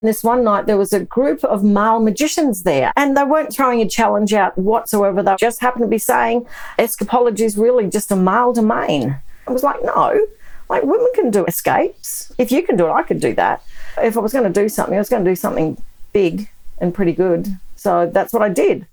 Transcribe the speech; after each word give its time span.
This 0.00 0.22
one 0.22 0.44
night, 0.44 0.66
there 0.66 0.76
was 0.76 0.92
a 0.92 1.04
group 1.04 1.42
of 1.42 1.64
male 1.64 1.98
magicians 1.98 2.62
there, 2.62 2.92
and 2.96 3.16
they 3.16 3.24
weren't 3.24 3.52
throwing 3.52 3.80
a 3.80 3.88
challenge 3.88 4.32
out 4.32 4.56
whatsoever. 4.56 5.24
They 5.24 5.34
just 5.40 5.60
happened 5.60 5.82
to 5.82 5.88
be 5.88 5.98
saying 5.98 6.46
escapology 6.78 7.40
is 7.40 7.58
really 7.58 7.88
just 7.88 8.12
a 8.12 8.16
male 8.16 8.52
domain. 8.52 9.18
I 9.48 9.50
was 9.50 9.64
like, 9.64 9.82
no, 9.82 10.26
like 10.68 10.84
women 10.84 11.08
can 11.16 11.32
do 11.32 11.44
escapes. 11.46 12.32
If 12.38 12.52
you 12.52 12.62
can 12.62 12.76
do 12.76 12.86
it, 12.86 12.92
I 12.92 13.02
could 13.02 13.18
do 13.18 13.34
that. 13.34 13.64
If 14.00 14.16
I 14.16 14.20
was 14.20 14.32
going 14.32 14.44
to 14.44 14.62
do 14.62 14.68
something, 14.68 14.94
I 14.94 14.98
was 14.98 15.08
going 15.08 15.24
to 15.24 15.30
do 15.32 15.34
something 15.34 15.82
big 16.12 16.48
and 16.80 16.94
pretty 16.94 17.12
good. 17.12 17.48
So 17.74 18.08
that's 18.08 18.32
what 18.32 18.42
I 18.42 18.50
did. 18.50 18.86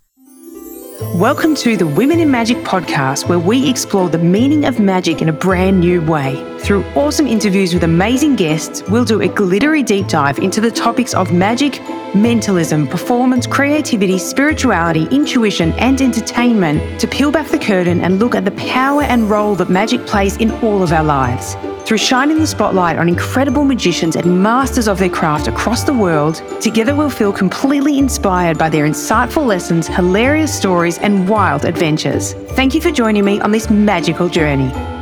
Welcome 1.01 1.55
to 1.55 1.75
the 1.75 1.85
Women 1.85 2.21
in 2.21 2.31
Magic 2.31 2.55
podcast, 2.59 3.27
where 3.27 3.37
we 3.37 3.69
explore 3.69 4.07
the 4.07 4.17
meaning 4.17 4.63
of 4.63 4.79
magic 4.79 5.21
in 5.21 5.27
a 5.27 5.33
brand 5.33 5.81
new 5.81 6.01
way. 6.01 6.35
Through 6.59 6.85
awesome 6.95 7.27
interviews 7.27 7.73
with 7.73 7.83
amazing 7.83 8.37
guests, 8.37 8.81
we'll 8.83 9.03
do 9.03 9.19
a 9.19 9.27
glittery 9.27 9.83
deep 9.83 10.07
dive 10.07 10.39
into 10.39 10.61
the 10.61 10.71
topics 10.71 11.13
of 11.13 11.33
magic, 11.33 11.81
mentalism, 12.15 12.87
performance, 12.87 13.45
creativity, 13.45 14.17
spirituality, 14.17 15.05
intuition, 15.11 15.73
and 15.73 15.99
entertainment 15.99 16.97
to 17.01 17.07
peel 17.07 17.29
back 17.29 17.49
the 17.49 17.59
curtain 17.59 17.99
and 17.99 18.17
look 18.17 18.33
at 18.33 18.45
the 18.45 18.51
power 18.51 19.03
and 19.03 19.29
role 19.29 19.53
that 19.55 19.69
magic 19.69 20.05
plays 20.05 20.37
in 20.37 20.49
all 20.63 20.81
of 20.81 20.93
our 20.93 21.03
lives. 21.03 21.57
Through 21.85 21.99
shining 21.99 22.39
the 22.39 22.47
spotlight 22.47 22.97
on 22.97 23.07
incredible 23.07 23.63
magicians 23.63 24.15
and 24.15 24.41
masters 24.41 24.87
of 24.87 24.97
their 24.97 25.07
craft 25.07 25.47
across 25.47 25.83
the 25.83 25.93
world, 25.93 26.41
together 26.59 26.95
we'll 26.95 27.11
feel 27.11 27.31
completely 27.31 27.99
inspired 27.99 28.57
by 28.57 28.69
their 28.69 28.87
insightful 28.87 29.45
lessons, 29.45 29.87
hilarious 29.87 30.51
stories, 30.51 30.75
and 30.99 31.27
wild 31.27 31.65
adventures. 31.65 32.33
Thank 32.55 32.73
you 32.75 32.81
for 32.81 32.91
joining 32.91 33.25
me 33.25 33.39
on 33.41 33.51
this 33.51 33.69
magical 33.69 34.29
journey. 34.29 34.94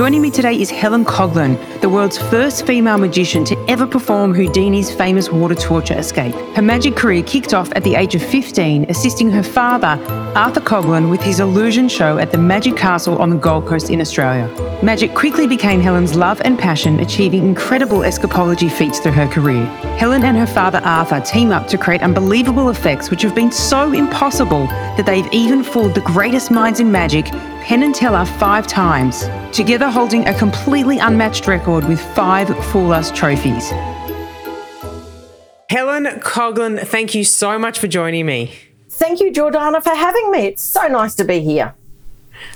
Joining 0.00 0.22
me 0.22 0.30
today 0.30 0.58
is 0.58 0.70
Helen 0.70 1.04
Coghlan, 1.04 1.58
the 1.82 1.88
world's 1.90 2.16
first 2.16 2.66
female 2.66 2.96
magician 2.96 3.44
to 3.44 3.54
ever 3.68 3.86
perform 3.86 4.32
Houdini's 4.32 4.90
famous 4.90 5.28
water 5.28 5.54
torture 5.54 5.92
escape. 5.92 6.34
Her 6.56 6.62
magic 6.62 6.96
career 6.96 7.22
kicked 7.22 7.52
off 7.52 7.70
at 7.76 7.84
the 7.84 7.96
age 7.96 8.14
of 8.14 8.22
15, 8.22 8.86
assisting 8.88 9.30
her 9.30 9.42
father, 9.42 10.02
Arthur 10.34 10.62
Coghlan, 10.62 11.10
with 11.10 11.20
his 11.20 11.38
illusion 11.38 11.86
show 11.86 12.16
at 12.16 12.32
the 12.32 12.38
Magic 12.38 12.78
Castle 12.78 13.18
on 13.18 13.28
the 13.28 13.36
Gold 13.36 13.66
Coast 13.66 13.90
in 13.90 14.00
Australia. 14.00 14.48
Magic 14.82 15.14
quickly 15.14 15.46
became 15.46 15.82
Helen's 15.82 16.16
love 16.16 16.40
and 16.46 16.58
passion, 16.58 16.98
achieving 17.00 17.46
incredible 17.46 17.98
escapology 17.98 18.72
feats 18.72 19.00
through 19.00 19.12
her 19.12 19.28
career. 19.28 19.66
Helen 19.98 20.24
and 20.24 20.34
her 20.38 20.46
father 20.46 20.80
Arthur 20.82 21.20
team 21.20 21.50
up 21.50 21.68
to 21.68 21.76
create 21.76 22.00
unbelievable 22.00 22.70
effects 22.70 23.10
which 23.10 23.20
have 23.20 23.34
been 23.34 23.52
so 23.52 23.92
impossible 23.92 24.66
that 24.96 25.04
they've 25.04 25.30
even 25.30 25.62
fooled 25.62 25.94
the 25.94 26.00
greatest 26.00 26.50
minds 26.50 26.80
in 26.80 26.90
magic 26.90 27.26
Penn 27.62 27.82
and 27.82 27.94
Teller 27.94 28.24
five 28.24 28.66
times, 28.66 29.28
together 29.52 29.90
holding 29.90 30.26
a 30.26 30.34
completely 30.34 30.98
unmatched 30.98 31.46
record 31.46 31.84
with 31.86 32.00
five 32.14 32.48
Fool 32.66 32.92
Us 32.92 33.10
trophies. 33.12 33.70
Helen 35.68 36.06
Coghlan, 36.20 36.84
thank 36.84 37.14
you 37.14 37.22
so 37.22 37.58
much 37.58 37.78
for 37.78 37.86
joining 37.86 38.26
me. 38.26 38.52
Thank 38.88 39.20
you, 39.20 39.30
Jordana, 39.30 39.82
for 39.82 39.94
having 39.94 40.30
me. 40.32 40.46
It's 40.46 40.62
so 40.62 40.88
nice 40.88 41.14
to 41.16 41.24
be 41.24 41.40
here. 41.40 41.74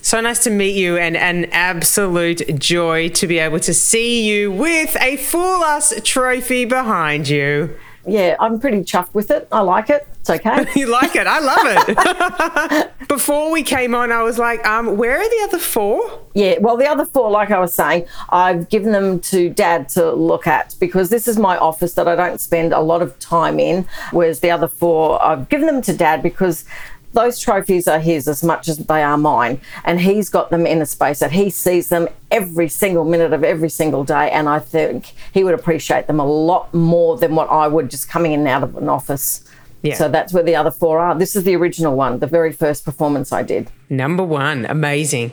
So 0.03 0.21
nice 0.21 0.43
to 0.45 0.51
meet 0.51 0.75
you, 0.75 0.97
and 0.97 1.17
an 1.17 1.45
absolute 1.53 2.59
joy 2.59 3.11
to 3.11 3.27
be 3.27 3.39
able 3.39 3.61
to 3.61 3.75
see 3.75 4.29
you 4.29 4.51
with 4.51 4.97
a 5.01 5.17
Fool 5.19 5.63
Us 5.63 5.93
trophy 6.03 6.65
behind 6.65 7.29
you. 7.29 7.77
Yeah, 8.07 8.37
I'm 8.41 8.59
pretty 8.59 8.81
chuffed 8.81 9.15
with 9.15 9.31
it. 9.31 9.47
I 9.53 9.61
like 9.61 9.91
it. 9.91 10.09
It's 10.27 10.31
okay. 10.31 10.67
you 10.81 10.87
like 10.87 11.17
it? 11.17 11.27
I 11.27 11.39
love 11.39 11.59
it. 11.67 12.93
Before 13.09 13.53
we 13.53 13.63
came 13.63 13.95
on, 13.95 14.11
I 14.11 14.23
was 14.23 14.39
like, 14.39 14.67
um, 14.67 14.97
where 14.97 15.19
are 15.19 15.29
the 15.29 15.41
other 15.45 15.59
four? 15.59 16.19
Yeah, 16.33 16.57
well, 16.61 16.79
the 16.79 16.89
other 16.89 17.05
four, 17.05 17.31
like 17.31 17.51
I 17.51 17.59
was 17.59 17.75
saying, 17.75 18.07
I've 18.31 18.71
given 18.71 18.93
them 18.93 19.21
to 19.21 19.51
dad 19.51 19.91
to 19.91 20.13
look 20.13 20.47
at 20.47 20.77
because 20.81 21.11
this 21.11 21.29
is 21.29 21.39
my 21.39 21.59
office 21.59 21.93
that 21.95 22.09
I 22.09 22.17
don't 22.17 22.41
spend 22.41 22.73
a 22.73 22.81
lot 22.81 23.03
of 23.03 23.19
time 23.19 23.61
in. 23.61 23.87
Whereas 24.13 24.41
the 24.41 24.51
other 24.51 24.67
four, 24.67 25.23
I've 25.23 25.51
given 25.51 25.67
them 25.67 25.83
to 25.83 25.95
dad 25.95 26.23
because 26.23 26.65
those 27.13 27.39
trophies 27.39 27.87
are 27.87 28.01
his 28.01 28.27
as 28.27 28.43
much 28.43 28.67
as 28.67 28.79
they 28.79 29.03
are 29.03 29.19
mine. 29.19 29.61
And 29.85 30.01
he's 30.01 30.31
got 30.31 30.49
them 30.49 30.67
in 30.67 30.81
a 30.81 30.87
space 30.87 31.19
that 31.19 31.33
he 31.33 31.51
sees 31.51 31.91
them 31.91 32.09
every 32.31 32.71
single 32.71 33.05
minute 33.05 33.35
of 33.35 33.45
every 33.45 33.69
single 33.69 34.05
day. 34.05 34.31
And 34.31 34.49
I 34.49 34.59
think 34.59 35.13
he 35.35 35.45
would 35.45 35.55
appreciate 35.55 36.07
them 36.07 36.19
a 36.19 36.27
lot 36.27 36.73
more 36.73 37.19
than 37.19 37.35
what 37.35 37.51
I 37.51 37.69
would 37.69 37.91
just 37.91 38.09
coming 38.09 38.33
in 38.33 38.41
and 38.41 38.49
out 38.49 38.63
of 38.63 38.75
an 38.79 38.89
office. 38.89 39.45
Yeah. 39.85 39.97
So 39.97 40.09
that's 40.09 40.33
where 40.33 40.43
the 40.43 40.57
other 40.57 40.71
four 40.71 40.99
are. 40.99 41.15
This 41.15 41.37
is 41.37 41.45
the 41.45 41.55
original 41.57 41.95
one, 41.95 42.19
the 42.19 42.27
very 42.27 42.53
first 42.53 42.87
performance 42.87 43.33
I 43.33 43.43
did. 43.43 43.71
Number 43.91 44.25
one, 44.25 44.65
amazing. 44.65 45.33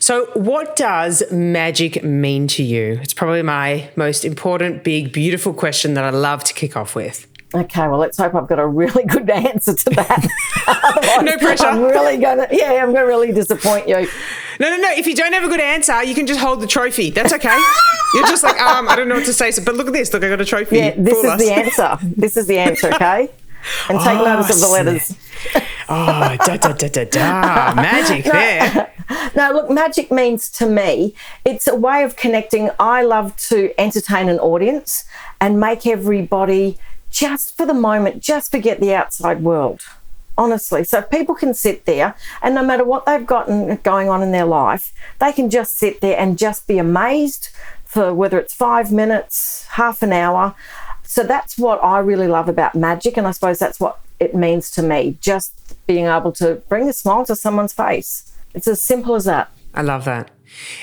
So, 0.00 0.26
what 0.34 0.74
does 0.74 1.22
magic 1.30 2.02
mean 2.02 2.48
to 2.48 2.62
you? 2.64 2.98
It's 3.00 3.14
probably 3.14 3.42
my 3.42 3.88
most 3.94 4.24
important, 4.24 4.82
big, 4.82 5.12
beautiful 5.12 5.54
question 5.54 5.94
that 5.94 6.02
I 6.02 6.10
love 6.10 6.42
to 6.44 6.54
kick 6.54 6.76
off 6.76 6.96
with. 6.96 7.28
Okay, 7.54 7.86
well, 7.86 7.98
let's 7.98 8.18
hope 8.18 8.34
I've 8.34 8.48
got 8.48 8.58
a 8.58 8.66
really 8.66 9.04
good 9.08 9.30
answer 9.30 9.74
to 9.74 9.90
that. 9.90 11.22
no 11.22 11.38
pressure. 11.38 11.66
I'm 11.66 11.82
really 11.82 12.16
gonna, 12.16 12.48
yeah, 12.50 12.72
I'm 12.82 12.92
gonna 12.92 13.06
really 13.06 13.32
disappoint 13.32 13.88
you. 13.88 14.08
No, 14.58 14.70
no, 14.70 14.76
no. 14.76 14.90
If 14.90 15.06
you 15.06 15.14
don't 15.14 15.32
have 15.32 15.44
a 15.44 15.48
good 15.48 15.60
answer, 15.60 16.02
you 16.02 16.16
can 16.16 16.26
just 16.26 16.40
hold 16.40 16.60
the 16.60 16.66
trophy. 16.66 17.10
That's 17.10 17.32
okay. 17.32 17.56
You're 18.14 18.26
just 18.26 18.42
like, 18.42 18.60
um, 18.60 18.88
I 18.88 18.96
don't 18.96 19.08
know 19.08 19.14
what 19.16 19.24
to 19.26 19.32
say. 19.32 19.52
So, 19.52 19.64
but 19.64 19.76
look 19.76 19.86
at 19.86 19.92
this. 19.92 20.12
Look, 20.12 20.24
I 20.24 20.28
got 20.28 20.40
a 20.40 20.44
trophy. 20.44 20.78
Yeah, 20.78 20.94
this 20.96 21.16
is 21.16 21.24
us. 21.24 21.40
the 21.40 21.52
answer. 21.54 21.98
This 22.02 22.36
is 22.36 22.46
the 22.48 22.58
answer. 22.58 22.92
Okay 22.92 23.30
and 23.88 23.98
take 24.00 24.18
oh, 24.18 24.24
notice 24.24 24.54
of 24.54 24.60
the 24.60 24.68
letters. 24.68 25.16
oh, 25.88 26.36
da 26.36 26.56
da 26.56 26.72
da 26.72 26.88
da 26.88 27.04
da! 27.04 27.74
Magic 27.76 28.26
no, 28.26 28.32
there. 28.32 28.90
No, 29.36 29.52
look, 29.52 29.70
magic 29.70 30.10
means 30.10 30.48
to 30.52 30.66
me, 30.66 31.14
it's 31.44 31.66
a 31.66 31.74
way 31.74 32.04
of 32.04 32.16
connecting. 32.16 32.70
I 32.78 33.02
love 33.02 33.36
to 33.48 33.78
entertain 33.78 34.30
an 34.30 34.38
audience 34.38 35.04
and 35.40 35.60
make 35.60 35.86
everybody 35.86 36.78
just 37.10 37.56
for 37.56 37.66
the 37.66 37.74
moment, 37.74 38.22
just 38.22 38.50
forget 38.50 38.80
the 38.80 38.94
outside 38.94 39.42
world. 39.42 39.82
Honestly, 40.36 40.82
so 40.84 41.02
people 41.02 41.34
can 41.34 41.54
sit 41.54 41.84
there 41.84 42.16
and 42.42 42.54
no 42.54 42.64
matter 42.64 42.82
what 42.82 43.06
they've 43.06 43.26
gotten 43.26 43.76
going 43.82 44.08
on 44.08 44.22
in 44.22 44.32
their 44.32 44.46
life, 44.46 44.92
they 45.20 45.32
can 45.32 45.50
just 45.50 45.76
sit 45.76 46.00
there 46.00 46.18
and 46.18 46.38
just 46.38 46.66
be 46.66 46.78
amazed 46.78 47.50
for 47.84 48.12
whether 48.12 48.38
it's 48.40 48.52
five 48.52 48.90
minutes, 48.90 49.66
half 49.72 50.02
an 50.02 50.12
hour, 50.12 50.56
so 51.04 51.22
that's 51.22 51.56
what 51.58 51.82
I 51.82 52.00
really 52.00 52.26
love 52.26 52.48
about 52.48 52.74
magic. 52.74 53.16
And 53.16 53.26
I 53.26 53.30
suppose 53.30 53.58
that's 53.58 53.78
what 53.78 54.00
it 54.20 54.34
means 54.34 54.70
to 54.72 54.82
me 54.82 55.16
just 55.20 55.52
being 55.86 56.06
able 56.06 56.32
to 56.32 56.56
bring 56.68 56.88
a 56.88 56.92
smile 56.92 57.24
to 57.26 57.36
someone's 57.36 57.72
face. 57.72 58.32
It's 58.54 58.66
as 58.66 58.80
simple 58.80 59.14
as 59.14 59.24
that. 59.24 59.50
I 59.74 59.82
love 59.82 60.04
that. 60.04 60.30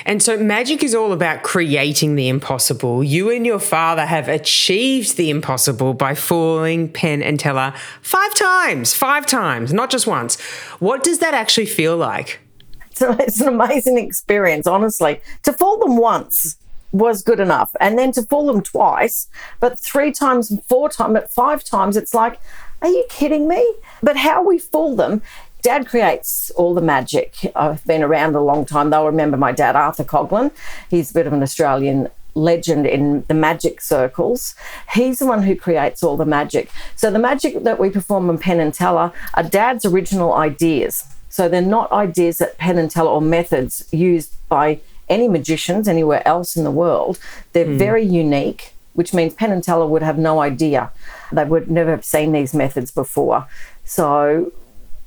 And 0.05 0.21
so 0.21 0.37
magic 0.37 0.83
is 0.83 0.93
all 0.93 1.13
about 1.13 1.43
creating 1.43 2.15
the 2.15 2.27
impossible. 2.27 3.03
You 3.03 3.29
and 3.29 3.45
your 3.45 3.59
father 3.59 4.05
have 4.05 4.27
achieved 4.27 5.15
the 5.15 5.29
impossible 5.29 5.93
by 5.93 6.13
fooling 6.13 6.91
Penn 6.91 7.23
and 7.23 7.39
Teller 7.39 7.73
five 8.01 8.33
times, 8.35 8.93
five 8.93 9.25
times, 9.25 9.71
not 9.71 9.89
just 9.89 10.07
once. 10.07 10.39
What 10.79 11.03
does 11.03 11.19
that 11.19 11.33
actually 11.33 11.67
feel 11.67 11.97
like? 11.97 12.39
It's, 12.91 13.01
it's 13.01 13.39
an 13.39 13.47
amazing 13.47 13.97
experience, 13.97 14.67
honestly. 14.67 15.21
To 15.43 15.53
fool 15.53 15.79
them 15.79 15.95
once 15.95 16.57
was 16.91 17.23
good 17.23 17.39
enough. 17.39 17.75
And 17.79 17.97
then 17.97 18.11
to 18.13 18.21
fool 18.21 18.47
them 18.51 18.61
twice, 18.61 19.27
but 19.59 19.79
three 19.79 20.11
times 20.11 20.51
and 20.51 20.63
four 20.65 20.89
times, 20.89 21.13
but 21.13 21.29
five 21.29 21.63
times, 21.63 21.97
it's 21.97 22.13
like, 22.13 22.39
are 22.81 22.89
you 22.89 23.05
kidding 23.09 23.47
me? 23.47 23.75
But 24.01 24.17
how 24.17 24.43
we 24.43 24.57
fool 24.57 24.95
them, 24.95 25.21
Dad 25.61 25.87
creates 25.87 26.49
all 26.51 26.73
the 26.73 26.81
magic. 26.81 27.51
I've 27.55 27.85
been 27.85 28.01
around 28.01 28.35
a 28.35 28.41
long 28.41 28.65
time. 28.65 28.89
They'll 28.89 29.05
remember 29.05 29.37
my 29.37 29.51
dad, 29.51 29.75
Arthur 29.75 30.03
Coghlan. 30.03 30.51
He's 30.89 31.11
a 31.11 31.13
bit 31.13 31.27
of 31.27 31.33
an 31.33 31.43
Australian 31.43 32.09
legend 32.33 32.87
in 32.87 33.23
the 33.27 33.33
magic 33.33 33.81
circles. 33.81 34.55
He's 34.93 35.19
the 35.19 35.27
one 35.27 35.43
who 35.43 35.55
creates 35.55 36.01
all 36.01 36.17
the 36.17 36.25
magic. 36.25 36.71
So 36.95 37.11
the 37.11 37.19
magic 37.19 37.63
that 37.63 37.79
we 37.79 37.89
perform 37.89 38.29
in 38.29 38.39
Penn 38.39 38.59
and 38.59 38.73
Teller 38.73 39.11
are 39.35 39.43
Dad's 39.43 39.85
original 39.85 40.33
ideas. 40.33 41.05
So 41.29 41.47
they're 41.47 41.61
not 41.61 41.91
ideas 41.91 42.39
that 42.39 42.57
Penn 42.57 42.77
and 42.77 42.89
Teller 42.89 43.11
or 43.11 43.21
methods 43.21 43.87
used 43.91 44.35
by 44.49 44.79
any 45.09 45.27
magicians 45.27 45.87
anywhere 45.87 46.25
else 46.27 46.55
in 46.55 46.63
the 46.63 46.71
world. 46.71 47.19
They're 47.53 47.65
mm. 47.65 47.77
very 47.77 48.03
unique, 48.03 48.73
which 48.93 49.13
means 49.13 49.33
Penn 49.33 49.51
and 49.51 49.63
Teller 49.63 49.87
would 49.87 50.03
have 50.03 50.17
no 50.17 50.41
idea. 50.41 50.91
They 51.31 51.45
would 51.45 51.69
never 51.69 51.91
have 51.91 52.05
seen 52.05 52.31
these 52.31 52.53
methods 52.53 52.91
before. 52.91 53.47
So, 53.83 54.51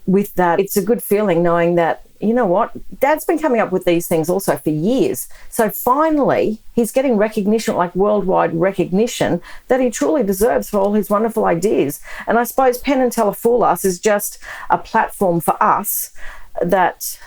with 0.06 0.34
that, 0.34 0.60
it's 0.60 0.76
a 0.76 0.82
good 0.82 1.02
feeling 1.02 1.42
knowing 1.42 1.76
that, 1.76 2.02
you 2.20 2.34
know 2.34 2.46
what, 2.46 2.72
Dad's 3.00 3.24
been 3.24 3.38
coming 3.38 3.60
up 3.60 3.72
with 3.72 3.86
these 3.86 4.06
things 4.06 4.28
also 4.28 4.56
for 4.56 4.70
years. 4.70 5.28
So, 5.48 5.70
finally, 5.70 6.58
he's 6.74 6.92
getting 6.92 7.16
recognition, 7.16 7.76
like 7.76 7.94
worldwide 7.94 8.54
recognition, 8.54 9.40
that 9.68 9.80
he 9.80 9.90
truly 9.90 10.22
deserves 10.22 10.68
for 10.68 10.78
all 10.78 10.92
his 10.92 11.08
wonderful 11.08 11.46
ideas. 11.46 12.00
And 12.26 12.38
I 12.38 12.44
suppose 12.44 12.78
Penn 12.78 13.00
and 13.00 13.12
Teller 13.12 13.32
Fool 13.32 13.64
Us 13.64 13.84
is 13.84 13.98
just 13.98 14.38
a 14.68 14.76
platform 14.76 15.40
for 15.40 15.62
us 15.62 16.12
that 16.60 17.18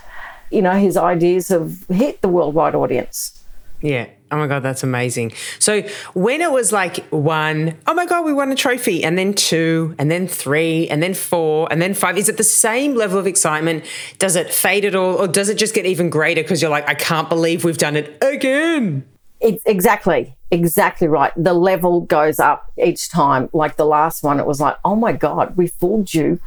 you 0.52 0.62
know, 0.62 0.74
his 0.74 0.98
ideas 0.98 1.50
have 1.50 1.86
hit 1.90 2.22
the 2.22 2.30
worldwide 2.30 2.76
audience. 2.76 3.44
Yeah. 3.82 4.08
Oh 4.30 4.38
my 4.38 4.48
God, 4.48 4.62
that's 4.62 4.84
amazing. 4.84 5.32
So 5.60 5.84
when 6.14 6.42
it 6.42 6.52
was 6.52 6.74
like 6.74 6.98
one, 7.10 7.78
oh 7.86 7.94
my 7.94 8.06
God, 8.06 8.26
we 8.26 8.34
won 8.34 8.52
a 8.52 8.56
trophy, 8.56 9.04
and 9.04 9.18
then 9.18 9.34
two, 9.34 9.96
and 9.98 10.12
then 10.12 10.28
three, 10.28 10.90
and 10.90 11.02
then 11.02 11.14
four, 11.14 11.68
and 11.72 11.82
then 11.82 11.94
five, 11.94 12.18
is 12.18 12.28
it 12.28 12.36
the 12.36 12.44
same 12.44 12.96
level 12.96 13.18
of 13.18 13.26
excitement? 13.26 13.86
Does 14.20 14.36
it 14.36 14.54
fade 14.54 14.84
at 14.84 14.96
all? 14.96 15.16
Or 15.16 15.28
does 15.28 15.48
it 15.48 15.58
just 15.58 15.74
get 15.74 15.86
even 15.86 16.10
greater 16.10 16.42
because 16.42 16.62
you're 16.62 16.72
like, 16.72 16.90
I 16.90 16.94
can't 16.94 17.30
believe 17.30 17.64
we've 17.64 17.78
done 17.78 17.96
it 17.96 18.22
again? 18.22 19.08
It's 19.40 19.64
exactly. 19.66 20.36
Exactly 20.52 21.08
right. 21.08 21.32
The 21.38 21.54
level 21.54 22.02
goes 22.02 22.40
up 22.40 22.72
each 22.84 23.10
time. 23.10 23.50
Like 23.54 23.78
the 23.78 23.86
last 23.86 24.24
one, 24.24 24.40
it 24.40 24.46
was 24.46 24.60
like, 24.60 24.78
oh 24.84 24.96
my 24.96 25.14
God, 25.14 25.56
we 25.56 25.68
fooled 25.68 26.14
you 26.14 26.40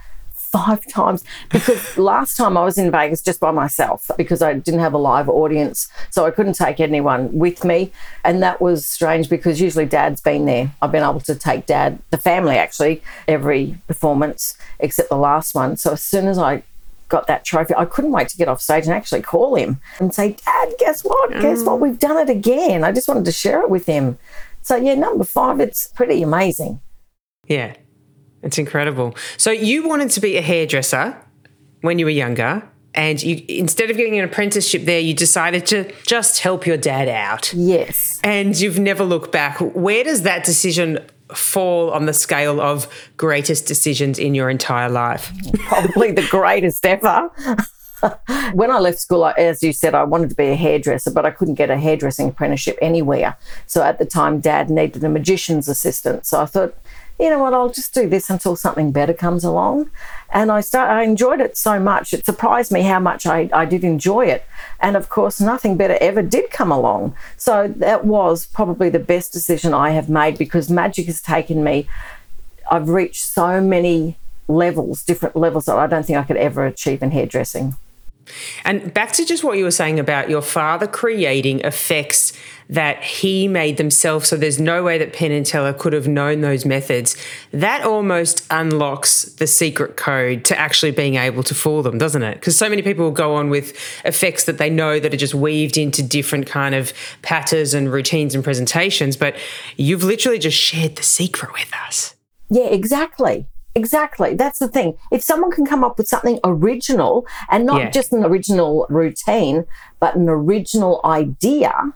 five 0.50 0.86
times. 0.88 1.24
Because 1.50 1.96
last 1.96 2.36
time 2.36 2.56
I 2.56 2.64
was 2.64 2.78
in 2.78 2.90
Vegas 2.90 3.22
just 3.22 3.40
by 3.40 3.50
myself 3.50 4.10
because 4.16 4.42
I 4.42 4.54
didn't 4.54 4.80
have 4.80 4.94
a 4.94 4.98
live 4.98 5.28
audience. 5.28 5.88
So 6.10 6.26
I 6.26 6.30
couldn't 6.30 6.54
take 6.54 6.80
anyone 6.80 7.32
with 7.32 7.64
me. 7.64 7.92
And 8.24 8.42
that 8.42 8.60
was 8.60 8.84
strange 8.84 9.28
because 9.28 9.60
usually 9.60 9.86
dad's 9.86 10.20
been 10.20 10.46
there. 10.46 10.72
I've 10.82 10.92
been 10.92 11.02
able 11.02 11.20
to 11.20 11.34
take 11.34 11.66
dad, 11.66 11.98
the 12.10 12.18
family 12.18 12.56
actually, 12.56 13.02
every 13.28 13.78
performance 13.86 14.56
except 14.78 15.08
the 15.08 15.16
last 15.16 15.54
one. 15.54 15.76
So 15.76 15.92
as 15.92 16.02
soon 16.02 16.26
as 16.26 16.38
I 16.38 16.62
got 17.08 17.26
that 17.26 17.44
trophy, 17.44 17.74
I 17.74 17.84
couldn't 17.84 18.12
wait 18.12 18.28
to 18.28 18.36
get 18.36 18.48
off 18.48 18.62
stage 18.62 18.84
and 18.84 18.94
actually 18.94 19.22
call 19.22 19.56
him 19.56 19.80
and 19.98 20.14
say, 20.14 20.36
Dad, 20.44 20.72
guess 20.78 21.02
what? 21.02 21.30
Mm. 21.30 21.42
Guess 21.42 21.64
what? 21.64 21.80
We've 21.80 21.98
done 21.98 22.16
it 22.16 22.30
again. 22.30 22.84
I 22.84 22.92
just 22.92 23.08
wanted 23.08 23.26
to 23.26 23.32
share 23.32 23.60
it 23.60 23.68
with 23.68 23.86
him. 23.86 24.18
So, 24.62 24.76
yeah, 24.76 24.94
number 24.94 25.24
five, 25.24 25.60
it's 25.60 25.86
pretty 25.88 26.22
amazing. 26.22 26.80
Yeah, 27.46 27.74
it's 28.42 28.58
incredible. 28.58 29.14
So, 29.36 29.50
you 29.50 29.86
wanted 29.86 30.10
to 30.10 30.20
be 30.20 30.36
a 30.36 30.42
hairdresser 30.42 31.16
when 31.80 31.98
you 31.98 32.04
were 32.06 32.10
younger. 32.10 32.62
And 32.92 33.22
you, 33.22 33.44
instead 33.48 33.90
of 33.90 33.96
getting 33.96 34.18
an 34.18 34.24
apprenticeship 34.24 34.84
there, 34.84 34.98
you 34.98 35.14
decided 35.14 35.64
to 35.66 35.92
just 36.04 36.40
help 36.40 36.66
your 36.66 36.76
dad 36.76 37.08
out. 37.08 37.52
Yes. 37.54 38.20
And 38.24 38.58
you've 38.58 38.80
never 38.80 39.04
looked 39.04 39.30
back. 39.30 39.58
Where 39.60 40.02
does 40.02 40.22
that 40.22 40.44
decision 40.44 40.98
fall 41.32 41.90
on 41.90 42.06
the 42.06 42.12
scale 42.12 42.60
of 42.60 42.88
greatest 43.16 43.66
decisions 43.66 44.18
in 44.18 44.34
your 44.34 44.50
entire 44.50 44.88
life? 44.88 45.32
Probably 45.54 46.10
the 46.10 46.26
greatest 46.28 46.84
ever. 46.84 47.30
when 48.54 48.70
I 48.70 48.78
left 48.78 48.98
school, 48.98 49.26
as 49.26 49.62
you 49.62 49.72
said, 49.72 49.94
I 49.94 50.04
wanted 50.04 50.30
to 50.30 50.36
be 50.36 50.48
a 50.48 50.56
hairdresser, 50.56 51.10
but 51.10 51.26
I 51.26 51.30
couldn't 51.30 51.54
get 51.54 51.70
a 51.70 51.76
hairdressing 51.76 52.30
apprenticeship 52.30 52.78
anywhere. 52.80 53.36
So 53.66 53.82
at 53.82 53.98
the 53.98 54.06
time, 54.06 54.40
dad 54.40 54.70
needed 54.70 55.04
a 55.04 55.08
magician's 55.08 55.68
assistant. 55.68 56.26
So 56.26 56.40
I 56.40 56.46
thought, 56.46 56.74
you 57.20 57.28
know 57.28 57.38
what, 57.38 57.52
I'll 57.52 57.70
just 57.70 57.92
do 57.92 58.08
this 58.08 58.30
until 58.30 58.56
something 58.56 58.92
better 58.92 59.12
comes 59.12 59.44
along. 59.44 59.90
And 60.30 60.50
I 60.50 60.62
start, 60.62 60.90
I 60.90 61.02
enjoyed 61.02 61.40
it 61.40 61.56
so 61.56 61.78
much. 61.78 62.14
It 62.14 62.24
surprised 62.24 62.72
me 62.72 62.82
how 62.82 62.98
much 62.98 63.26
I, 63.26 63.50
I 63.52 63.66
did 63.66 63.84
enjoy 63.84 64.26
it. 64.26 64.44
And 64.80 64.96
of 64.96 65.10
course, 65.10 65.40
nothing 65.40 65.76
better 65.76 65.98
ever 66.00 66.22
did 66.22 66.50
come 66.50 66.72
along. 66.72 67.14
So 67.36 67.68
that 67.76 68.06
was 68.06 68.46
probably 68.46 68.88
the 68.88 68.98
best 68.98 69.32
decision 69.32 69.74
I 69.74 69.90
have 69.90 70.08
made 70.08 70.38
because 70.38 70.70
magic 70.70 71.06
has 71.06 71.20
taken 71.20 71.62
me, 71.62 71.86
I've 72.70 72.88
reached 72.88 73.24
so 73.24 73.60
many 73.60 74.16
levels, 74.48 75.02
different 75.02 75.36
levels 75.36 75.66
that 75.66 75.76
I 75.76 75.86
don't 75.86 76.06
think 76.06 76.18
I 76.18 76.22
could 76.22 76.38
ever 76.38 76.64
achieve 76.64 77.02
in 77.02 77.10
hairdressing. 77.10 77.76
And 78.64 78.92
back 78.92 79.12
to 79.12 79.24
just 79.24 79.44
what 79.44 79.58
you 79.58 79.64
were 79.64 79.70
saying 79.70 79.98
about 79.98 80.30
your 80.30 80.42
father 80.42 80.86
creating 80.86 81.60
effects 81.60 82.32
that 82.70 83.02
he 83.02 83.48
made 83.48 83.78
themselves, 83.78 84.28
so 84.28 84.36
there's 84.36 84.60
no 84.60 84.84
way 84.84 84.96
that 84.96 85.12
Penn 85.12 85.32
and 85.32 85.44
Teller 85.44 85.72
could 85.72 85.92
have 85.92 86.06
known 86.06 86.40
those 86.40 86.64
methods. 86.64 87.16
That 87.50 87.82
almost 87.82 88.46
unlocks 88.48 89.24
the 89.24 89.48
secret 89.48 89.96
code 89.96 90.44
to 90.44 90.58
actually 90.58 90.92
being 90.92 91.16
able 91.16 91.42
to 91.42 91.54
fool 91.54 91.82
them, 91.82 91.98
doesn't 91.98 92.22
it? 92.22 92.34
Because 92.34 92.56
so 92.56 92.68
many 92.68 92.82
people 92.82 93.06
will 93.06 93.10
go 93.10 93.34
on 93.34 93.50
with 93.50 93.76
effects 94.04 94.44
that 94.44 94.58
they 94.58 94.70
know 94.70 95.00
that 95.00 95.12
are 95.12 95.16
just 95.16 95.34
weaved 95.34 95.76
into 95.76 96.00
different 96.00 96.46
kind 96.46 96.76
of 96.76 96.92
patterns 97.22 97.74
and 97.74 97.92
routines 97.92 98.36
and 98.36 98.44
presentations, 98.44 99.16
but 99.16 99.34
you've 99.76 100.04
literally 100.04 100.38
just 100.38 100.56
shared 100.56 100.94
the 100.94 101.02
secret 101.02 101.52
with 101.52 101.72
us. 101.88 102.14
Yeah, 102.50 102.66
exactly. 102.66 103.48
Exactly. 103.80 104.34
That's 104.34 104.58
the 104.58 104.68
thing. 104.68 104.96
If 105.10 105.22
someone 105.22 105.50
can 105.50 105.64
come 105.64 105.82
up 105.82 105.96
with 105.96 106.06
something 106.06 106.38
original 106.44 107.26
and 107.50 107.64
not 107.64 107.80
yeah. 107.80 107.90
just 107.90 108.12
an 108.12 108.24
original 108.24 108.86
routine, 108.90 109.64
but 109.98 110.14
an 110.16 110.28
original 110.28 111.00
idea, 111.04 111.94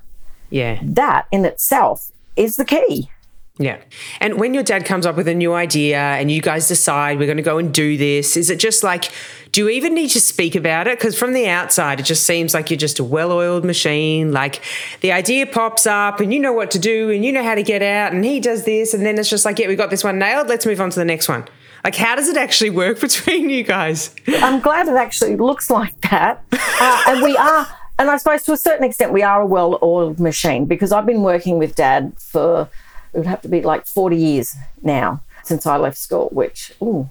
yeah. 0.55 0.79
That 0.83 1.27
in 1.33 1.45
itself 1.45 2.13
is 2.37 2.57
the 2.57 2.65
key. 2.65 3.11
Yeah. 3.59 3.81
And 4.21 4.39
when 4.39 4.55
your 4.55 4.63
dad 4.63 4.85
comes 4.85 5.05
up 5.05 5.17
with 5.17 5.29
a 5.29 5.35
new 5.35 5.53
idea 5.53 5.99
and 5.99 6.31
you 6.31 6.41
guys 6.41 6.69
decide 6.69 7.19
we're 7.19 7.27
going 7.27 7.37
to 7.37 7.43
go 7.43 7.59
and 7.59 7.73
do 7.75 7.97
this, 7.97 8.37
is 8.37 8.51
it 8.51 8.61
just 8.61 8.85
like, 8.85 9.13
do 9.51 9.63
you 9.63 9.69
even 9.69 9.95
need 9.95 10.11
to 10.11 10.21
speak 10.21 10.55
about 10.55 10.87
it? 10.87 10.99
Because 10.99 11.19
from 11.19 11.33
the 11.33 11.49
outside, 11.49 11.99
it 11.99 12.05
just 12.05 12.25
seems 12.25 12.55
like 12.55 12.71
you're 12.71 12.77
just 12.79 13.01
a 13.01 13.05
well 13.05 13.33
oiled 13.33 13.65
machine. 13.65 14.33
Like 14.33 14.63
the 15.01 15.11
idea 15.11 15.47
pops 15.47 15.87
up 15.87 16.21
and 16.21 16.33
you 16.33 16.39
know 16.39 16.53
what 16.53 16.71
to 16.73 16.79
do 16.79 17.11
and 17.11 17.25
you 17.25 17.33
know 17.33 17.43
how 17.43 17.55
to 17.57 17.63
get 17.63 17.83
out 17.83 18.13
and 18.13 18.25
he 18.25 18.39
does 18.39 18.65
this. 18.65 18.95
And 18.95 19.05
then 19.05 19.19
it's 19.19 19.31
just 19.31 19.45
like, 19.45 19.59
yeah, 19.59 19.67
we 19.67 19.77
got 19.77 19.91
this 19.91 20.05
one 20.05 20.21
nailed. 20.21 20.49
Let's 20.49 20.67
move 20.67 20.81
on 20.81 20.91
to 20.91 20.99
the 20.99 21.05
next 21.05 21.29
one. 21.29 21.45
Like, 21.85 21.95
how 21.95 22.17
does 22.17 22.29
it 22.29 22.37
actually 22.37 22.71
work 22.71 23.01
between 23.09 23.51
you 23.51 23.63
guys? 23.63 24.15
I'm 24.27 24.61
glad 24.61 24.89
it 24.89 24.97
actually 24.97 25.37
looks 25.37 25.71
like 25.71 26.01
that. 26.11 26.43
Uh, 26.53 27.03
and 27.07 27.23
we 27.23 27.37
are 27.37 27.69
and 27.99 28.11
I 28.11 28.17
suppose 28.17 28.43
to 28.45 28.53
a 28.53 28.57
certain 28.57 28.85
extent, 28.85 29.13
we 29.13 29.23
are 29.23 29.43
a 29.43 29.47
well 29.47 29.79
oiled 29.83 30.19
machine 30.19 30.65
because 30.67 30.93
I've 30.93 31.07
been 31.07 31.23
working 31.23 31.59
with 31.59 31.77
dad 31.77 32.13
for, 32.19 32.69
it 33.13 33.19
would 33.19 33.27
have 33.27 33.43
to 33.43 33.49
be 33.49 33.63
like 33.63 33.87
40 33.87 34.17
years 34.17 34.57
now 34.83 35.23
since 35.45 35.67
I 35.67 35.77
left 35.77 35.99
school, 35.99 36.29
which, 36.33 36.73
oh, 36.81 37.11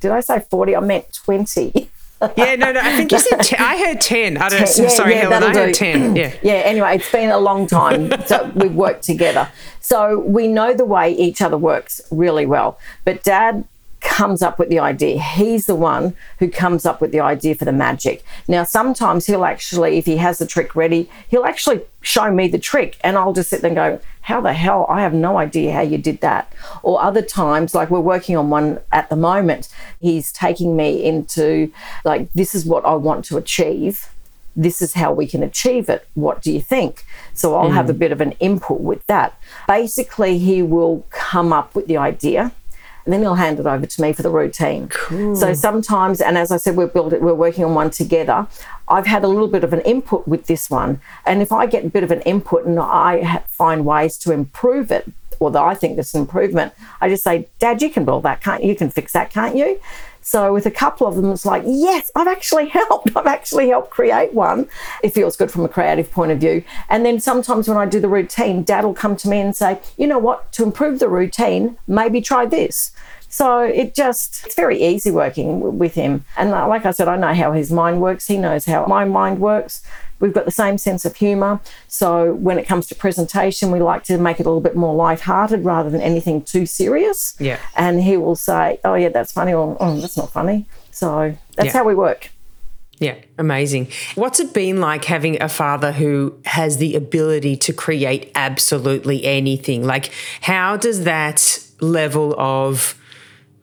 did 0.00 0.10
I 0.10 0.20
say 0.20 0.40
40? 0.40 0.76
I 0.76 0.80
meant 0.80 1.12
20. 1.12 1.90
yeah, 2.36 2.54
no, 2.54 2.72
no. 2.72 2.80
I 2.80 2.96
think 2.96 3.10
you 3.10 3.18
said 3.18 3.42
ten. 3.42 3.60
I 3.60 3.76
heard 3.76 4.00
ten. 4.00 4.36
I 4.36 4.48
don't. 4.48 4.60
know. 4.60 4.84
yeah, 4.84 4.88
sorry, 4.90 5.14
yeah, 5.14 5.22
Helen. 5.22 5.42
I 5.42 5.52
heard 5.52 5.74
ten. 5.74 6.14
Yeah. 6.14 6.32
yeah. 6.44 6.52
Anyway, 6.52 6.94
it's 6.94 7.10
been 7.10 7.30
a 7.30 7.38
long 7.38 7.66
time. 7.66 8.12
so 8.26 8.48
we've 8.54 8.76
worked 8.76 9.02
together, 9.02 9.48
so 9.80 10.20
we 10.20 10.46
know 10.46 10.72
the 10.72 10.84
way 10.84 11.10
each 11.10 11.42
other 11.42 11.58
works 11.58 12.00
really 12.12 12.46
well. 12.46 12.78
But 13.04 13.24
Dad 13.24 13.64
comes 14.02 14.42
up 14.42 14.58
with 14.58 14.68
the 14.68 14.78
idea. 14.78 15.20
He's 15.20 15.66
the 15.66 15.74
one 15.74 16.14
who 16.38 16.50
comes 16.50 16.84
up 16.84 17.00
with 17.00 17.12
the 17.12 17.20
idea 17.20 17.54
for 17.54 17.64
the 17.64 17.72
magic. 17.72 18.22
Now, 18.48 18.64
sometimes 18.64 19.26
he'll 19.26 19.44
actually, 19.44 19.96
if 19.96 20.06
he 20.06 20.16
has 20.18 20.38
the 20.38 20.46
trick 20.46 20.74
ready, 20.74 21.08
he'll 21.28 21.44
actually 21.44 21.82
show 22.02 22.30
me 22.30 22.48
the 22.48 22.58
trick 22.58 22.98
and 23.02 23.16
I'll 23.16 23.32
just 23.32 23.48
sit 23.48 23.62
there 23.62 23.68
and 23.68 23.76
go, 23.76 24.00
How 24.22 24.40
the 24.40 24.52
hell? 24.52 24.86
I 24.88 25.02
have 25.02 25.14
no 25.14 25.38
idea 25.38 25.72
how 25.72 25.82
you 25.82 25.98
did 25.98 26.20
that. 26.20 26.52
Or 26.82 27.00
other 27.00 27.22
times, 27.22 27.74
like 27.74 27.90
we're 27.90 28.00
working 28.00 28.36
on 28.36 28.50
one 28.50 28.80
at 28.90 29.08
the 29.08 29.16
moment, 29.16 29.68
he's 30.00 30.32
taking 30.32 30.76
me 30.76 31.04
into, 31.04 31.72
like, 32.04 32.32
this 32.32 32.54
is 32.54 32.66
what 32.66 32.84
I 32.84 32.94
want 32.94 33.24
to 33.26 33.36
achieve. 33.36 34.08
This 34.54 34.82
is 34.82 34.92
how 34.92 35.12
we 35.14 35.26
can 35.26 35.42
achieve 35.42 35.88
it. 35.88 36.06
What 36.14 36.42
do 36.42 36.52
you 36.52 36.60
think? 36.60 37.04
So 37.32 37.54
I'll 37.54 37.70
mm. 37.70 37.74
have 37.74 37.88
a 37.88 37.94
bit 37.94 38.12
of 38.12 38.20
an 38.20 38.32
input 38.32 38.80
with 38.80 39.06
that. 39.06 39.38
Basically, 39.66 40.38
he 40.38 40.62
will 40.62 41.06
come 41.08 41.52
up 41.52 41.74
with 41.74 41.86
the 41.86 41.96
idea 41.96 42.52
and 43.04 43.12
then 43.12 43.20
he'll 43.20 43.34
hand 43.34 43.58
it 43.58 43.66
over 43.66 43.86
to 43.86 44.02
me 44.02 44.12
for 44.12 44.22
the 44.22 44.30
routine. 44.30 44.88
Cool. 44.88 45.36
So 45.36 45.54
sometimes, 45.54 46.20
and 46.20 46.38
as 46.38 46.50
I 46.50 46.56
said, 46.56 46.76
we're 46.76 46.86
building, 46.86 47.20
we're 47.20 47.34
working 47.34 47.64
on 47.64 47.74
one 47.74 47.90
together. 47.90 48.46
I've 48.88 49.06
had 49.06 49.24
a 49.24 49.28
little 49.28 49.48
bit 49.48 49.64
of 49.64 49.72
an 49.72 49.80
input 49.82 50.26
with 50.28 50.46
this 50.46 50.70
one, 50.70 51.00
and 51.26 51.42
if 51.42 51.52
I 51.52 51.66
get 51.66 51.84
a 51.84 51.90
bit 51.90 52.04
of 52.04 52.10
an 52.10 52.20
input 52.22 52.64
and 52.64 52.78
I 52.78 53.42
find 53.46 53.84
ways 53.84 54.16
to 54.18 54.32
improve 54.32 54.90
it, 54.90 55.10
or 55.40 55.50
that 55.50 55.62
I 55.62 55.74
think 55.74 55.96
there's 55.96 56.14
an 56.14 56.20
improvement, 56.20 56.72
I 57.00 57.08
just 57.08 57.24
say, 57.24 57.48
"Dad, 57.58 57.82
you 57.82 57.90
can 57.90 58.04
build 58.04 58.22
that, 58.24 58.40
can't 58.42 58.62
you? 58.62 58.68
You 58.70 58.76
can 58.76 58.90
fix 58.90 59.12
that, 59.12 59.30
can't 59.30 59.56
you?" 59.56 59.80
So 60.22 60.52
with 60.52 60.66
a 60.66 60.70
couple 60.70 61.06
of 61.06 61.16
them, 61.16 61.30
it's 61.30 61.44
like, 61.44 61.62
yes, 61.66 62.10
I've 62.14 62.28
actually 62.28 62.68
helped. 62.80 63.14
I've 63.16 63.26
actually 63.26 63.68
helped 63.68 63.90
create 63.90 64.32
one. 64.32 64.68
It 65.02 65.10
feels 65.10 65.36
good 65.36 65.50
from 65.50 65.64
a 65.64 65.68
creative 65.68 66.10
point 66.10 66.32
of 66.32 66.38
view. 66.38 66.64
And 66.88 67.04
then 67.04 67.20
sometimes 67.20 67.68
when 67.68 67.76
I 67.76 67.86
do 67.86 68.00
the 68.00 68.08
routine, 68.08 68.62
dad 68.62 68.84
will 68.84 68.94
come 68.94 69.16
to 69.16 69.28
me 69.28 69.40
and 69.40 69.54
say, 69.54 69.80
you 69.96 70.06
know 70.06 70.18
what, 70.18 70.52
to 70.52 70.62
improve 70.62 70.98
the 70.98 71.08
routine, 71.08 71.76
maybe 71.86 72.20
try 72.20 72.46
this. 72.46 72.92
So 73.28 73.60
it 73.60 73.94
just, 73.94 74.44
it's 74.44 74.54
very 74.54 74.82
easy 74.82 75.10
working 75.10 75.78
with 75.78 75.94
him. 75.94 76.26
And 76.36 76.50
like 76.50 76.84
I 76.84 76.90
said, 76.90 77.08
I 77.08 77.16
know 77.16 77.32
how 77.32 77.52
his 77.52 77.72
mind 77.72 78.02
works. 78.02 78.26
He 78.26 78.36
knows 78.36 78.66
how 78.66 78.84
my 78.84 79.06
mind 79.06 79.40
works. 79.40 79.82
We've 80.22 80.32
got 80.32 80.44
the 80.46 80.50
same 80.50 80.78
sense 80.78 81.04
of 81.04 81.16
humour. 81.16 81.60
So 81.88 82.34
when 82.34 82.58
it 82.58 82.66
comes 82.66 82.86
to 82.86 82.94
presentation, 82.94 83.70
we 83.70 83.80
like 83.80 84.04
to 84.04 84.16
make 84.16 84.40
it 84.40 84.46
a 84.46 84.48
little 84.48 84.62
bit 84.62 84.76
more 84.76 84.94
light-hearted 84.94 85.64
rather 85.64 85.90
than 85.90 86.00
anything 86.00 86.42
too 86.42 86.64
serious. 86.64 87.34
Yeah. 87.38 87.58
And 87.76 88.02
he 88.02 88.16
will 88.16 88.36
say, 88.36 88.80
"Oh 88.84 88.94
yeah, 88.94 89.10
that's 89.10 89.32
funny," 89.32 89.52
or 89.52 89.76
"Oh, 89.78 90.00
that's 90.00 90.16
not 90.16 90.32
funny." 90.32 90.66
So 90.90 91.36
that's 91.56 91.66
yeah. 91.66 91.72
how 91.72 91.84
we 91.84 91.94
work. 91.94 92.30
Yeah, 92.98 93.16
amazing. 93.36 93.88
What's 94.14 94.38
it 94.38 94.54
been 94.54 94.80
like 94.80 95.04
having 95.04 95.42
a 95.42 95.48
father 95.48 95.90
who 95.92 96.38
has 96.44 96.78
the 96.78 96.94
ability 96.94 97.56
to 97.56 97.72
create 97.72 98.30
absolutely 98.36 99.24
anything? 99.24 99.84
Like, 99.84 100.12
how 100.42 100.76
does 100.76 101.02
that 101.02 101.58
level 101.80 102.34
of 102.38 102.94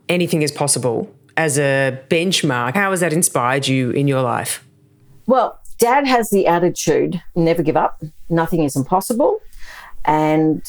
anything 0.09 0.41
is 0.41 0.51
possible 0.51 1.09
as 1.39 1.57
a 1.57 1.97
benchmark, 2.09 2.75
how 2.75 2.91
has 2.91 2.99
that 2.99 3.13
inspired 3.13 3.65
you 3.65 3.91
in 3.91 4.09
your 4.09 4.21
life? 4.21 4.61
Well, 5.25 5.57
Dad 5.79 6.05
has 6.05 6.29
the 6.29 6.45
attitude 6.45 7.21
never 7.35 7.63
give 7.63 7.77
up, 7.77 8.03
nothing 8.29 8.63
is 8.63 8.75
impossible. 8.75 9.41
And 10.05 10.63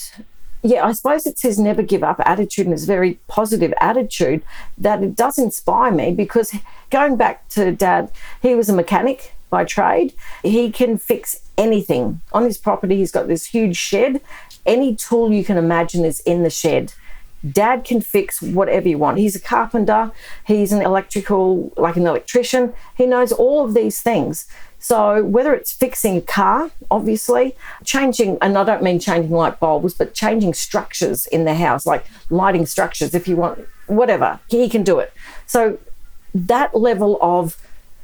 yeah, 0.62 0.85
I 0.85 0.93
suppose 0.93 1.26
it's 1.26 1.43
his 1.43 1.59
never 1.59 1.83
give 1.83 2.02
up 2.02 2.21
attitude 2.25 2.67
and 2.67 2.73
his 2.73 2.85
very 2.85 3.19
positive 3.29 3.75
attitude 3.81 4.43
that 4.79 5.02
it 5.02 5.17
does 5.17 5.38
inspire 5.38 5.90
me 5.90 6.12
because 6.12 6.55
going 6.90 7.17
back 7.17 7.49
to 7.50 7.73
dad, 7.73 8.11
he 8.43 8.55
was 8.55 8.69
a 8.69 8.75
mechanic 8.75 9.35
by 9.49 9.64
trade. 9.64 10.14
He 10.43 10.71
can 10.71 10.97
fix 10.97 11.40
anything 11.59 12.21
on 12.33 12.45
his 12.45 12.57
property. 12.57 12.97
He's 12.97 13.11
got 13.11 13.26
this 13.26 13.47
huge 13.47 13.76
shed. 13.76 14.21
Any 14.64 14.95
tool 14.95 15.33
you 15.33 15.45
can 15.45 15.57
imagine 15.57 16.05
is 16.05 16.21
in 16.21 16.43
the 16.43 16.50
shed. 16.50 16.93
Dad 17.49 17.85
can 17.85 18.02
fix 18.02 18.43
whatever 18.43 18.87
you 18.87 18.99
want. 18.99 19.17
He's 19.17 19.35
a 19.35 19.40
carpenter, 19.40 20.12
he's 20.47 20.73
an 20.73 20.83
electrical, 20.83 21.73
like 21.76 21.97
an 21.97 22.07
electrician. 22.07 22.75
He 22.95 23.07
knows 23.07 23.33
all 23.33 23.64
of 23.64 23.73
these 23.73 24.02
things. 24.02 24.47
So 24.80 25.22
whether 25.22 25.54
it's 25.54 25.72
fixing 25.72 26.16
a 26.16 26.20
car, 26.22 26.70
obviously, 26.90 27.54
changing, 27.84 28.38
and 28.40 28.56
I 28.56 28.64
don't 28.64 28.82
mean 28.82 28.99
changing 28.99 29.30
light 29.30 29.60
bulbs, 29.60 29.94
but 29.94 30.14
changing 30.14 30.54
structures 30.54 31.26
in 31.26 31.44
the 31.44 31.54
house, 31.54 31.87
like 31.87 32.06
lighting 32.30 32.66
structures, 32.66 33.14
if 33.14 33.28
you 33.28 33.37
want, 33.37 33.60
whatever, 33.87 34.40
he 34.49 34.68
can 34.68 34.82
do 34.82 34.99
it. 34.99 35.12
So 35.46 35.78
that 36.34 36.75
level 36.75 37.18
of 37.20 37.56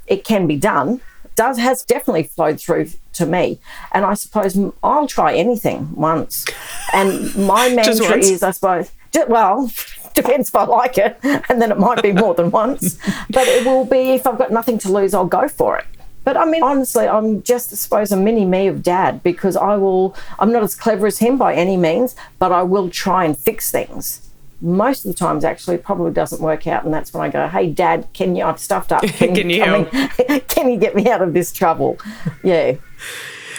it 0.06 0.23
can 0.25 0.47
be 0.47 0.56
done 0.56 1.00
does 1.35 1.59
has 1.59 1.85
definitely 1.85 2.25
flowed 2.25 2.61
through 2.61 2.90
to 3.12 3.26
me. 3.26 3.59
And 3.92 4.04
I 4.04 4.14
suppose 4.14 4.59
I'll 4.83 5.06
try 5.06 5.35
anything 5.35 5.95
once. 5.95 6.47
And 6.92 7.35
my 7.37 7.68
mantra 7.75 8.18
is, 8.18 8.42
I 8.42 8.50
suppose, 8.50 8.90
well, 9.28 9.71
depends 10.14 10.49
if 10.49 10.54
I 10.54 10.64
like 10.64 10.99
it, 10.99 11.18
and 11.23 11.61
then 11.61 11.71
it 11.71 11.78
might 11.78 12.02
be 12.02 12.12
more 12.12 12.35
than 12.35 12.50
once. 12.50 12.99
But 13.30 13.47
it 13.47 13.64
will 13.64 13.85
be 13.85 14.11
if 14.11 14.26
I've 14.26 14.38
got 14.38 14.50
nothing 14.50 14.78
to 14.78 14.92
lose, 14.92 15.14
I'll 15.14 15.26
go 15.26 15.47
for 15.47 15.78
it. 15.78 15.87
But 16.26 16.37
I 16.37 16.45
mean, 16.45 16.64
honestly, 16.64 17.06
I'm 17.06 17.40
just, 17.45 17.73
I 17.73 17.76
suppose, 17.76 18.11
a 18.11 18.16
mini 18.16 18.45
me 18.45 18.66
of 18.66 18.83
dad 18.83 19.23
because 19.23 19.56
I 19.56 19.76
will, 19.76 20.16
I'm 20.40 20.50
not 20.50 20.64
as 20.64 20.75
clever 20.75 21.06
as 21.06 21.21
him 21.21 21.38
by 21.38 21.54
any 21.54 21.76
means, 21.76 22.16
but 22.40 22.50
I 22.50 22.64
will 22.64 22.90
try 22.90 23.25
and 23.25 23.38
fix 23.38 23.71
things 23.71 24.23
most 24.62 25.04
of 25.04 25.12
the 25.12 25.16
times 25.16 25.45
actually 25.45 25.76
probably 25.76 26.11
doesn't 26.11 26.40
work 26.40 26.66
out 26.66 26.83
and 26.83 26.92
that's 26.92 27.12
when 27.12 27.23
I 27.23 27.28
go, 27.28 27.47
Hey 27.47 27.71
dad, 27.71 28.09
can 28.14 28.35
you 28.35 28.42
I've 28.42 28.59
stuffed 28.59 28.90
up. 28.90 29.02
Can, 29.06 29.35
can 29.35 29.50
you 29.50 29.64
mean, 29.66 29.87
can 30.49 30.71
you 30.71 30.78
get 30.78 30.97
me 30.97 31.11
out 31.11 31.21
of 31.21 31.35
this 31.35 31.52
trouble? 31.52 31.99
Yeah. 32.42 32.76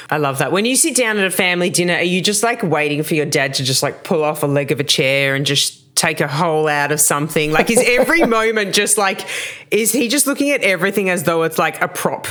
I 0.09 0.17
love 0.17 0.39
that. 0.39 0.51
When 0.51 0.65
you 0.65 0.75
sit 0.75 0.95
down 0.95 1.17
at 1.19 1.25
a 1.25 1.31
family 1.31 1.69
dinner, 1.69 1.93
are 1.93 2.01
you 2.01 2.21
just 2.21 2.41
like 2.41 2.63
waiting 2.63 3.03
for 3.03 3.13
your 3.13 3.27
dad 3.27 3.53
to 3.55 3.63
just 3.63 3.83
like 3.83 4.03
pull 4.03 4.23
off 4.23 4.41
a 4.41 4.47
leg 4.47 4.71
of 4.71 4.79
a 4.79 4.83
chair 4.83 5.35
and 5.35 5.45
just 5.45 5.95
take 5.95 6.19
a 6.19 6.27
hole 6.27 6.67
out 6.67 6.91
of 6.91 6.99
something? 6.99 7.51
Like, 7.51 7.69
is 7.69 7.83
every 7.85 8.23
moment 8.25 8.73
just 8.73 8.97
like, 8.97 9.27
is 9.69 9.91
he 9.91 10.07
just 10.07 10.25
looking 10.25 10.49
at 10.49 10.61
everything 10.61 11.09
as 11.09 11.23
though 11.23 11.43
it's 11.43 11.59
like 11.59 11.79
a 11.81 11.87
prop 11.87 12.27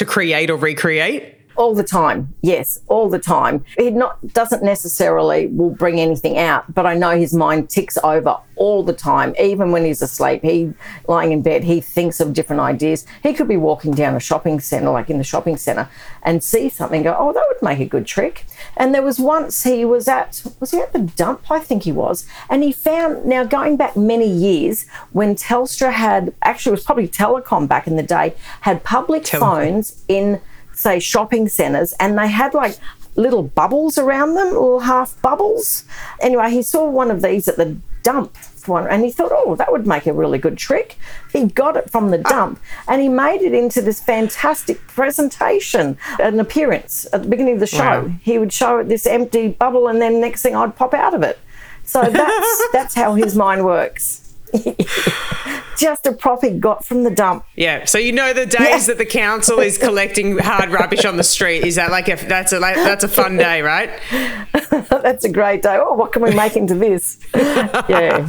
to 0.00 0.06
create 0.06 0.50
or 0.50 0.56
recreate? 0.56 1.39
All 1.60 1.74
the 1.74 1.84
time. 1.84 2.34
Yes, 2.40 2.80
all 2.86 3.10
the 3.10 3.18
time. 3.18 3.66
He 3.76 3.90
not 3.90 4.32
doesn't 4.32 4.62
necessarily 4.62 5.48
will 5.48 5.68
bring 5.68 6.00
anything 6.00 6.38
out, 6.38 6.72
but 6.72 6.86
I 6.86 6.94
know 6.94 7.18
his 7.18 7.34
mind 7.34 7.68
ticks 7.68 7.98
over 8.02 8.38
all 8.56 8.82
the 8.82 8.94
time. 8.94 9.34
Even 9.38 9.70
when 9.70 9.84
he's 9.84 10.00
asleep, 10.00 10.42
he 10.42 10.72
lying 11.06 11.32
in 11.32 11.42
bed, 11.42 11.64
he 11.64 11.82
thinks 11.82 12.18
of 12.18 12.32
different 12.32 12.60
ideas. 12.60 13.06
He 13.22 13.34
could 13.34 13.46
be 13.46 13.58
walking 13.58 13.92
down 13.92 14.16
a 14.16 14.20
shopping 14.20 14.58
centre, 14.58 14.88
like 14.88 15.10
in 15.10 15.18
the 15.18 15.24
shopping 15.24 15.58
centre, 15.58 15.90
and 16.22 16.42
see 16.42 16.70
something. 16.70 17.02
Go, 17.02 17.14
oh, 17.18 17.34
that 17.34 17.44
would 17.46 17.62
make 17.62 17.78
a 17.78 17.84
good 17.84 18.06
trick. 18.06 18.46
And 18.78 18.94
there 18.94 19.02
was 19.02 19.18
once 19.18 19.62
he 19.62 19.84
was 19.84 20.08
at 20.08 20.42
was 20.60 20.70
he 20.70 20.80
at 20.80 20.94
the 20.94 21.00
dump? 21.00 21.50
I 21.50 21.58
think 21.58 21.82
he 21.82 21.92
was, 21.92 22.26
and 22.48 22.62
he 22.62 22.72
found 22.72 23.26
now 23.26 23.44
going 23.44 23.76
back 23.76 23.98
many 23.98 24.26
years 24.26 24.86
when 25.12 25.34
Telstra 25.34 25.92
had 25.92 26.32
actually 26.40 26.70
it 26.70 26.80
was 26.80 26.84
probably 26.84 27.08
Telecom 27.08 27.68
back 27.68 27.86
in 27.86 27.96
the 27.96 28.02
day 28.02 28.34
had 28.62 28.82
public 28.82 29.26
phones 29.26 30.04
in 30.08 30.40
say 30.72 30.98
shopping 30.98 31.48
centres, 31.48 31.94
and 32.00 32.18
they 32.18 32.28
had 32.28 32.54
like 32.54 32.78
little 33.16 33.42
bubbles 33.42 33.98
around 33.98 34.34
them, 34.34 34.48
little 34.48 34.80
half 34.80 35.20
bubbles. 35.22 35.84
Anyway, 36.20 36.50
he 36.50 36.62
saw 36.62 36.88
one 36.88 37.10
of 37.10 37.22
these 37.22 37.48
at 37.48 37.56
the 37.56 37.76
dump 38.02 38.36
one 38.66 38.86
and 38.86 39.04
he 39.04 39.10
thought, 39.10 39.32
oh, 39.32 39.56
that 39.56 39.72
would 39.72 39.86
make 39.86 40.06
a 40.06 40.12
really 40.12 40.38
good 40.38 40.56
trick. 40.56 40.96
He 41.32 41.44
got 41.46 41.76
it 41.76 41.90
from 41.90 42.10
the 42.10 42.22
ah. 42.24 42.28
dump 42.28 42.60
and 42.88 43.00
he 43.00 43.08
made 43.08 43.42
it 43.42 43.54
into 43.54 43.80
this 43.80 44.00
fantastic 44.00 44.86
presentation, 44.86 45.98
an 46.18 46.40
appearance 46.40 47.06
at 47.12 47.22
the 47.22 47.28
beginning 47.28 47.54
of 47.54 47.60
the 47.60 47.66
show. 47.66 48.02
Wow. 48.02 48.14
He 48.22 48.38
would 48.38 48.52
show 48.52 48.82
this 48.82 49.06
empty 49.06 49.48
bubble 49.48 49.88
and 49.88 50.00
then 50.00 50.20
next 50.20 50.42
thing 50.42 50.54
I'd 50.54 50.76
pop 50.76 50.94
out 50.94 51.14
of 51.14 51.22
it. 51.22 51.38
So 51.84 52.02
that's 52.02 52.68
that's 52.72 52.94
how 52.94 53.14
his 53.14 53.36
mind 53.36 53.64
works. 53.64 54.29
just 55.78 56.06
a 56.06 56.12
prop 56.12 56.42
he 56.42 56.50
got 56.50 56.84
from 56.84 57.04
the 57.04 57.10
dump. 57.10 57.44
Yeah. 57.56 57.84
So 57.84 57.98
you 57.98 58.12
know 58.12 58.32
the 58.32 58.46
days 58.46 58.58
yeah. 58.58 58.78
that 58.88 58.98
the 58.98 59.06
council 59.06 59.60
is 59.60 59.78
collecting 59.78 60.38
hard 60.38 60.70
rubbish 60.70 61.04
on 61.04 61.16
the 61.16 61.24
street. 61.24 61.64
Is 61.64 61.76
that 61.76 61.90
like 61.90 62.08
a 62.08 62.16
that's 62.16 62.52
a 62.52 62.60
like, 62.60 62.76
that's 62.76 63.04
a 63.04 63.08
fun 63.08 63.36
day, 63.36 63.62
right? 63.62 63.90
that's 64.70 65.24
a 65.24 65.28
great 65.28 65.62
day. 65.62 65.76
Oh, 65.80 65.94
what 65.94 66.12
can 66.12 66.22
we 66.22 66.34
make 66.34 66.56
into 66.56 66.74
this? 66.74 67.18
yeah. 67.34 68.28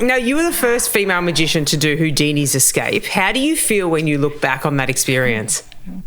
Now 0.00 0.16
you 0.16 0.36
were 0.36 0.44
the 0.44 0.52
first 0.52 0.90
female 0.90 1.22
magician 1.22 1.64
to 1.66 1.76
do 1.76 1.96
Houdini's 1.96 2.54
escape. 2.54 3.04
How 3.06 3.32
do 3.32 3.40
you 3.40 3.56
feel 3.56 3.88
when 3.88 4.06
you 4.06 4.18
look 4.18 4.40
back 4.40 4.66
on 4.66 4.76
that 4.76 4.90
experience? 4.90 5.62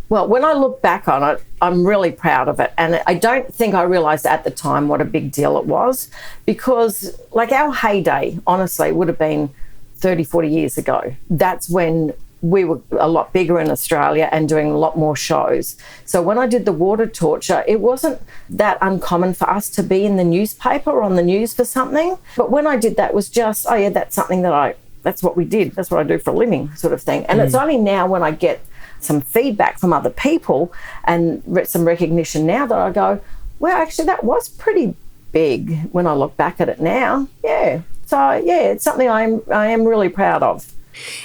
Well, 0.10 0.28
when 0.28 0.46
I 0.46 0.54
look 0.54 0.82
back 0.82 1.08
on 1.08 1.24
it, 1.24 1.44
I'm 1.62 1.86
really 1.86 2.12
proud 2.12 2.48
of 2.48 2.60
it. 2.60 2.74
And 2.78 3.02
I 3.06 3.16
don't 3.16 3.54
think 3.54 3.74
I 3.74 3.84
realized 3.84 4.26
at 4.26 4.44
the 4.44 4.52
time 4.52 4.88
what 4.88 5.02
a 5.02 5.06
big 5.06 5.32
deal 5.32 5.58
it 5.58 5.66
was 5.66 6.10
because, 6.46 7.20
like, 7.32 7.52
our 7.52 7.74
heyday, 7.74 8.40
honestly, 8.46 8.92
would 8.92 9.08
have 9.08 9.20
been 9.20 9.50
30, 9.98 10.24
40 10.24 10.48
years 10.48 10.78
ago. 10.78 11.16
That's 11.30 11.70
when 11.70 12.14
we 12.42 12.64
were 12.64 12.80
a 12.92 13.08
lot 13.08 13.34
bigger 13.34 13.60
in 13.60 13.72
Australia 13.72 14.30
and 14.32 14.48
doing 14.48 14.70
a 14.70 14.78
lot 14.78 14.98
more 14.98 15.16
shows. 15.16 15.78
So 16.06 16.22
when 16.22 16.38
I 16.38 16.46
did 16.46 16.66
the 16.66 16.72
water 16.72 17.08
torture, 17.08 17.64
it 17.68 17.80
wasn't 17.80 18.22
that 18.50 18.78
uncommon 18.82 19.34
for 19.34 19.50
us 19.50 19.70
to 19.72 19.84
be 19.84 20.06
in 20.06 20.18
the 20.18 20.24
newspaper 20.24 20.92
or 20.92 21.02
on 21.02 21.16
the 21.16 21.24
news 21.24 21.54
for 21.54 21.66
something. 21.66 22.18
But 22.38 22.52
when 22.52 22.68
I 22.68 22.78
did 22.78 22.98
that, 22.98 23.14
was 23.14 23.30
just, 23.30 23.66
oh 23.68 23.76
yeah, 23.76 23.90
that's 23.90 24.16
something 24.16 24.44
that 24.44 24.54
I, 24.54 24.76
that's 25.02 25.24
what 25.24 25.36
we 25.36 25.46
did. 25.46 25.72
That's 25.72 25.90
what 25.90 26.00
I 26.00 26.04
do 26.04 26.20
for 26.20 26.32
a 26.32 26.38
living, 26.38 26.74
sort 26.76 26.94
of 26.94 27.02
thing. 27.02 27.26
And 27.26 27.40
mm. 27.40 27.46
it's 27.46 27.56
only 27.56 27.78
now 27.78 28.06
when 28.06 28.22
I 28.22 28.32
get 28.32 28.64
some 29.06 29.22
feedback 29.22 29.80
from 29.80 29.94
other 29.94 30.10
people 30.10 30.74
and 31.04 31.44
some 31.66 31.86
recognition 31.86 32.46
now 32.46 32.66
that 32.66 32.78
I 32.78 32.92
go, 32.92 33.22
well, 33.60 33.78
actually, 33.78 34.06
that 34.06 34.24
was 34.24 34.50
pretty 34.50 34.96
big 35.32 35.90
when 35.92 36.08
I 36.08 36.14
look 36.14 36.36
back 36.38 36.60
at 36.60 36.70
it 36.70 36.82
now. 36.82 37.28
Yeah. 37.44 37.82
So, 38.06 38.34
yeah, 38.34 38.72
it's 38.72 38.84
something 38.84 39.10
I'm, 39.10 39.42
I 39.52 39.68
am 39.68 39.86
really 39.86 40.10
proud 40.10 40.44
of. 40.44 40.72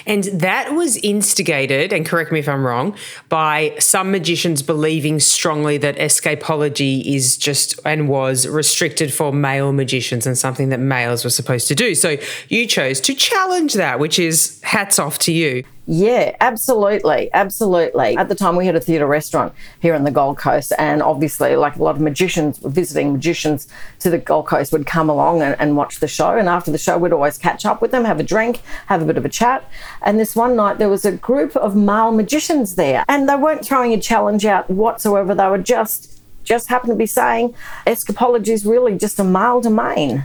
And 0.06 0.24
that 0.24 0.74
was 0.74 0.96
instigated, 0.96 1.92
and 1.92 2.04
correct 2.04 2.32
me 2.32 2.40
if 2.40 2.48
I'm 2.48 2.66
wrong, 2.66 2.96
by 3.28 3.76
some 3.78 4.10
magicians 4.10 4.62
believing 4.62 5.20
strongly 5.20 5.78
that 5.78 5.96
escapology 5.96 7.04
is 7.04 7.36
just 7.36 7.78
and 7.84 8.08
was 8.08 8.48
restricted 8.48 9.12
for 9.12 9.32
male 9.32 9.72
magicians 9.72 10.26
and 10.26 10.36
something 10.36 10.70
that 10.70 10.80
males 10.80 11.22
were 11.22 11.30
supposed 11.30 11.68
to 11.68 11.74
do. 11.74 11.94
So 11.94 12.16
you 12.48 12.66
chose 12.66 13.00
to 13.02 13.14
challenge 13.14 13.74
that, 13.74 14.00
which 14.00 14.18
is 14.18 14.60
hats 14.64 14.98
off 14.98 15.18
to 15.20 15.32
you. 15.32 15.64
Yeah, 15.92 16.36
absolutely. 16.40 17.30
Absolutely. 17.32 18.16
At 18.16 18.28
the 18.28 18.36
time, 18.36 18.54
we 18.54 18.64
had 18.64 18.76
a 18.76 18.80
theatre 18.80 19.08
restaurant 19.08 19.52
here 19.80 19.92
in 19.96 20.04
the 20.04 20.12
Gold 20.12 20.38
Coast, 20.38 20.72
and 20.78 21.02
obviously, 21.02 21.56
like 21.56 21.74
a 21.74 21.82
lot 21.82 21.96
of 21.96 22.00
magicians, 22.00 22.58
visiting 22.58 23.12
magicians 23.12 23.66
to 23.98 24.08
the 24.08 24.18
Gold 24.18 24.46
Coast 24.46 24.70
would 24.70 24.86
come 24.86 25.10
along 25.10 25.42
and, 25.42 25.56
and, 25.58 25.76
watch 25.76 25.98
the 25.98 26.06
show. 26.06 26.38
And 26.38 26.48
after 26.48 26.70
the 26.70 26.78
show, 26.78 26.96
we'd 26.96 27.12
always 27.12 27.36
catch 27.38 27.66
up 27.66 27.82
with 27.82 27.90
them, 27.90 28.04
have 28.04 28.20
a 28.20 28.22
drink, 28.22 28.60
have 28.86 29.02
a 29.02 29.04
bit 29.04 29.16
of 29.16 29.24
a 29.24 29.28
chat. 29.28 29.68
And 30.02 30.20
this 30.20 30.36
one 30.36 30.54
night, 30.54 30.78
there 30.78 30.88
was 30.88 31.04
a 31.04 31.10
group 31.10 31.56
of 31.56 31.74
male 31.74 32.12
magicians 32.12 32.76
there, 32.76 33.04
and 33.08 33.28
they 33.28 33.34
weren't 33.34 33.64
throwing 33.64 33.92
a 33.92 34.00
challenge 34.00 34.46
out 34.46 34.70
whatsoever. 34.70 35.34
They 35.34 35.48
were 35.48 35.58
just 35.58 36.20
just 36.44 36.68
happened 36.68 36.90
to 36.90 36.96
be 36.96 37.06
saying 37.06 37.52
escapology 37.84 38.50
is 38.50 38.64
really 38.64 38.96
just 38.96 39.18
a 39.18 39.24
male 39.24 39.60
domain. 39.60 40.22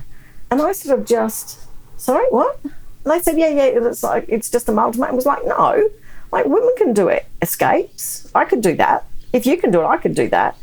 And 0.51 0.61
I 0.61 0.73
sort 0.73 0.99
of 0.99 1.07
just, 1.07 1.59
sorry, 1.97 2.27
what? 2.29 2.59
And 3.05 3.13
they 3.13 3.19
said, 3.19 3.37
yeah, 3.37 3.49
yeah, 3.49 3.65
it's 3.65 4.01
like 4.01 4.25
it's 4.27 4.49
just 4.49 4.67
a 4.67 4.71
multimatum. 4.71 5.09
I 5.09 5.11
was 5.11 5.25
like, 5.27 5.45
no, 5.45 5.89
like 6.31 6.45
women 6.45 6.73
can 6.75 6.91
do 6.91 7.07
it. 7.07 7.25
Escapes, 7.41 8.29
I 8.33 8.45
could 8.45 8.61
do 8.61 8.75
that. 8.75 9.05
If 9.31 9.45
you 9.45 9.57
can 9.57 9.69
do 9.69 9.81
it, 9.81 9.85
I 9.85 9.97
could 9.97 10.15
do 10.15 10.27
that. 10.29 10.57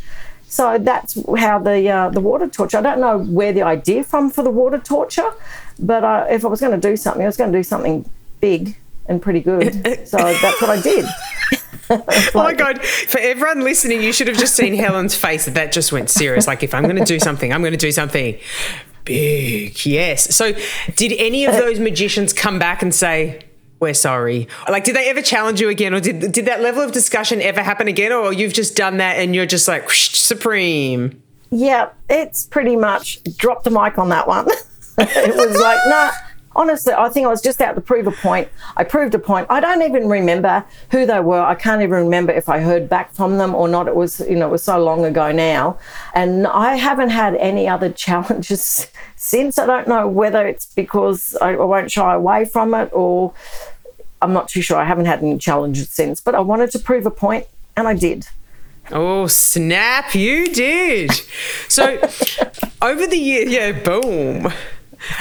So 0.49 0.76
that's 0.76 1.16
how 1.38 1.61
the 1.61 1.88
uh, 1.88 2.11
the 2.11 2.20
water 2.20 2.49
torture. 2.49 2.78
I 2.78 2.82
don't 2.82 3.00
know 3.00 3.18
where 3.18 3.52
the 3.52 3.62
idea 3.62 4.02
from 4.02 4.30
for 4.30 4.42
the 4.42 4.50
water 4.50 4.78
torture, 4.78 5.30
but 5.78 6.04
uh, 6.04 6.26
if 6.28 6.44
I 6.44 6.49
was 6.49 6.61
going 6.61 6.78
to 6.78 6.88
do 6.88 6.96
something, 6.96 7.22
I 7.22 7.26
was 7.26 7.37
going 7.37 7.52
to 7.52 7.58
do 7.58 7.62
something 7.62 8.11
big 8.40 8.76
and 9.06 9.22
pretty 9.22 9.40
good. 9.40 9.72
so 10.06 10.18
that's 10.18 10.61
what 10.61 10.70
I 10.70 10.80
did. 10.80 11.06
oh 11.90 12.30
my 12.34 12.54
god! 12.54 12.84
For 12.84 13.20
everyone 13.20 13.61
listening, 13.61 14.02
you 14.02 14.12
should 14.12 14.28
have 14.28 14.37
just 14.37 14.56
seen 14.56 14.75
Helen's 14.75 15.14
face. 15.14 15.46
That 15.46 15.72
just 15.72 15.92
went 15.92 16.11
serious. 16.11 16.46
Like 16.46 16.62
if 16.62 16.75
I'm 16.75 16.82
going 16.82 16.96
to 16.96 17.04
do 17.04 17.20
something, 17.20 17.52
I'm 17.52 17.61
going 17.61 17.72
to 17.72 17.78
do 17.78 17.92
something 17.92 18.38
Big, 19.04 19.85
yes. 19.85 20.35
So, 20.35 20.52
did 20.97 21.12
any 21.18 21.44
of 21.44 21.54
uh, 21.54 21.61
those 21.61 21.78
magicians 21.78 22.32
come 22.32 22.59
back 22.59 22.82
and 22.82 22.94
say, 22.94 23.40
we're 23.80 23.94
sorry. 23.94 24.47
Like, 24.68 24.85
did 24.85 24.94
they 24.94 25.11
ever 25.11 25.21
challenge 25.21 25.61
you 25.61 25.68
again, 25.68 25.92
or 25.92 26.00
did 26.00 26.32
did 26.32 26.47
that 26.47 26.61
level 26.61 26.82
of 26.82 26.92
discussion 26.92 27.42
ever 27.42 27.62
happen 27.62 27.88
again, 27.88 28.12
or 28.12 28.32
you've 28.32 28.52
just 28.52 28.76
done 28.76 28.99
that 28.99 29.16
and 29.16 29.35
you're 29.35 29.44
just 29.44 29.66
like 29.66 29.87
whoosh, 29.87 30.11
supreme? 30.11 31.21
Yeah, 31.50 31.90
it's 32.09 32.47
pretty 32.47 32.76
much 32.76 33.23
dropped 33.37 33.64
the 33.64 33.71
mic 33.71 33.99
on 33.99 34.09
that 34.11 34.28
one. 34.28 34.47
it 34.99 35.37
was 35.37 35.61
like, 35.61 35.78
nah, 35.87 36.12
honestly, 36.54 36.92
I 36.92 37.09
think 37.09 37.26
I 37.26 37.30
was 37.30 37.40
just 37.40 37.61
out 37.61 37.75
to 37.75 37.80
prove 37.80 38.06
a 38.06 38.12
point. 38.12 38.49
I 38.76 38.85
proved 38.85 39.14
a 39.14 39.18
point. 39.18 39.47
I 39.50 39.61
don't 39.61 39.82
even 39.82 40.09
remember 40.09 40.64
who 40.90 41.06
they 41.06 41.21
were. 41.21 41.40
I 41.40 41.54
can't 41.54 41.82
even 41.82 42.04
remember 42.04 42.32
if 42.32 42.49
I 42.49 42.61
heard 42.61 42.88
back 42.88 43.14
from 43.14 43.38
them 43.38 43.54
or 43.54 43.68
not. 43.68 43.88
It 43.88 43.97
was, 43.97 44.21
you 44.21 44.37
know, 44.37 44.49
it 44.49 44.52
was 44.52 44.62
so 44.62 44.82
long 44.82 45.04
ago 45.04 45.32
now. 45.32 45.78
And 46.14 46.47
I 46.47 46.76
haven't 46.76 47.11
had 47.11 47.35
any 47.37 47.68
other 47.68 47.90
challenges 48.04 48.87
since. 49.16 49.59
I 49.59 49.66
don't 49.66 49.88
know 49.88 50.09
whether 50.09 50.47
it's 50.47 50.66
because 50.66 51.37
I, 51.40 51.56
won't 51.56 51.90
shy 51.90 52.14
away 52.14 52.44
from 52.44 52.75
it 52.75 52.90
or 52.92 53.32
I'm 54.21 54.32
not 54.32 54.49
too 54.49 54.62
sure. 54.62 54.76
I 54.76 54.85
haven't 54.85 55.06
had 55.06 55.21
any 55.21 55.38
challenges 55.38 55.90
since, 55.90 56.21
but 56.21 56.35
I 56.35 56.40
wanted 56.40 56.71
to 56.73 56.78
prove 56.78 57.06
a 57.06 57.11
point 57.11 57.47
and 57.76 57.88
I 57.88 57.94
did. 57.94 58.28
Oh, 58.90 59.26
snap, 59.26 60.14
you 60.14 60.49
did. 60.49 61.12
So, 61.68 61.99
over 62.82 63.06
the 63.06 63.16
year, 63.16 63.49
yeah, 63.49 63.73
boom. 63.73 64.52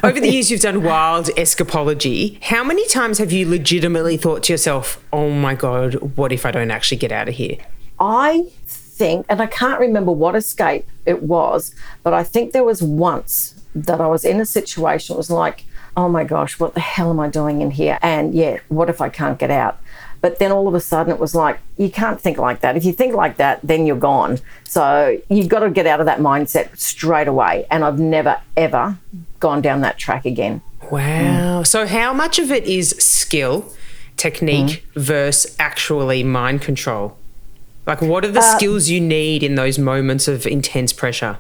Over 0.03 0.19
the 0.19 0.29
years, 0.29 0.51
you've 0.51 0.61
done 0.61 0.83
wild 0.83 1.27
escapology. 1.37 2.41
How 2.43 2.63
many 2.63 2.87
times 2.87 3.17
have 3.17 3.31
you 3.31 3.47
legitimately 3.47 4.17
thought 4.17 4.43
to 4.43 4.53
yourself, 4.53 5.03
oh 5.11 5.29
my 5.31 5.55
God, 5.55 5.95
what 6.15 6.31
if 6.31 6.45
I 6.45 6.51
don't 6.51 6.71
actually 6.71 6.97
get 6.97 7.11
out 7.11 7.27
of 7.27 7.35
here? 7.35 7.57
I 7.99 8.47
think, 8.65 9.25
and 9.29 9.41
I 9.41 9.47
can't 9.47 9.79
remember 9.79 10.11
what 10.11 10.35
escape 10.35 10.87
it 11.05 11.23
was, 11.23 11.73
but 12.03 12.13
I 12.13 12.23
think 12.23 12.51
there 12.51 12.63
was 12.63 12.81
once 12.81 13.55
that 13.73 14.01
I 14.01 14.07
was 14.07 14.25
in 14.25 14.39
a 14.39 14.45
situation, 14.45 15.15
it 15.15 15.17
was 15.17 15.31
like, 15.31 15.65
oh 15.97 16.07
my 16.07 16.23
gosh, 16.23 16.59
what 16.59 16.73
the 16.73 16.79
hell 16.79 17.09
am 17.09 17.19
I 17.19 17.29
doing 17.29 17.61
in 17.61 17.71
here? 17.71 17.99
And 18.01 18.33
yeah, 18.33 18.59
what 18.69 18.89
if 18.89 19.01
I 19.01 19.09
can't 19.09 19.37
get 19.37 19.51
out? 19.51 19.79
But 20.21 20.37
then 20.37 20.51
all 20.51 20.67
of 20.67 20.75
a 20.75 20.79
sudden 20.79 21.11
it 21.11 21.19
was 21.19 21.33
like, 21.33 21.59
you 21.77 21.89
can't 21.89 22.21
think 22.21 22.37
like 22.37 22.61
that. 22.61 22.77
If 22.77 22.85
you 22.85 22.93
think 22.93 23.15
like 23.15 23.37
that, 23.37 23.59
then 23.63 23.85
you're 23.85 23.97
gone. 23.97 24.39
So 24.63 25.19
you've 25.29 25.49
got 25.49 25.59
to 25.59 25.69
get 25.71 25.87
out 25.87 25.99
of 25.99 26.05
that 26.05 26.19
mindset 26.19 26.77
straight 26.77 27.27
away. 27.27 27.65
And 27.71 27.83
I've 27.83 27.99
never, 27.99 28.39
ever 28.55 28.97
gone 29.39 29.61
down 29.61 29.81
that 29.81 29.97
track 29.97 30.25
again. 30.25 30.61
Wow. 30.91 31.61
Mm. 31.61 31.67
So, 31.67 31.87
how 31.87 32.13
much 32.13 32.37
of 32.37 32.51
it 32.51 32.65
is 32.65 32.89
skill, 32.99 33.71
technique 34.17 34.83
mm. 34.93 35.01
versus 35.01 35.55
actually 35.57 36.23
mind 36.23 36.61
control? 36.61 37.17
Like, 37.87 38.01
what 38.01 38.23
are 38.25 38.31
the 38.31 38.39
uh, 38.39 38.57
skills 38.57 38.89
you 38.89 39.01
need 39.01 39.41
in 39.41 39.55
those 39.55 39.79
moments 39.79 40.27
of 40.27 40.45
intense 40.45 40.93
pressure? 40.93 41.37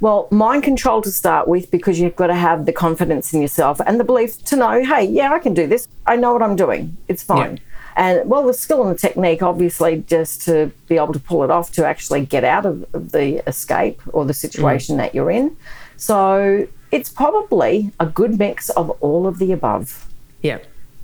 Well, 0.00 0.28
mind 0.30 0.62
control 0.62 1.02
to 1.02 1.10
start 1.10 1.48
with, 1.48 1.70
because 1.70 2.00
you've 2.00 2.16
got 2.16 2.28
to 2.28 2.34
have 2.34 2.66
the 2.66 2.72
confidence 2.72 3.32
in 3.32 3.42
yourself 3.42 3.80
and 3.86 3.98
the 3.98 4.04
belief 4.04 4.42
to 4.44 4.56
know, 4.56 4.84
hey, 4.84 5.04
yeah, 5.04 5.32
I 5.32 5.38
can 5.38 5.54
do 5.54 5.66
this. 5.66 5.88
I 6.06 6.16
know 6.16 6.32
what 6.32 6.42
I'm 6.42 6.56
doing. 6.56 6.96
It's 7.08 7.22
fine. 7.22 7.56
Yeah. 7.56 7.62
And 7.96 8.28
well, 8.28 8.44
the 8.44 8.54
skill 8.54 8.86
and 8.86 8.94
the 8.94 8.98
technique, 8.98 9.42
obviously, 9.42 10.04
just 10.06 10.42
to 10.42 10.72
be 10.88 10.96
able 10.96 11.12
to 11.12 11.20
pull 11.20 11.44
it 11.44 11.50
off 11.50 11.70
to 11.72 11.86
actually 11.86 12.26
get 12.26 12.44
out 12.44 12.66
of 12.66 12.84
the 12.92 13.46
escape 13.48 14.00
or 14.12 14.24
the 14.24 14.34
situation 14.34 14.96
mm. 14.96 14.98
that 14.98 15.14
you're 15.14 15.30
in. 15.30 15.56
So 15.96 16.66
it's 16.90 17.08
probably 17.08 17.92
a 18.00 18.06
good 18.06 18.38
mix 18.38 18.70
of 18.70 18.90
all 19.00 19.26
of 19.26 19.38
the 19.38 19.52
above. 19.52 20.06
Yeah. 20.42 20.58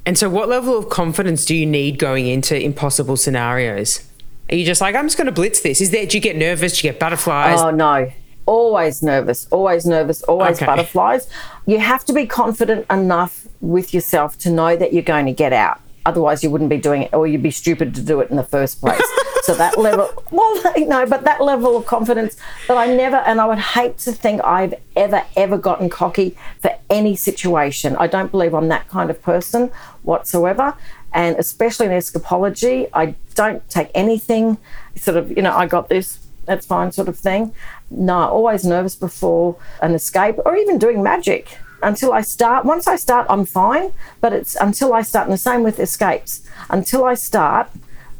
And 0.07 0.19
so, 0.19 0.29
what 0.29 0.49
level 0.49 0.77
of 0.77 0.89
confidence 0.89 1.45
do 1.45 1.55
you 1.55 1.67
need 1.67 1.99
going 1.99 2.27
into 2.27 2.61
impossible 2.61 3.17
scenarios? 3.17 4.07
Are 4.51 4.57
you 4.57 4.65
just 4.65 4.81
like, 4.81 4.95
I'm 4.95 5.07
just 5.07 5.17
going 5.17 5.27
to 5.27 5.33
blitz 5.33 5.61
this? 5.61 5.81
Is 5.81 5.91
there, 5.91 6.07
do 6.07 6.17
you 6.17 6.21
get 6.21 6.37
nervous? 6.37 6.81
Do 6.81 6.87
you 6.87 6.93
get 6.93 7.01
butterflies? 7.01 7.61
Oh, 7.61 7.71
no. 7.71 8.11
Always 8.47 9.03
nervous, 9.03 9.47
always 9.53 9.87
nervous, 9.87 10.23
always 10.25 10.57
okay. 10.57 10.67
butterflies. 10.67 11.29
You 11.67 11.79
have 11.79 12.05
to 12.07 12.13
be 12.13 12.27
confident 12.27 12.85
enough 12.91 13.47
with 13.61 13.95
yourself 13.95 14.37
to 14.39 14.51
know 14.51 14.75
that 14.75 14.93
you're 14.93 15.05
going 15.05 15.27
to 15.27 15.33
get 15.33 15.53
out. 15.53 15.81
Otherwise, 16.11 16.43
you 16.43 16.51
wouldn't 16.51 16.71
be 16.71 16.77
doing 16.77 17.03
it, 17.03 17.15
or 17.15 17.29
you'd 17.29 17.41
be 17.41 17.53
stupid 17.53 17.95
to 17.95 18.03
do 18.03 18.21
it 18.21 18.31
in 18.31 18.37
the 18.37 18.43
first 18.43 18.81
place. 18.81 19.01
so 19.43 19.55
that 19.55 19.79
level, 19.79 20.11
well, 20.33 20.61
no, 20.77 21.07
but 21.07 21.23
that 21.23 21.41
level 21.41 21.77
of 21.77 21.87
confidence 21.87 22.37
that 22.67 22.77
I 22.77 22.89
never, 22.89 23.19
and 23.19 23.41
I 23.41 23.47
would 23.47 23.61
hate 23.61 23.97
to 23.99 24.11
think 24.11 24.43
I've 24.43 24.75
ever, 24.97 25.23
ever 25.37 25.57
gotten 25.57 25.89
cocky 25.89 26.37
for 26.59 26.77
any 26.91 27.15
situation. 27.15 27.95
I 27.95 28.09
don't 28.09 28.33
believe 28.33 28.55
I'm 28.55 28.67
that 28.67 28.89
kind 28.89 29.09
of 29.09 29.23
person 29.23 29.71
whatsoever. 30.03 30.75
And 31.13 31.37
especially 31.37 31.87
in 31.87 31.93
escapology, 31.93 32.89
I 32.93 33.15
don't 33.37 33.63
take 33.71 33.93
anything 33.95 34.59
sort 34.97 35.17
of, 35.17 35.31
you 35.31 35.43
know, 35.43 35.55
I 35.55 35.69
got 35.69 35.89
this, 35.89 36.19
that's 36.45 36.67
fine 36.67 36.91
sort 36.91 37.07
of 37.07 37.17
thing. 37.17 37.55
No, 37.89 38.15
always 38.15 38.65
nervous 38.65 38.97
before 38.97 39.57
an 39.81 39.95
escape 39.95 40.37
or 40.45 40.57
even 40.57 40.77
doing 40.77 41.05
magic 41.05 41.57
until 41.83 42.13
I 42.13 42.21
start. 42.21 42.65
Once 42.65 42.87
I 42.87 42.97
start, 42.97 43.27
I'm 43.29 43.45
fine, 43.45 43.93
but 44.21 44.33
it's 44.33 44.55
until 44.57 44.93
I 44.93 45.03
start. 45.03 45.27
And 45.27 45.33
the 45.33 45.39
same 45.39 45.63
with 45.63 45.79
escapes. 45.79 46.47
Until 46.69 47.05
I 47.05 47.15
start, 47.15 47.69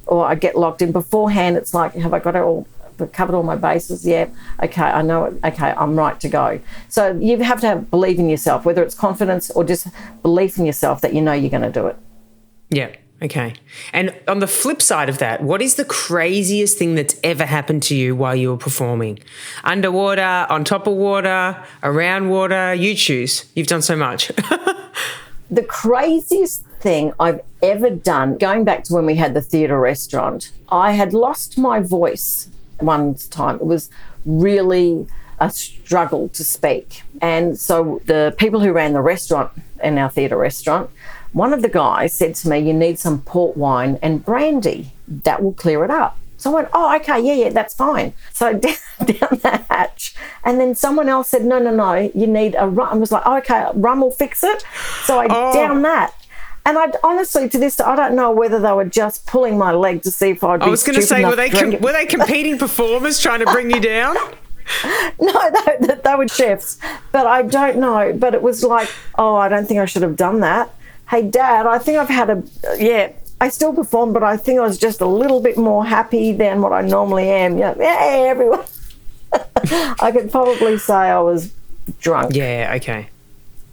or 0.07 0.27
I 0.27 0.35
get 0.35 0.57
locked 0.57 0.83
in 0.83 0.93
beforehand, 0.93 1.57
it's 1.57 1.75
like, 1.75 1.95
have 1.95 2.13
I 2.13 2.19
got 2.19 2.37
it 2.37 2.43
all 2.43 2.67
covered 3.13 3.35
all 3.35 3.43
my 3.43 3.57
bases? 3.57 4.07
Yeah. 4.07 4.29
Okay, 4.63 4.83
I 4.83 5.03
know 5.03 5.25
it. 5.25 5.35
Okay, 5.45 5.73
I'm 5.77 5.97
right 5.97 6.19
to 6.21 6.29
go. 6.29 6.61
So 6.89 7.17
you 7.19 7.39
have 7.43 7.61
to 7.63 7.67
have 7.67 7.91
believe 7.91 8.19
in 8.19 8.29
yourself, 8.29 8.65
whether 8.65 8.83
it's 8.83 8.95
confidence 8.95 9.51
or 9.51 9.65
just 9.65 9.89
belief 10.23 10.59
in 10.59 10.67
yourself 10.67 11.01
that 11.01 11.15
you 11.15 11.21
know 11.21 11.33
you're 11.33 11.51
going 11.51 11.63
to 11.63 11.73
do 11.73 11.87
it. 11.87 11.97
Yeah. 12.69 12.91
Okay. 13.23 13.55
And 13.93 14.15
on 14.27 14.39
the 14.39 14.47
flip 14.47 14.81
side 14.81 15.11
of 15.11 15.19
that, 15.19 15.43
what 15.43 15.61
is 15.61 15.75
the 15.75 15.85
craziest 15.85 16.79
thing 16.79 16.95
that's 16.95 17.15
ever 17.23 17.45
happened 17.45 17.83
to 17.85 17.95
you 17.95 18.17
while 18.17 18.35
you 18.35 18.51
were 18.51 18.57
performing? 18.57 19.19
Underwater, 19.63 20.47
on 20.49 20.65
top 20.65 20.87
of 20.87 20.95
water, 20.95 21.63
around 21.83 22.31
water, 22.31 22.73
you 22.73 22.95
choose. 22.95 23.45
You've 23.55 23.67
done 23.67 23.83
so 23.83 23.95
much. 23.95 24.29
the 25.51 25.63
craziest 25.63 26.65
thing 26.81 27.13
I've 27.21 27.43
ever 27.63 27.91
done, 27.91 28.39
going 28.39 28.65
back 28.65 28.85
to 28.85 28.95
when 28.95 29.05
we 29.05 29.17
had 29.17 29.35
the 29.35 29.43
theatre 29.43 29.79
restaurant, 29.79 30.51
I 30.71 30.93
had 30.93 31.13
lost 31.13 31.59
my 31.59 31.81
voice 31.81 32.49
one 32.79 33.17
time. 33.17 33.57
It 33.57 33.67
was 33.67 33.91
really 34.25 35.07
a 35.41 35.51
struggle 35.51 36.29
to 36.31 36.45
speak. 36.45 37.03
And 37.21 37.59
so 37.59 38.01
the 38.07 38.35
people 38.39 38.61
who 38.61 38.73
ran 38.73 38.93
the 38.95 39.01
restaurant 39.03 39.51
in 39.83 39.99
our 39.99 40.11
theatre 40.11 40.37
restaurant, 40.37 40.91
one 41.33 41.53
of 41.53 41.63
the 41.63 41.69
guys 41.69 42.13
said 42.13 42.35
to 42.37 42.49
me, 42.49 42.59
You 42.59 42.73
need 42.73 42.99
some 42.99 43.23
port 43.23 43.57
wine 43.57 43.99
and 44.03 44.25
brandy. 44.25 44.93
That 45.07 45.43
will 45.43 45.53
clear 45.53 45.85
it 45.85 45.91
up. 45.91 46.19
So 46.37 46.51
I 46.51 46.55
went, 46.55 46.69
Oh, 46.73 46.97
okay, 46.97 47.21
yeah, 47.21 47.35
yeah, 47.35 47.49
that's 47.51 47.75
fine. 47.75 48.13
So 48.33 48.53
down, 48.59 48.75
down 49.05 49.39
the 49.43 49.65
hatch. 49.69 50.15
And 50.45 50.61
then 50.61 50.75
someone 50.75 51.09
else 51.09 51.29
said, 51.29 51.45
No, 51.45 51.59
no, 51.59 51.75
no, 51.75 51.95
you 52.15 52.27
need 52.27 52.57
a 52.59 52.69
rum. 52.69 52.89
I 52.91 52.97
was 52.97 53.13
like, 53.13 53.23
oh, 53.25 53.39
Okay, 53.39 53.67
rum 53.75 54.01
will 54.01 54.11
fix 54.11 54.43
it. 54.43 54.65
So 55.05 55.19
I 55.19 55.27
oh. 55.31 55.53
down 55.53 55.83
that. 55.83 56.15
And 56.67 56.77
I 56.77 56.93
honestly, 57.03 57.49
to 57.49 57.59
this, 57.59 57.81
I 57.81 57.97
don't 57.97 58.15
know 58.15 58.31
whether 58.31 58.59
they 58.59 58.73
were 58.73 58.85
just 58.85 59.27
pulling 59.27 59.57
my 59.57 59.73
leg 59.73 60.03
to 60.03 60.11
see 60.11 60.31
if 60.31 60.45
I'd. 60.45 60.63
I 60.63 60.69
was 60.69 60.83
going 60.83 60.97
to 60.97 61.03
say, 61.03 61.25
were 61.25 61.35
they 61.35 61.49
com- 61.49 61.81
were 61.81 61.93
they 61.93 62.05
competing 62.05 62.59
performers 62.59 63.19
trying 63.19 63.41
to 63.41 63.47
bring 63.47 63.71
you 63.71 63.81
down? 63.81 64.15
no, 65.21 65.51
they, 65.81 65.95
they 65.97 66.15
were 66.15 66.29
chefs, 66.29 66.79
but 67.11 67.27
I 67.27 67.43
don't 67.43 67.79
know. 67.79 68.13
But 68.17 68.35
it 68.35 68.43
was 68.43 68.63
like, 68.63 68.89
oh, 69.19 69.35
I 69.35 69.49
don't 69.49 69.67
think 69.67 69.81
I 69.81 69.85
should 69.87 70.03
have 70.03 70.17
done 70.17 70.41
that 70.41 70.73
hey, 71.11 71.23
dad, 71.23 71.67
I 71.67 71.79
think 71.79 71.99
I've 71.99 72.09
had 72.09 72.31
a, 72.31 72.43
yeah, 72.79 73.13
I 73.41 73.49
still 73.49 73.73
perform, 73.73 74.13
but 74.13 74.23
I 74.23 74.37
think 74.37 74.61
I 74.61 74.63
was 74.63 74.79
just 74.79 75.01
a 75.01 75.07
little 75.07 75.41
bit 75.41 75.59
more 75.59 75.85
happy 75.85 76.33
than 76.33 76.63
what 76.63 76.73
I 76.73 76.83
normally 76.83 77.29
am. 77.29 77.59
Yeah, 77.59 77.75
hey, 77.75 78.29
everyone. 78.29 78.65
I 80.01 80.13
could 80.13 80.31
probably 80.31 80.79
say 80.79 80.95
I 80.95 81.19
was 81.19 81.53
drunk. 82.01 82.35
Yeah, 82.35 82.73
okay. 82.77 83.09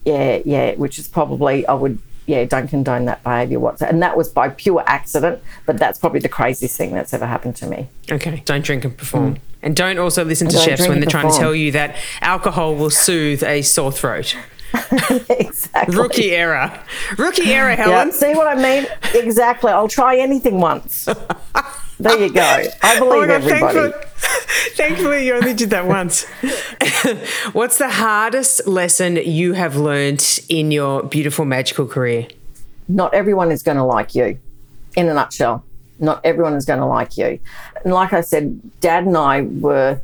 Yeah, 0.06 0.39
yeah, 0.45 0.76
which 0.76 0.97
is 0.97 1.08
probably, 1.08 1.67
I 1.67 1.73
would, 1.73 2.00
yeah, 2.26 2.45
don't 2.45 2.67
condone 2.67 3.06
that 3.06 3.23
behaviour 3.23 3.60
whatsoever. 3.60 3.93
And 3.93 4.02
that 4.02 4.17
was 4.17 4.30
by 4.30 4.50
pure 4.50 4.84
accident, 4.88 5.41
but 5.65 5.78
that's 5.78 6.00
probably 6.00 6.21
the 6.21 6.30
craziest 6.30 6.76
thing 6.76 6.93
that's 6.93 7.13
ever 7.13 7.26
happened 7.26 7.56
to 7.58 7.67
me. 7.67 7.88
Okay, 8.10 8.41
don't 8.45 8.63
drink 8.63 8.84
and 8.84 8.97
perform. 8.97 9.36
Mm. 9.36 9.39
And 9.62 9.76
don't 9.76 10.00
also 10.00 10.23
listen 10.23 10.47
to 10.50 10.58
chefs 10.58 10.88
when 10.88 11.02
they're 11.02 11.10
trying 11.10 11.32
to 11.32 11.38
tell 11.38 11.54
you 11.54 11.71
that 11.73 11.95
alcohol 12.21 12.76
will 12.76 12.89
soothe 12.89 13.43
a 13.43 13.62
sore 13.63 13.91
throat. 13.91 14.36
exactly. 15.30 15.96
Rookie 15.96 16.32
era. 16.32 16.84
Rookie 17.18 17.52
era, 17.52 17.76
Helen. 17.76 18.08
Yeah, 18.08 18.14
see 18.14 18.36
what 18.36 18.48
I 18.48 18.56
mean? 18.56 18.88
Exactly. 19.14 19.72
I'll 19.72 19.88
try 19.88 20.18
anything 20.18 20.60
once. 20.60 21.08
There 22.00 22.18
you 22.20 22.32
go. 22.32 22.42
I 22.42 22.72
oh 22.84 23.00
believe 23.00 23.24
oh 23.24 23.28
God, 23.28 23.30
everybody. 23.30 23.74
Thankfully, 23.80 24.08
thankfully, 24.76 25.28
you 25.28 25.34
only 25.34 25.54
did 25.54 25.70
that 25.72 25.88
once. 25.88 26.26
What's 27.54 27.78
the 27.78 27.90
hardest 27.90 28.68
lesson 28.68 29.16
you 29.16 29.54
have 29.54 29.76
learned 29.76 30.40
in 30.50 30.72
your 30.72 31.04
beautiful 31.04 31.46
magical 31.46 31.88
career? 31.88 32.28
Not 32.88 33.14
everyone 33.14 33.52
is 33.52 33.64
going 33.64 33.78
to 33.78 33.84
like 33.84 34.16
you, 34.16 34.40
in 34.96 35.10
a 35.10 35.14
nutshell. 35.14 35.64
Not 36.00 36.22
everyone 36.24 36.54
is 36.54 36.66
going 36.66 36.80
to 36.80 36.86
like 36.86 37.18
you. 37.18 37.40
And 37.84 37.94
like 37.94 38.14
I 38.14 38.22
said, 38.22 38.62
Dad 38.82 39.06
and 39.06 39.18
I 39.18 39.42
were 39.42 40.00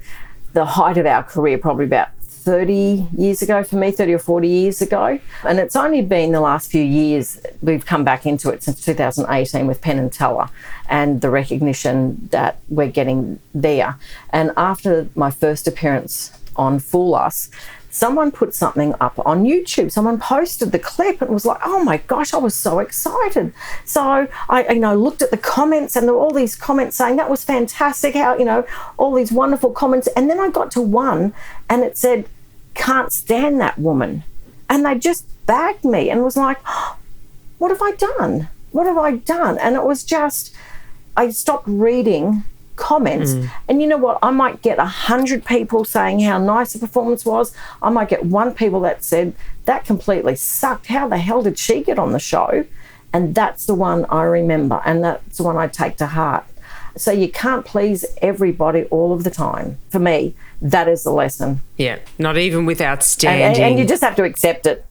the 0.53 0.65
height 0.65 0.97
of 0.97 1.05
our 1.05 1.23
career 1.23 1.57
probably 1.57 1.85
about 1.85 2.09
30 2.43 3.07
years 3.17 3.41
ago 3.41 3.63
for 3.63 3.77
me, 3.77 3.91
30 3.91 4.13
or 4.13 4.19
40 4.19 4.47
years 4.47 4.81
ago. 4.81 5.19
And 5.43 5.59
it's 5.59 5.75
only 5.75 6.01
been 6.01 6.31
the 6.31 6.41
last 6.41 6.69
few 6.69 6.83
years 6.83 7.39
we've 7.61 7.85
come 7.85 8.03
back 8.03 8.25
into 8.25 8.49
it 8.49 8.63
since 8.63 8.83
2018 8.83 9.65
with 9.65 9.81
Penn 9.81 9.97
and 9.97 10.11
Teller 10.11 10.49
and 10.89 11.21
the 11.21 11.29
recognition 11.29 12.27
that 12.31 12.59
we're 12.69 12.91
getting 12.91 13.39
there. 13.53 13.97
And 14.31 14.51
after 14.57 15.07
my 15.15 15.31
first 15.31 15.67
appearance 15.67 16.37
on 16.55 16.79
Fool 16.79 17.15
Us, 17.15 17.49
someone 17.93 18.31
put 18.31 18.55
something 18.55 18.95
up 18.99 19.13
on 19.25 19.43
YouTube. 19.43 19.91
Someone 19.91 20.19
posted 20.19 20.71
the 20.71 20.79
clip 20.79 21.21
and 21.21 21.31
was 21.31 21.45
like, 21.45 21.59
"Oh 21.63 21.83
my 21.83 21.97
gosh, 21.97 22.33
I 22.33 22.37
was 22.37 22.55
so 22.55 22.79
excited!" 22.79 23.53
So 23.85 24.27
I, 24.49 24.67
you 24.73 24.79
know, 24.79 24.95
looked 24.95 25.21
at 25.21 25.31
the 25.31 25.37
comments 25.37 25.95
and 25.95 26.07
there 26.07 26.15
were 26.15 26.19
all 26.19 26.33
these 26.33 26.55
comments 26.55 26.97
saying 26.97 27.17
that 27.17 27.29
was 27.29 27.43
fantastic. 27.43 28.15
How 28.15 28.35
you 28.37 28.45
know 28.45 28.65
all 28.97 29.13
these 29.13 29.31
wonderful 29.31 29.71
comments, 29.71 30.07
and 30.15 30.29
then 30.29 30.39
I 30.39 30.49
got 30.49 30.71
to 30.71 30.81
one 30.81 31.33
and 31.69 31.83
it 31.83 31.97
said, 31.97 32.25
"Can't 32.73 33.11
stand 33.11 33.59
that 33.59 33.79
woman," 33.79 34.23
and 34.69 34.85
they 34.85 34.95
just 34.95 35.25
bagged 35.45 35.83
me 35.83 36.09
and 36.09 36.23
was 36.23 36.37
like, 36.37 36.57
oh, 36.67 36.97
"What 37.57 37.71
have 37.71 37.81
I 37.81 37.91
done? 37.91 38.49
What 38.71 38.87
have 38.87 38.97
I 38.97 39.17
done?" 39.17 39.57
And 39.57 39.75
it 39.75 39.83
was 39.83 40.03
just, 40.03 40.53
I 41.15 41.29
stopped 41.29 41.67
reading 41.67 42.43
comments. 42.75 43.33
Mm. 43.33 43.51
And 43.67 43.81
you 43.81 43.87
know 43.87 43.97
what? 43.97 44.19
I 44.21 44.31
might 44.31 44.61
get 44.61 44.79
a 44.79 44.85
hundred 44.85 45.45
people 45.45 45.85
saying 45.85 46.21
how 46.21 46.39
nice 46.39 46.73
the 46.73 46.79
performance 46.79 47.25
was. 47.25 47.55
I 47.81 47.89
might 47.89 48.09
get 48.09 48.25
one 48.25 48.53
people 48.53 48.79
that 48.81 49.03
said 49.03 49.33
that 49.65 49.85
completely 49.85 50.35
sucked. 50.35 50.87
How 50.87 51.07
the 51.07 51.17
hell 51.17 51.43
did 51.43 51.57
she 51.57 51.83
get 51.83 51.99
on 51.99 52.11
the 52.11 52.19
show? 52.19 52.65
And 53.11 53.35
that's 53.35 53.65
the 53.65 53.75
one 53.75 54.05
I 54.05 54.23
remember, 54.23 54.81
and 54.85 55.03
that's 55.03 55.37
the 55.37 55.43
one 55.43 55.55
I 55.55 55.67
take 55.67 55.97
to 55.97 56.07
heart. 56.07 56.45
So 56.95 57.11
you 57.11 57.29
can't 57.31 57.65
please 57.65 58.05
everybody 58.21 58.83
all 58.85 59.13
of 59.13 59.23
the 59.23 59.31
time. 59.31 59.77
For 59.89 59.99
me, 59.99 60.35
that 60.63 60.87
is 60.87 61.03
the 61.03 61.11
lesson. 61.11 61.61
Yeah, 61.77 61.99
not 62.17 62.37
even 62.37 62.65
with 62.65 62.81
outstanding. 62.81 63.45
And, 63.45 63.55
and, 63.55 63.63
and 63.65 63.79
you 63.79 63.85
just 63.85 64.01
have 64.01 64.15
to 64.15 64.23
accept 64.23 64.65
it. 64.65 64.85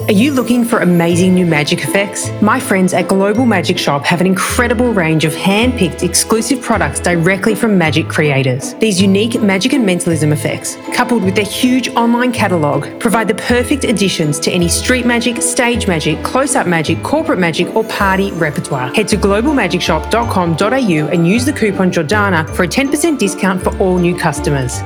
Are 0.00 0.12
you 0.12 0.32
looking 0.32 0.64
for 0.64 0.80
amazing 0.80 1.34
new 1.34 1.46
magic 1.46 1.84
effects? 1.84 2.28
My 2.42 2.58
friends 2.58 2.92
at 2.92 3.06
Global 3.06 3.46
Magic 3.46 3.78
Shop 3.78 4.04
have 4.04 4.20
an 4.20 4.26
incredible 4.26 4.92
range 4.92 5.24
of 5.24 5.32
hand 5.36 5.78
picked 5.78 6.02
exclusive 6.02 6.60
products 6.60 6.98
directly 6.98 7.54
from 7.54 7.78
magic 7.78 8.08
creators. 8.08 8.74
These 8.74 9.00
unique 9.00 9.40
magic 9.40 9.72
and 9.72 9.86
mentalism 9.86 10.32
effects, 10.32 10.76
coupled 10.92 11.22
with 11.22 11.36
their 11.36 11.44
huge 11.44 11.90
online 11.90 12.32
catalogue, 12.32 12.98
provide 12.98 13.28
the 13.28 13.36
perfect 13.36 13.84
additions 13.84 14.40
to 14.40 14.50
any 14.50 14.68
street 14.68 15.06
magic, 15.06 15.40
stage 15.40 15.86
magic, 15.86 16.20
close 16.24 16.56
up 16.56 16.66
magic, 16.66 17.00
corporate 17.04 17.38
magic, 17.38 17.74
or 17.76 17.84
party 17.84 18.32
repertoire. 18.32 18.92
Head 18.94 19.06
to 19.08 19.16
globalmagicshop.com.au 19.16 21.08
and 21.12 21.28
use 21.28 21.44
the 21.44 21.52
coupon 21.52 21.92
Jordana 21.92 22.52
for 22.52 22.64
a 22.64 22.68
10% 22.68 23.16
discount 23.16 23.62
for 23.62 23.78
all 23.78 23.96
new 23.98 24.18
customers. 24.18 24.80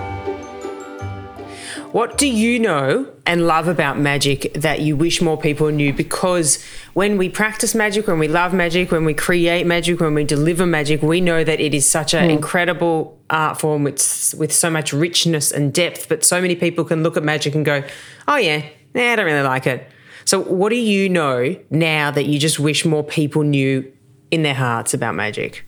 What 1.92 2.18
do 2.18 2.28
you 2.28 2.58
know 2.58 3.10
and 3.28 3.46
love 3.46 3.68
about 3.68 3.98
magic 3.98 4.54
that 4.54 4.80
you 4.80 4.96
wish 4.96 5.20
more 5.20 5.36
people 5.36 5.68
knew? 5.68 5.92
Because 5.92 6.64
when 6.94 7.18
we 7.18 7.28
practice 7.28 7.74
magic, 7.74 8.08
when 8.08 8.18
we 8.18 8.26
love 8.26 8.54
magic, 8.54 8.90
when 8.90 9.04
we 9.04 9.12
create 9.12 9.66
magic, 9.66 10.00
when 10.00 10.14
we 10.14 10.24
deliver 10.24 10.64
magic, 10.64 11.02
we 11.02 11.20
know 11.20 11.44
that 11.44 11.60
it 11.60 11.74
is 11.74 11.88
such 11.88 12.14
an 12.14 12.24
hmm. 12.24 12.30
incredible 12.30 13.18
art 13.28 13.60
form 13.60 13.84
with, 13.84 14.34
with 14.38 14.50
so 14.50 14.70
much 14.70 14.94
richness 14.94 15.52
and 15.52 15.74
depth. 15.74 16.08
But 16.08 16.24
so 16.24 16.40
many 16.40 16.56
people 16.56 16.84
can 16.86 17.02
look 17.02 17.18
at 17.18 17.22
magic 17.22 17.54
and 17.54 17.66
go, 17.66 17.84
oh, 18.26 18.36
yeah, 18.36 18.64
nah, 18.94 19.12
I 19.12 19.16
don't 19.16 19.26
really 19.26 19.46
like 19.46 19.66
it. 19.66 19.86
So, 20.24 20.42
what 20.42 20.70
do 20.70 20.76
you 20.76 21.08
know 21.08 21.54
now 21.70 22.10
that 22.10 22.24
you 22.24 22.38
just 22.38 22.58
wish 22.58 22.84
more 22.84 23.04
people 23.04 23.42
knew 23.42 23.90
in 24.30 24.42
their 24.42 24.54
hearts 24.54 24.94
about 24.94 25.14
magic? 25.14 25.67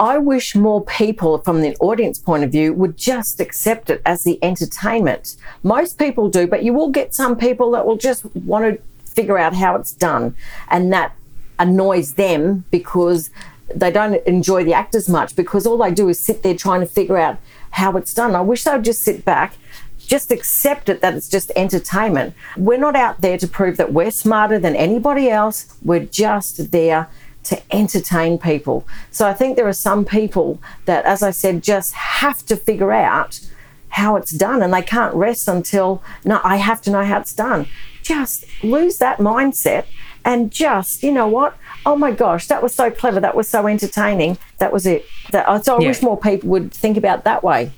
I 0.00 0.16
wish 0.16 0.56
more 0.56 0.82
people, 0.82 1.38
from 1.38 1.60
the 1.60 1.76
audience 1.76 2.18
point 2.18 2.42
of 2.42 2.50
view, 2.50 2.72
would 2.72 2.96
just 2.96 3.38
accept 3.38 3.90
it 3.90 4.00
as 4.06 4.24
the 4.24 4.42
entertainment. 4.42 5.36
Most 5.62 5.98
people 5.98 6.30
do, 6.30 6.46
but 6.46 6.64
you 6.64 6.72
will 6.72 6.88
get 6.88 7.14
some 7.14 7.36
people 7.36 7.70
that 7.72 7.86
will 7.86 7.98
just 7.98 8.24
want 8.34 8.64
to 8.64 8.82
figure 9.04 9.36
out 9.36 9.54
how 9.54 9.76
it's 9.76 9.92
done. 9.92 10.34
And 10.70 10.90
that 10.94 11.14
annoys 11.58 12.14
them 12.14 12.64
because 12.70 13.28
they 13.74 13.90
don't 13.90 14.14
enjoy 14.26 14.64
the 14.64 14.72
actors 14.72 15.06
much 15.06 15.36
because 15.36 15.66
all 15.66 15.76
they 15.76 15.90
do 15.90 16.08
is 16.08 16.18
sit 16.18 16.42
there 16.42 16.56
trying 16.56 16.80
to 16.80 16.86
figure 16.86 17.18
out 17.18 17.36
how 17.72 17.94
it's 17.98 18.14
done. 18.14 18.34
I 18.34 18.40
wish 18.40 18.64
they 18.64 18.72
would 18.72 18.84
just 18.84 19.02
sit 19.02 19.26
back, 19.26 19.58
just 19.98 20.32
accept 20.32 20.88
it 20.88 21.02
that 21.02 21.14
it's 21.14 21.28
just 21.28 21.52
entertainment. 21.54 22.34
We're 22.56 22.78
not 22.78 22.96
out 22.96 23.20
there 23.20 23.36
to 23.36 23.46
prove 23.46 23.76
that 23.76 23.92
we're 23.92 24.10
smarter 24.10 24.58
than 24.58 24.74
anybody 24.74 25.28
else. 25.28 25.66
We're 25.82 26.06
just 26.06 26.70
there 26.70 27.10
to 27.44 27.60
entertain 27.74 28.38
people. 28.38 28.86
So 29.10 29.26
I 29.26 29.32
think 29.32 29.56
there 29.56 29.66
are 29.68 29.72
some 29.72 30.04
people 30.04 30.60
that, 30.84 31.04
as 31.04 31.22
I 31.22 31.30
said, 31.30 31.62
just 31.62 31.92
have 31.94 32.44
to 32.46 32.56
figure 32.56 32.92
out 32.92 33.40
how 33.88 34.16
it's 34.16 34.30
done 34.30 34.62
and 34.62 34.72
they 34.72 34.82
can't 34.82 35.14
rest 35.14 35.48
until, 35.48 36.02
no, 36.24 36.40
I 36.44 36.56
have 36.56 36.80
to 36.82 36.90
know 36.90 37.04
how 37.04 37.18
it's 37.20 37.34
done. 37.34 37.66
Just 38.02 38.44
lose 38.62 38.98
that 38.98 39.18
mindset 39.18 39.86
and 40.24 40.50
just, 40.50 41.02
you 41.02 41.10
know 41.10 41.26
what? 41.26 41.56
Oh 41.86 41.96
my 41.96 42.12
gosh, 42.12 42.46
that 42.48 42.62
was 42.62 42.74
so 42.74 42.90
clever. 42.90 43.20
That 43.20 43.34
was 43.34 43.48
so 43.48 43.66
entertaining. 43.66 44.38
That 44.58 44.72
was 44.72 44.86
it. 44.86 45.04
That, 45.32 45.64
so 45.64 45.76
I 45.76 45.80
Yeah. 45.80 45.88
wish 45.88 46.02
more 46.02 46.16
people 46.18 46.50
would 46.50 46.72
think 46.72 46.96
about 46.96 47.24
that 47.24 47.42
way. 47.42 47.72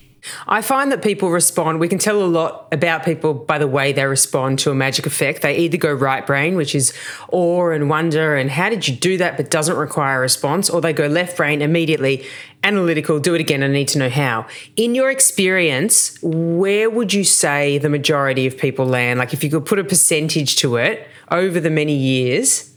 I 0.46 0.62
find 0.62 0.92
that 0.92 1.02
people 1.02 1.30
respond, 1.30 1.80
we 1.80 1.88
can 1.88 1.98
tell 1.98 2.22
a 2.22 2.26
lot 2.26 2.68
about 2.70 3.04
people 3.04 3.34
by 3.34 3.58
the 3.58 3.66
way 3.66 3.92
they 3.92 4.04
respond 4.06 4.58
to 4.60 4.70
a 4.70 4.74
magic 4.74 5.06
effect. 5.06 5.42
They 5.42 5.56
either 5.56 5.76
go 5.76 5.92
right 5.92 6.24
brain, 6.26 6.54
which 6.54 6.74
is 6.74 6.92
awe 7.30 7.70
and 7.70 7.90
wonder, 7.90 8.36
and 8.36 8.50
how 8.50 8.70
did 8.70 8.86
you 8.86 8.94
do 8.94 9.18
that, 9.18 9.36
but 9.36 9.50
doesn't 9.50 9.76
require 9.76 10.18
a 10.18 10.20
response, 10.20 10.70
or 10.70 10.80
they 10.80 10.92
go 10.92 11.06
left 11.06 11.36
brain 11.36 11.60
immediately, 11.60 12.24
analytical, 12.62 13.18
do 13.18 13.34
it 13.34 13.40
again, 13.40 13.62
I 13.62 13.68
need 13.68 13.88
to 13.88 13.98
know 13.98 14.10
how. 14.10 14.46
In 14.76 14.94
your 14.94 15.10
experience, 15.10 16.18
where 16.22 16.88
would 16.88 17.12
you 17.12 17.24
say 17.24 17.78
the 17.78 17.88
majority 17.88 18.46
of 18.46 18.56
people 18.56 18.86
land? 18.86 19.18
Like 19.18 19.32
if 19.32 19.42
you 19.42 19.50
could 19.50 19.66
put 19.66 19.78
a 19.78 19.84
percentage 19.84 20.56
to 20.56 20.76
it 20.76 21.06
over 21.30 21.58
the 21.58 21.70
many 21.70 21.94
years, 21.94 22.68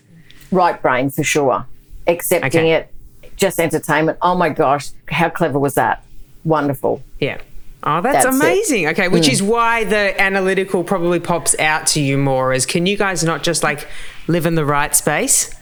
Right 0.51 0.79
brain 0.81 1.09
for 1.09 1.23
sure. 1.23 1.65
Accepting 2.07 2.47
Okay. 2.47 2.71
it, 2.71 2.93
just 3.35 3.59
entertainment. 3.59 4.17
Oh 4.21 4.35
my 4.35 4.49
gosh, 4.49 4.89
how 5.09 5.29
clever 5.29 5.59
was 5.59 5.73
that? 5.73 6.04
Wonderful. 6.45 7.03
Yeah. 7.19 7.41
Oh, 7.83 8.01
that's, 8.01 8.23
That's 8.23 8.35
it. 8.35 8.41
amazing. 8.41 8.87
Okay, 8.87 9.07
which 9.09 9.27
hmm. 9.27 9.33
is 9.33 9.43
why 9.43 9.83
the 9.83 10.19
analytical 10.19 10.83
probably 10.83 11.19
pops 11.19 11.57
out 11.59 11.85
to 11.87 12.01
you 12.01 12.17
more 12.17 12.51
is 12.51 12.65
can 12.65 12.85
you 12.87 12.97
guys 12.97 13.23
not 13.23 13.43
just 13.43 13.61
like 13.61 13.87
live 14.27 14.45
in 14.45 14.55
the 14.55 14.65
right 14.65 14.95
space? 14.95 15.53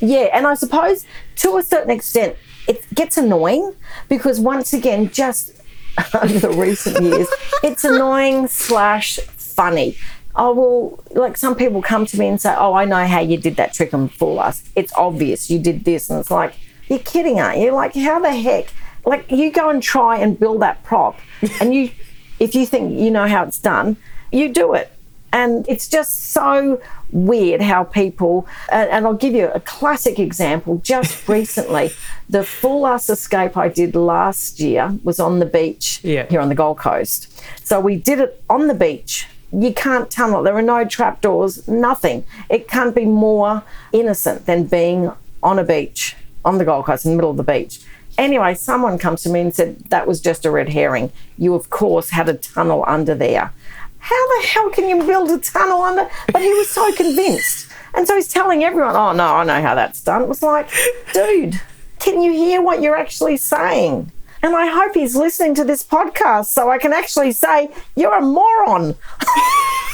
Yeah, 0.00 0.28
and 0.34 0.46
I 0.46 0.54
suppose 0.54 1.06
to 1.36 1.56
a 1.56 1.62
certain 1.62 1.90
extent, 1.90 2.36
it 2.68 2.84
gets 2.94 3.16
annoying 3.16 3.74
because 4.08 4.38
once 4.38 4.74
again, 4.74 5.10
just 5.10 5.54
over 6.14 6.38
the 6.38 6.50
recent 6.50 7.02
years, 7.02 7.28
it's 7.62 7.84
annoying 7.84 8.48
slash 8.48 9.16
funny. 9.16 9.96
I 10.34 10.48
will 10.48 11.02
like 11.12 11.36
some 11.36 11.54
people 11.54 11.80
come 11.80 12.04
to 12.06 12.18
me 12.18 12.26
and 12.26 12.40
say, 12.40 12.54
"Oh, 12.56 12.74
I 12.74 12.84
know 12.84 13.06
how 13.06 13.20
you 13.20 13.36
did 13.36 13.56
that 13.56 13.72
trick 13.74 13.92
and 13.92 14.12
fool 14.12 14.40
us. 14.40 14.62
It's 14.74 14.92
obvious 14.94 15.50
you 15.50 15.58
did 15.58 15.84
this," 15.84 16.10
and 16.10 16.20
it's 16.20 16.30
like, 16.30 16.54
"You're 16.88 16.98
kidding, 17.00 17.38
aren't 17.38 17.58
you? 17.58 17.72
Like, 17.72 17.94
how 17.94 18.18
the 18.18 18.34
heck? 18.34 18.72
Like, 19.04 19.30
you 19.30 19.50
go 19.50 19.68
and 19.70 19.82
try 19.82 20.18
and 20.18 20.38
build 20.38 20.62
that 20.62 20.82
prop, 20.84 21.18
and 21.60 21.74
you, 21.74 21.90
if 22.38 22.54
you 22.54 22.66
think 22.66 22.98
you 22.98 23.10
know 23.10 23.26
how 23.26 23.44
it's 23.44 23.58
done, 23.58 23.96
you 24.30 24.48
do 24.52 24.74
it." 24.74 24.90
And 25.34 25.66
it's 25.66 25.88
just 25.88 26.32
so 26.32 26.78
weird 27.10 27.62
how 27.62 27.84
people, 27.84 28.46
and, 28.70 28.90
and 28.90 29.06
I'll 29.06 29.14
give 29.14 29.32
you 29.32 29.48
a 29.54 29.60
classic 29.60 30.18
example. 30.18 30.78
Just 30.84 31.26
recently, 31.38 31.90
the 32.28 32.44
Fool 32.44 32.84
Us 32.84 33.08
escape 33.08 33.56
I 33.56 33.68
did 33.68 33.94
last 33.96 34.60
year 34.60 34.94
was 35.02 35.18
on 35.18 35.38
the 35.38 35.46
beach 35.46 36.00
Yeah. 36.04 36.26
here 36.28 36.40
on 36.40 36.50
the 36.50 36.54
Gold 36.54 36.76
Coast. 36.78 37.28
So 37.64 37.80
we 37.80 37.96
did 37.96 38.20
it 38.20 38.42
on 38.50 38.66
the 38.66 38.74
beach. 38.74 39.26
You 39.52 39.72
can't 39.72 40.10
tunnel, 40.10 40.42
there 40.42 40.54
are 40.54 40.62
no 40.62 40.84
trapdoors, 40.84 41.66
nothing. 41.66 42.24
It 42.50 42.68
can't 42.68 42.94
be 42.94 43.04
more 43.06 43.62
innocent 43.92 44.44
than 44.46 44.64
being 44.64 45.10
on 45.42 45.58
a 45.58 45.64
beach 45.64 46.14
on 46.44 46.58
the 46.58 46.64
Gold 46.66 46.84
Coast 46.86 47.04
in 47.06 47.12
the 47.12 47.16
middle 47.16 47.30
of 47.30 47.36
the 47.38 47.42
beach. 47.42 47.80
Anyway, 48.18 48.54
someone 48.54 48.98
comes 48.98 49.22
to 49.22 49.30
me 49.30 49.40
and 49.40 49.54
said 49.54 49.78
that 49.90 50.06
was 50.06 50.20
just 50.20 50.44
a 50.44 50.50
red 50.50 50.68
herring. 50.68 51.12
You, 51.38 51.54
of 51.54 51.70
course, 51.70 52.10
had 52.10 52.28
a 52.28 52.34
tunnel 52.34 52.84
under 52.86 53.14
there. 53.14 53.52
How 53.98 54.40
the 54.40 54.46
hell 54.48 54.70
can 54.70 54.88
you 54.88 55.04
build 55.04 55.30
a 55.30 55.38
tunnel 55.38 55.82
under? 55.82 56.10
But 56.32 56.42
he 56.42 56.52
was 56.52 56.68
so 56.68 56.92
convinced. 56.94 57.70
And 57.94 58.06
so 58.06 58.16
he's 58.16 58.32
telling 58.32 58.64
everyone, 58.64 58.96
oh, 58.96 59.12
no, 59.12 59.36
I 59.36 59.44
know 59.44 59.60
how 59.62 59.74
that's 59.74 60.02
done. 60.02 60.22
It 60.22 60.28
was 60.28 60.42
like, 60.42 60.70
dude, 61.12 61.60
can 61.98 62.20
you 62.20 62.32
hear 62.32 62.60
what 62.60 62.82
you're 62.82 62.96
actually 62.96 63.36
saying? 63.36 64.10
And 64.42 64.56
I 64.56 64.66
hope 64.66 64.94
he's 64.94 65.14
listening 65.14 65.54
to 65.54 65.64
this 65.64 65.84
podcast 65.84 66.46
so 66.46 66.68
I 66.70 66.78
can 66.78 66.92
actually 66.92 67.32
say, 67.32 67.70
you're 67.94 68.16
a 68.16 68.20
moron. 68.20 68.96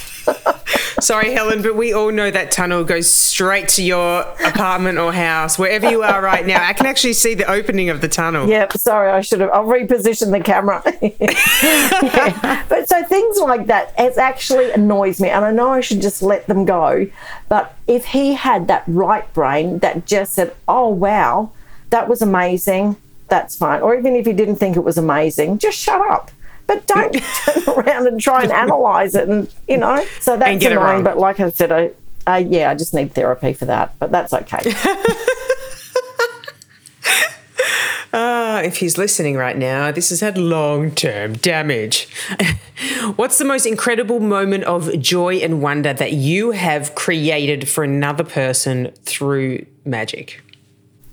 Sorry, 1.01 1.33
Helen, 1.33 1.63
but 1.63 1.77
we 1.77 1.93
all 1.93 2.11
know 2.11 2.31
that 2.31 2.51
tunnel 2.51 2.83
goes 2.85 3.11
straight 3.11 3.69
to 3.71 3.83
your 3.83 4.23
apartment 4.45 4.99
or 4.99 5.13
house, 5.13 5.59
wherever 5.59 5.89
you 5.89 6.03
are 6.03 6.21
right 6.21 6.45
now. 6.45 6.63
I 6.67 6.73
can 6.73 6.87
actually 6.87 7.13
see 7.13 7.35
the 7.35 7.49
opening 7.49 7.89
of 7.89 8.01
the 8.01 8.09
tunnel. 8.09 8.49
Yep, 8.49 8.73
sorry, 8.73 9.11
I 9.11 9.21
should 9.21 9.41
have. 9.41 9.51
I'll 9.51 9.65
reposition 9.65 10.33
the 10.33 10.41
camera. 10.41 10.83
Yeah. 12.09 12.65
But 12.69 12.89
so 12.89 13.05
things 13.05 13.39
like 13.39 13.67
that, 13.67 13.93
it 13.99 14.17
actually 14.19 14.71
annoys 14.71 15.21
me. 15.21 15.29
And 15.29 15.45
I 15.45 15.51
know 15.51 15.71
I 15.71 15.81
should 15.81 16.01
just 16.01 16.23
let 16.23 16.47
them 16.47 16.65
go. 16.65 17.07
But 17.49 17.75
if 17.87 18.07
he 18.07 18.35
had 18.35 18.69
that 18.69 18.85
right 18.87 19.33
brain 19.35 19.79
that 19.81 20.07
just 20.07 20.35
said, 20.35 20.55
oh, 20.67 20.89
wow, 20.89 21.53
that 21.91 22.09
was 22.09 22.23
amazing, 22.23 22.97
that's 23.29 23.57
fine. 23.57 23.83
Or 23.83 23.95
even 23.97 24.15
if 24.17 24.27
he 24.27 24.33
didn't 24.33 24.57
think 24.57 24.77
it 24.77 24.85
was 24.85 24.99
amazing, 24.99 25.59
just 25.59 25.79
shut 25.79 26.01
up. 26.11 26.31
But 26.69 26.87
don't 26.87 27.13
turn 27.45 27.65
around 27.67 28.07
and 28.07 28.21
try 28.21 28.43
and 28.43 28.53
analyze 28.53 29.17
it, 29.17 29.29
and 29.29 29.53
you 29.67 29.79
know. 29.79 30.05
So 30.21 30.37
that's 30.37 30.65
annoying. 30.65 31.03
But 31.03 31.19
like 31.19 31.41
I 31.41 31.51
said, 31.51 31.73
I, 31.73 31.91
uh, 32.31 32.37
yeah, 32.37 32.71
I 32.71 32.75
just 32.75 32.95
need 32.95 33.15
therapy 33.15 33.55
for 33.55 33.65
that. 33.65 33.99
But 33.99 34.13
that's 34.13 34.33
okay. 34.33 34.61
Uh, 38.13 38.61
if 38.65 38.77
he's 38.77 38.99
listening 38.99 39.37
right 39.37 39.57
now, 39.57 39.91
this 39.91 40.11
has 40.11 40.21
had 40.21 40.37
long 40.37 40.91
term 40.91 41.33
damage. 41.33 42.07
What's 43.17 43.39
the 43.39 43.47
most 43.47 43.65
incredible 43.65 44.21
moment 44.21 44.65
of 44.65 45.01
joy 45.01 45.37
and 45.37 45.63
wonder 45.63 45.95
that 45.95 46.13
you 46.13 46.51
have 46.51 46.95
created 46.95 47.67
for 47.67 47.83
another 47.83 48.25
person 48.25 48.93
through 49.05 49.65
magic? 49.87 50.43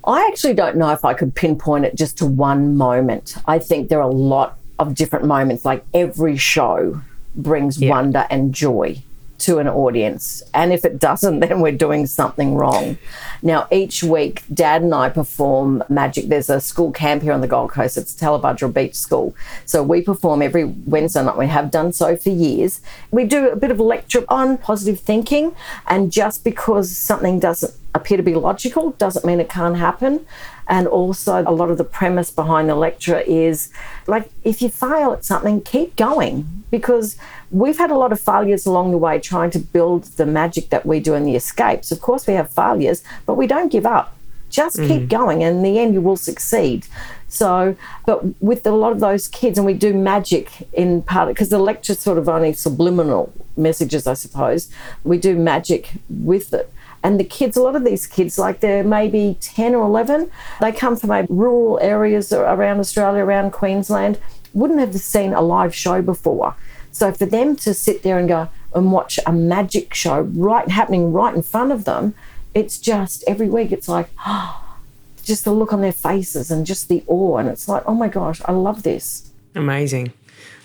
I 0.04 0.24
actually 0.30 0.54
don't 0.54 0.76
know 0.76 0.90
if 0.90 1.04
I 1.04 1.14
could 1.14 1.34
pinpoint 1.34 1.86
it 1.86 1.96
just 1.96 2.18
to 2.18 2.26
one 2.26 2.76
moment. 2.76 3.36
I 3.46 3.58
think 3.58 3.88
there 3.88 3.98
are 3.98 4.08
a 4.08 4.14
lot 4.14 4.58
of 4.78 4.94
different 4.94 5.24
moments. 5.24 5.64
Like 5.64 5.84
every 5.94 6.36
show 6.36 7.02
brings 7.34 7.78
wonder 7.78 8.26
and 8.30 8.54
joy 8.54 9.02
to 9.38 9.58
an 9.58 9.68
audience. 9.68 10.42
And 10.54 10.72
if 10.72 10.84
it 10.84 10.98
doesn't, 10.98 11.40
then 11.40 11.60
we're 11.60 11.72
doing 11.72 12.06
something 12.06 12.54
wrong. 12.54 12.98
Now, 13.42 13.66
each 13.70 14.02
week, 14.02 14.42
Dad 14.52 14.82
and 14.82 14.94
I 14.94 15.08
perform 15.08 15.84
magic. 15.88 16.28
There's 16.28 16.50
a 16.50 16.60
school 16.60 16.90
camp 16.90 17.22
here 17.22 17.32
on 17.32 17.40
the 17.40 17.46
Gold 17.46 17.70
Coast. 17.70 17.96
It's 17.96 18.14
Tallebudgera 18.14 18.72
Beach 18.72 18.94
School. 18.94 19.34
So 19.64 19.82
we 19.82 20.02
perform 20.02 20.42
every 20.42 20.64
Wednesday 20.64 21.22
night. 21.22 21.36
We 21.36 21.46
have 21.48 21.70
done 21.70 21.92
so 21.92 22.16
for 22.16 22.30
years. 22.30 22.80
We 23.10 23.24
do 23.24 23.50
a 23.50 23.56
bit 23.56 23.70
of 23.70 23.78
a 23.78 23.82
lecture 23.82 24.24
on 24.28 24.58
positive 24.58 25.00
thinking. 25.00 25.54
And 25.86 26.10
just 26.10 26.44
because 26.44 26.96
something 26.96 27.38
doesn't 27.38 27.74
appear 27.94 28.16
to 28.16 28.22
be 28.22 28.34
logical 28.34 28.92
doesn't 28.92 29.24
mean 29.24 29.40
it 29.40 29.48
can't 29.48 29.76
happen. 29.76 30.26
And 30.68 30.88
also, 30.88 31.44
a 31.46 31.52
lot 31.52 31.70
of 31.70 31.78
the 31.78 31.84
premise 31.84 32.30
behind 32.30 32.68
the 32.68 32.74
lecture 32.74 33.20
is 33.20 33.70
like, 34.06 34.30
if 34.42 34.60
you 34.60 34.68
fail 34.68 35.12
at 35.12 35.24
something, 35.24 35.60
keep 35.60 35.94
going 35.94 36.64
because 36.70 37.16
we've 37.50 37.78
had 37.78 37.90
a 37.90 37.96
lot 37.96 38.10
of 38.10 38.20
failures 38.20 38.66
along 38.66 38.90
the 38.90 38.98
way 38.98 39.20
trying 39.20 39.50
to 39.52 39.60
build 39.60 40.04
the 40.16 40.26
magic 40.26 40.70
that 40.70 40.84
we 40.84 40.98
do 40.98 41.14
in 41.14 41.24
the 41.24 41.36
escapes. 41.36 41.92
Of 41.92 42.00
course, 42.00 42.26
we 42.26 42.34
have 42.34 42.50
failures, 42.50 43.04
but 43.26 43.34
we 43.34 43.46
don't 43.46 43.70
give 43.70 43.86
up. 43.86 44.16
Just 44.48 44.76
keep 44.76 45.02
mm. 45.02 45.08
going, 45.08 45.42
and 45.42 45.56
in 45.56 45.62
the 45.62 45.78
end, 45.78 45.92
you 45.92 46.00
will 46.00 46.16
succeed. 46.16 46.86
So, 47.28 47.76
but 48.06 48.40
with 48.40 48.64
a 48.66 48.70
lot 48.70 48.92
of 48.92 49.00
those 49.00 49.26
kids, 49.28 49.58
and 49.58 49.66
we 49.66 49.74
do 49.74 49.92
magic 49.92 50.68
in 50.72 51.02
part 51.02 51.28
because 51.28 51.48
the 51.48 51.58
lecture's 51.58 51.98
sort 51.98 52.16
of 52.16 52.28
only 52.28 52.52
subliminal 52.52 53.32
messages, 53.56 54.06
I 54.06 54.14
suppose. 54.14 54.70
We 55.02 55.18
do 55.18 55.36
magic 55.36 55.90
with 56.08 56.54
it. 56.54 56.72
And 57.06 57.20
the 57.20 57.24
kids, 57.24 57.56
a 57.56 57.62
lot 57.62 57.76
of 57.76 57.84
these 57.84 58.04
kids, 58.04 58.36
like 58.36 58.58
they're 58.58 58.82
maybe 58.82 59.38
10 59.40 59.76
or 59.76 59.86
11, 59.86 60.28
they 60.60 60.72
come 60.72 60.96
from 60.96 61.10
maybe 61.10 61.28
rural 61.30 61.78
areas 61.80 62.32
around 62.32 62.80
Australia, 62.80 63.22
around 63.22 63.52
Queensland, 63.52 64.18
wouldn't 64.52 64.80
have 64.80 64.92
seen 64.96 65.32
a 65.32 65.40
live 65.40 65.72
show 65.72 66.02
before. 66.02 66.56
So 66.90 67.12
for 67.12 67.24
them 67.24 67.54
to 67.58 67.74
sit 67.74 68.02
there 68.02 68.18
and 68.18 68.26
go 68.26 68.48
and 68.74 68.90
watch 68.90 69.20
a 69.24 69.30
magic 69.32 69.94
show 69.94 70.22
right 70.22 70.68
happening 70.68 71.12
right 71.12 71.32
in 71.32 71.42
front 71.42 71.70
of 71.70 71.84
them, 71.84 72.16
it's 72.54 72.76
just 72.76 73.22
every 73.28 73.48
week 73.48 73.70
it's 73.70 73.88
like, 73.88 74.10
just 75.22 75.44
the 75.44 75.52
look 75.52 75.72
on 75.72 75.82
their 75.82 75.92
faces 75.92 76.50
and 76.50 76.66
just 76.66 76.88
the 76.88 77.04
awe. 77.06 77.36
And 77.36 77.48
it's 77.48 77.68
like, 77.68 77.84
oh 77.86 77.94
my 77.94 78.08
gosh, 78.08 78.42
I 78.46 78.50
love 78.50 78.82
this. 78.82 79.30
Amazing. 79.54 80.12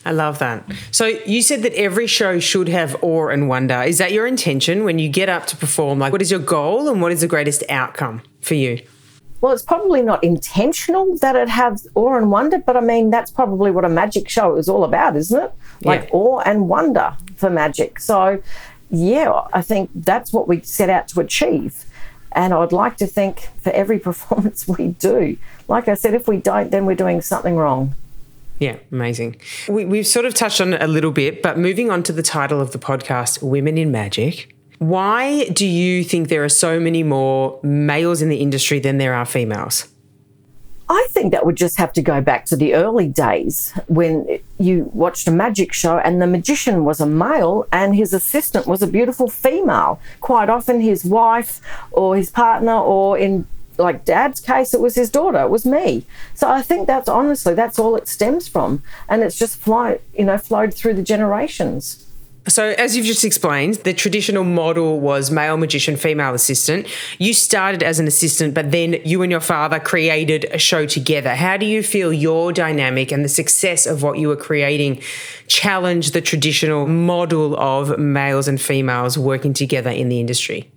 I 0.05 0.11
love 0.11 0.39
that. 0.39 0.63
So 0.91 1.05
you 1.05 1.41
said 1.41 1.61
that 1.61 1.73
every 1.75 2.07
show 2.07 2.39
should 2.39 2.67
have 2.69 2.95
awe 3.03 3.27
and 3.27 3.47
wonder. 3.47 3.81
Is 3.83 3.99
that 3.99 4.11
your 4.11 4.25
intention 4.25 4.83
when 4.83 4.97
you 4.99 5.09
get 5.09 5.29
up 5.29 5.45
to 5.47 5.55
perform? 5.55 5.99
Like, 5.99 6.11
what 6.11 6.21
is 6.21 6.31
your 6.31 6.39
goal 6.39 6.89
and 6.89 7.01
what 7.01 7.11
is 7.11 7.21
the 7.21 7.27
greatest 7.27 7.63
outcome 7.69 8.21
for 8.41 8.55
you? 8.55 8.81
Well, 9.41 9.53
it's 9.53 9.63
probably 9.63 10.01
not 10.01 10.23
intentional 10.23 11.17
that 11.17 11.35
it 11.35 11.49
has 11.49 11.87
awe 11.95 12.15
and 12.15 12.29
wonder, 12.31 12.59
but 12.59 12.77
I 12.77 12.79
mean, 12.81 13.09
that's 13.09 13.31
probably 13.31 13.71
what 13.71 13.85
a 13.85 13.89
magic 13.89 14.29
show 14.29 14.55
is 14.55 14.69
all 14.69 14.83
about, 14.83 15.15
isn't 15.15 15.43
it? 15.43 15.51
Like 15.81 16.03
Yeah. 16.03 16.09
awe 16.13 16.39
and 16.41 16.69
wonder 16.69 17.13
for 17.37 17.49
magic. 17.49 17.99
So, 17.99 18.41
yeah, 18.91 19.41
I 19.53 19.61
think 19.63 19.89
that's 19.95 20.31
what 20.33 20.47
we 20.47 20.61
set 20.61 20.89
out 20.89 21.07
to 21.09 21.19
achieve. 21.21 21.85
And 22.33 22.53
I'd 22.53 22.71
like 22.71 22.97
to 22.97 23.07
think 23.07 23.49
for 23.61 23.71
every 23.71 23.97
performance 24.09 24.67
we 24.67 24.89
do, 24.89 25.37
like 25.67 25.87
I 25.87 25.95
said, 25.95 26.13
if 26.13 26.27
we 26.27 26.37
don't, 26.37 26.69
then 26.71 26.85
we're 26.85 26.95
doing 26.95 27.21
something 27.21 27.55
wrong. 27.55 27.95
Yeah, 28.61 28.77
amazing. 28.91 29.41
We, 29.67 29.85
we've 29.85 30.05
sort 30.05 30.25
of 30.25 30.35
touched 30.35 30.61
on 30.61 30.73
it 30.75 30.83
a 30.83 30.87
little 30.87 31.09
bit, 31.09 31.41
but 31.41 31.57
moving 31.57 31.89
on 31.89 32.03
to 32.03 32.13
the 32.13 32.21
title 32.21 32.61
of 32.61 32.73
the 32.73 32.77
podcast, 32.77 33.41
Women 33.41 33.75
in 33.75 33.91
Magic. 33.91 34.55
Why 34.77 35.45
do 35.45 35.65
you 35.65 36.03
think 36.03 36.29
there 36.29 36.43
are 36.43 36.49
so 36.49 36.79
many 36.79 37.01
more 37.01 37.59
males 37.63 38.21
in 38.21 38.29
the 38.29 38.37
industry 38.37 38.77
than 38.77 38.99
there 38.99 39.15
are 39.15 39.25
females? 39.25 39.87
I 40.89 41.07
think 41.09 41.31
that 41.31 41.43
would 41.43 41.55
just 41.55 41.77
have 41.77 41.91
to 41.93 42.03
go 42.03 42.21
back 42.21 42.45
to 42.47 42.55
the 42.55 42.75
early 42.75 43.07
days 43.07 43.73
when 43.87 44.27
you 44.59 44.91
watched 44.93 45.27
a 45.27 45.31
magic 45.31 45.73
show 45.73 45.97
and 45.97 46.21
the 46.21 46.27
magician 46.27 46.85
was 46.85 47.01
a 47.01 47.07
male 47.07 47.65
and 47.71 47.95
his 47.95 48.13
assistant 48.13 48.67
was 48.67 48.83
a 48.83 48.87
beautiful 48.87 49.27
female. 49.27 49.99
Quite 50.19 50.49
often, 50.49 50.81
his 50.81 51.03
wife 51.03 51.61
or 51.91 52.15
his 52.15 52.29
partner, 52.29 52.77
or 52.77 53.17
in 53.17 53.47
like 53.81 54.05
dad's 54.05 54.39
case, 54.39 54.73
it 54.73 54.81
was 54.81 54.95
his 54.95 55.09
daughter, 55.09 55.41
it 55.41 55.49
was 55.49 55.65
me. 55.65 56.05
So 56.33 56.49
I 56.49 56.61
think 56.61 56.87
that's 56.87 57.09
honestly, 57.09 57.53
that's 57.53 57.79
all 57.79 57.95
it 57.95 58.07
stems 58.07 58.47
from. 58.47 58.83
And 59.09 59.23
it's 59.23 59.37
just 59.37 59.57
fly, 59.57 59.99
you 60.17 60.25
know, 60.25 60.37
flowed 60.37 60.73
through 60.73 60.93
the 60.93 61.03
generations. 61.03 62.07
So, 62.47 62.73
as 62.79 62.97
you've 62.97 63.05
just 63.05 63.23
explained, 63.23 63.75
the 63.75 63.93
traditional 63.93 64.43
model 64.43 64.99
was 64.99 65.29
male 65.29 65.57
magician, 65.57 65.95
female 65.95 66.33
assistant. 66.33 66.87
You 67.19 67.35
started 67.35 67.83
as 67.83 67.99
an 67.99 68.07
assistant, 68.07 68.55
but 68.55 68.71
then 68.71 68.99
you 69.05 69.21
and 69.21 69.31
your 69.31 69.41
father 69.41 69.79
created 69.79 70.45
a 70.45 70.57
show 70.57 70.87
together. 70.87 71.35
How 71.35 71.57
do 71.57 71.67
you 71.67 71.83
feel 71.83 72.11
your 72.11 72.51
dynamic 72.51 73.11
and 73.11 73.23
the 73.23 73.29
success 73.29 73.85
of 73.85 74.01
what 74.01 74.17
you 74.17 74.27
were 74.27 74.35
creating 74.35 75.03
challenged 75.45 76.13
the 76.13 76.21
traditional 76.21 76.87
model 76.87 77.55
of 77.59 77.99
males 77.99 78.47
and 78.47 78.59
females 78.59 79.19
working 79.19 79.53
together 79.53 79.91
in 79.91 80.09
the 80.09 80.19
industry? 80.19 80.71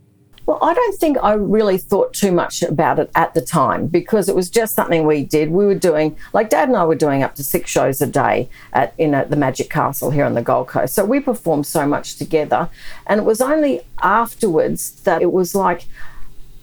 Well, 0.47 0.59
I 0.61 0.75
don't 0.75 0.99
think 0.99 1.17
I 1.23 1.33
really 1.33 1.79
thought 1.79 2.13
too 2.13 2.31
much 2.31 2.63
about 2.63 2.99
it 2.99 3.11
at 3.15 3.33
the 3.33 3.41
time 3.41 3.87
because 3.87 4.29
it 4.29 4.35
was 4.35 4.51
just 4.51 4.75
something 4.75 5.07
we 5.07 5.25
did. 5.25 5.51
We 5.51 5.65
were 5.65 5.75
doing, 5.75 6.17
like 6.35 6.51
Dad 6.51 6.69
and 6.69 6.77
I 6.77 6.85
were 6.85 6.95
doing 6.95 7.23
up 7.23 7.35
to 7.37 7.45
six 7.45 7.71
shows 7.71 8.03
a 8.03 8.07
day 8.07 8.51
at 8.75 8.93
in 8.99 9.15
at 9.15 9.31
the 9.31 9.37
Magic 9.37 9.71
Castle 9.71 10.11
here 10.11 10.27
on 10.27 10.35
the 10.35 10.43
Gold 10.43 10.69
Coast. 10.69 10.95
So 10.95 11.05
we 11.05 11.21
performed 11.21 11.67
so 11.67 11.87
much 11.87 12.17
together, 12.17 12.69
and 13.07 13.21
it 13.21 13.25
was 13.25 13.41
only 13.41 13.81
afterwards 14.03 14.91
that 15.03 15.23
it 15.23 15.33
was 15.33 15.55
like, 15.55 15.87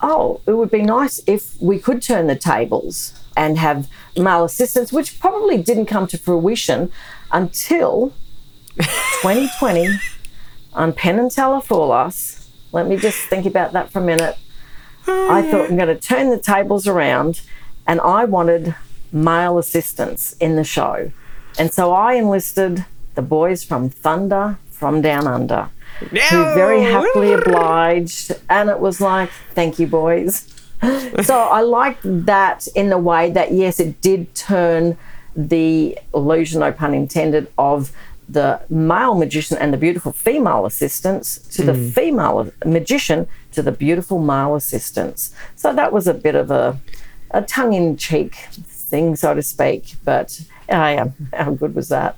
oh, 0.00 0.40
it 0.46 0.52
would 0.52 0.70
be 0.70 0.82
nice 0.82 1.20
if 1.26 1.60
we 1.60 1.78
could 1.78 2.02
turn 2.02 2.28
the 2.28 2.36
tables 2.36 3.18
and 3.36 3.58
have 3.58 3.88
male 4.16 4.44
assistants, 4.44 4.92
which 4.92 5.18
probably 5.18 5.58
didn't 5.58 5.86
come 5.86 6.06
to 6.06 6.18
fruition 6.18 6.92
until 7.32 8.12
2020 8.76 9.88
on 10.72 10.92
Penn 10.92 11.18
and 11.18 11.30
Teller 11.30 11.60
Fool 11.60 11.90
Us. 11.90 12.41
Let 12.72 12.86
me 12.88 12.96
just 12.96 13.18
think 13.28 13.46
about 13.46 13.72
that 13.72 13.90
for 13.90 13.98
a 14.00 14.02
minute. 14.02 14.36
I 15.06 15.42
thought 15.50 15.68
I'm 15.68 15.76
going 15.76 15.88
to 15.88 16.00
turn 16.00 16.30
the 16.30 16.38
tables 16.38 16.86
around, 16.86 17.42
and 17.86 18.00
I 18.00 18.24
wanted 18.24 18.74
male 19.12 19.58
assistants 19.58 20.32
in 20.34 20.56
the 20.56 20.64
show. 20.64 21.12
And 21.58 21.72
so 21.72 21.92
I 21.92 22.14
enlisted 22.14 22.86
the 23.14 23.22
boys 23.22 23.62
from 23.62 23.90
Thunder 23.90 24.58
from 24.70 25.00
Down 25.00 25.26
Under, 25.26 25.70
who 26.00 26.08
very 26.54 26.82
happily 26.82 27.32
obliged. 27.32 28.32
And 28.48 28.70
it 28.70 28.80
was 28.80 29.00
like, 29.00 29.30
thank 29.54 29.78
you, 29.78 29.86
boys. 29.86 30.48
so 31.22 31.38
I 31.38 31.60
liked 31.60 32.00
that 32.02 32.66
in 32.74 32.88
the 32.88 32.98
way 32.98 33.30
that, 33.30 33.52
yes, 33.52 33.78
it 33.78 34.00
did 34.00 34.34
turn 34.34 34.96
the 35.36 35.96
illusion, 36.12 36.60
no 36.60 36.72
pun 36.72 36.94
intended, 36.94 37.46
of 37.58 37.92
the 38.32 38.60
male 38.68 39.14
magician 39.14 39.58
and 39.58 39.72
the 39.72 39.76
beautiful 39.76 40.12
female 40.12 40.64
assistants 40.66 41.38
to 41.54 41.62
the 41.62 41.74
female 41.92 42.50
magician 42.64 43.28
to 43.52 43.62
the 43.62 43.72
beautiful 43.72 44.18
male 44.18 44.54
assistants. 44.54 45.34
So 45.56 45.72
that 45.74 45.92
was 45.92 46.06
a 46.06 46.14
bit 46.14 46.34
of 46.34 46.50
a, 46.50 46.78
a 47.30 47.42
tongue 47.42 47.74
in 47.74 47.96
cheek 47.96 48.34
thing, 48.90 49.16
so 49.16 49.34
to 49.34 49.42
speak. 49.42 49.94
But 50.04 50.40
uh, 50.68 51.08
how 51.32 51.50
good 51.52 51.74
was 51.74 51.88
that? 51.88 52.16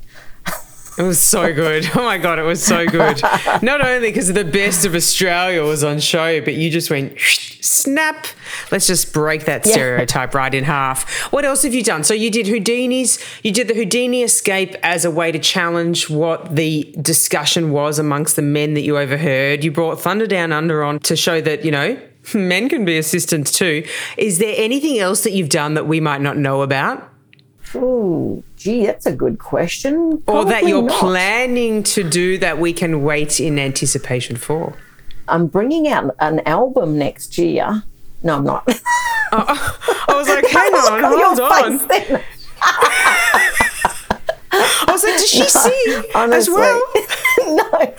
It 0.97 1.03
was 1.03 1.21
so 1.21 1.53
good. 1.53 1.91
Oh 1.97 2.05
my 2.05 2.19
God, 2.19 2.39
it 2.39 2.43
was 2.43 2.63
so 2.63 2.87
good. 2.87 3.23
Not 3.63 3.81
only 3.81 4.09
because 4.09 4.33
the 4.33 4.45
best 4.45 4.85
of 4.85 4.95
Australia 4.95 5.63
was 5.63 5.83
on 5.83 6.01
show, 6.01 6.41
but 6.41 6.55
you 6.55 6.71
just 6.71 6.91
went 6.91 7.19
snap. 7.19 8.27
Let's 8.71 8.87
just 8.87 9.13
break 9.13 9.45
that 9.47 9.65
stereotype 9.65 10.35
right 10.35 10.53
in 10.53 10.65
half. 10.65 11.09
What 11.33 11.45
else 11.45 11.63
have 11.63 11.73
you 11.73 11.83
done? 11.83 12.05
So 12.05 12.13
you 12.13 12.31
did 12.31 12.47
Houdini's, 12.47 13.19
you 13.43 13.53
did 13.53 13.69
the 13.69 13.75
Houdini 13.75 14.23
escape 14.23 14.75
as 14.83 15.05
a 15.05 15.11
way 15.11 15.33
to 15.33 15.39
challenge 15.39 16.11
what 16.11 16.55
the 16.55 16.95
discussion 17.01 17.71
was 17.71 17.99
amongst 17.99 18.37
the 18.37 18.43
men 18.43 18.75
that 18.75 18.83
you 18.83 18.99
overheard. 18.99 19.65
You 19.65 19.71
brought 19.71 20.01
Thunder 20.01 20.27
Down 20.27 20.53
Under 20.53 20.83
on 20.85 20.99
to 21.01 21.17
show 21.17 21.41
that, 21.41 21.65
you 21.65 21.71
know, 21.71 21.99
men 22.35 22.69
can 22.69 22.85
be 22.85 22.99
assistants 22.99 23.53
too. 23.53 23.87
Is 24.17 24.39
there 24.39 24.55
anything 24.57 24.99
else 24.99 25.25
that 25.25 25.33
you've 25.33 25.49
done 25.49 25.75
that 25.75 25.87
we 25.87 26.01
might 26.01 26.21
not 26.21 26.37
know 26.37 26.63
about? 26.63 27.11
Ooh, 27.77 28.43
gee, 28.57 28.87
that's 28.87 29.07
a 29.07 29.13
good 29.15 29.39
question. 29.39 30.23
Or 30.27 30.45
that 30.45 30.65
you're 30.67 30.83
not. 30.83 30.99
planning 31.01 31.83
to 31.85 32.09
do 32.09 32.39
that 32.39 32.59
we 32.59 32.73
can 32.73 33.03
wait 33.03 33.41
in 33.41 33.59
anticipation 33.59 34.37
for? 34.37 34.75
I'm 35.29 35.47
bringing 35.47 35.89
out 35.89 36.15
an 36.21 36.41
album 36.47 36.99
next 36.99 37.39
year. 37.39 37.83
No, 38.23 38.37
I'm 38.37 38.45
not. 38.45 38.65
I 39.33 40.05
was 40.09 40.29
like, 40.29 40.47
hang 40.51 40.73
on, 40.75 41.03
hold 41.03 41.41
on. 41.41 42.21
I 44.57 44.85
was 44.89 45.03
like, 45.03 45.15
does 45.19 45.29
she 45.29 45.45
sing 45.49 45.73
as 45.89 46.05
Honestly. 46.15 46.55
well? 46.55 46.83
no, 47.49 47.95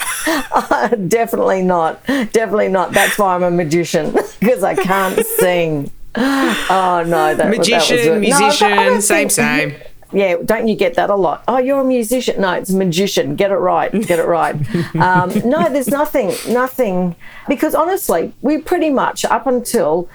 uh, 0.54 0.88
definitely 1.08 1.62
not. 1.62 2.06
Definitely 2.06 2.70
not. 2.70 2.92
That's 2.94 3.18
why 3.18 3.36
I'm 3.36 3.44
a 3.44 3.52
magician 3.52 4.12
because 4.40 4.64
I 4.64 4.76
can't 4.76 5.24
sing. 5.26 5.92
Oh 6.68 7.04
no, 7.06 7.36
that, 7.36 7.38
that 7.38 7.50
was 7.50 7.58
Magician, 7.60 7.98
it. 7.98 8.06
No, 8.06 8.20
musician, 8.20 9.02
same, 9.02 9.30
think- 9.30 9.32
same. 9.32 9.76
Yeah, 10.14 10.38
don't 10.46 10.68
you 10.68 10.76
get 10.76 10.94
that 10.94 11.10
a 11.10 11.16
lot? 11.16 11.44
Oh, 11.48 11.58
you're 11.58 11.82
a 11.82 11.84
musician. 11.84 12.40
No, 12.40 12.54
it's 12.54 12.70
a 12.70 12.78
magician. 12.78 13.36
Get 13.36 13.52
it 13.52 13.56
right. 13.58 13.92
Get 13.92 14.20
it 14.20 14.28
right. 14.28 14.56
um, 14.96 15.30
no, 15.44 15.68
there's 15.68 15.90
nothing, 15.90 16.32
nothing, 16.48 17.16
because 17.50 17.76
honestly, 17.76 18.32
we 18.42 18.60
pretty 18.60 18.90
much 18.92 19.26
up 19.26 19.46
until 19.46 20.08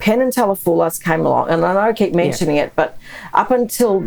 Penn 0.00 0.20
and 0.20 0.32
Teller 0.32 0.56
Fool 0.56 0.80
Us 0.80 0.98
came 0.98 1.20
along, 1.20 1.50
and 1.50 1.64
I 1.64 1.74
know 1.74 1.80
I 1.80 1.92
keep 1.92 2.14
mentioning 2.14 2.56
it, 2.56 2.72
but 2.74 2.98
up 3.32 3.50
until 3.52 4.00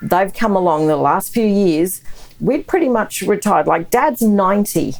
they've 0.00 0.32
come 0.32 0.56
along 0.56 0.86
the 0.86 0.96
last 0.96 1.34
few 1.34 1.46
years, 1.46 2.00
we'd 2.40 2.66
pretty 2.66 2.88
much 2.88 3.20
retired. 3.22 3.66
Like 3.66 3.90
Dad's 3.90 4.22
90. 4.22 4.94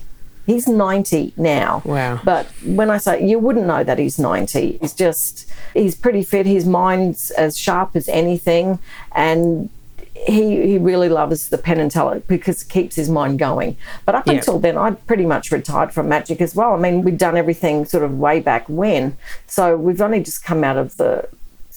He's 0.49 0.67
90 0.67 1.35
now. 1.37 1.83
Wow. 1.85 2.21
But 2.25 2.47
when 2.65 2.89
I 2.91 2.97
say 2.97 3.23
you 3.23 3.39
wouldn't 3.39 3.67
know 3.67 3.85
that 3.85 3.99
he's 3.99 4.19
90, 4.19 4.79
he's 4.81 4.95
just, 4.95 5.47
he's 5.75 5.95
pretty 5.95 6.23
fit. 6.23 6.47
His 6.47 6.65
mind's 6.65 7.31
as 7.33 7.59
sharp 7.59 7.95
as 7.95 8.09
anything. 8.09 8.79
And 9.13 9.69
he, 10.15 10.63
he 10.67 10.79
really 10.79 11.11
loves 11.11 11.51
the 11.51 11.59
Penn 11.59 11.79
and 11.79 11.91
Teller 11.91 12.21
because 12.21 12.63
it 12.63 12.71
keeps 12.71 12.97
his 12.97 13.11
mind 13.11 13.39
going. 13.39 13.77
But 14.07 14.15
up 14.15 14.27
Yeah. 14.27 14.33
until 14.37 14.59
then, 14.59 14.79
I'd 14.79 15.07
pretty 15.07 15.27
much 15.27 15.53
retired 15.53 15.93
from 15.93 16.09
magic 16.09 16.41
as 16.41 16.55
well. 16.55 16.73
I 16.73 16.79
mean, 16.79 17.03
we'd 17.03 17.19
done 17.19 17.37
everything 17.37 17.85
sort 17.85 18.03
of 18.03 18.19
way 18.19 18.41
back 18.41 18.65
when. 18.71 19.19
So 19.47 19.77
we've 19.77 20.01
only 20.01 20.21
just 20.21 20.43
come 20.43 20.65
out 20.65 20.79
of 20.79 20.97
the 20.97 21.29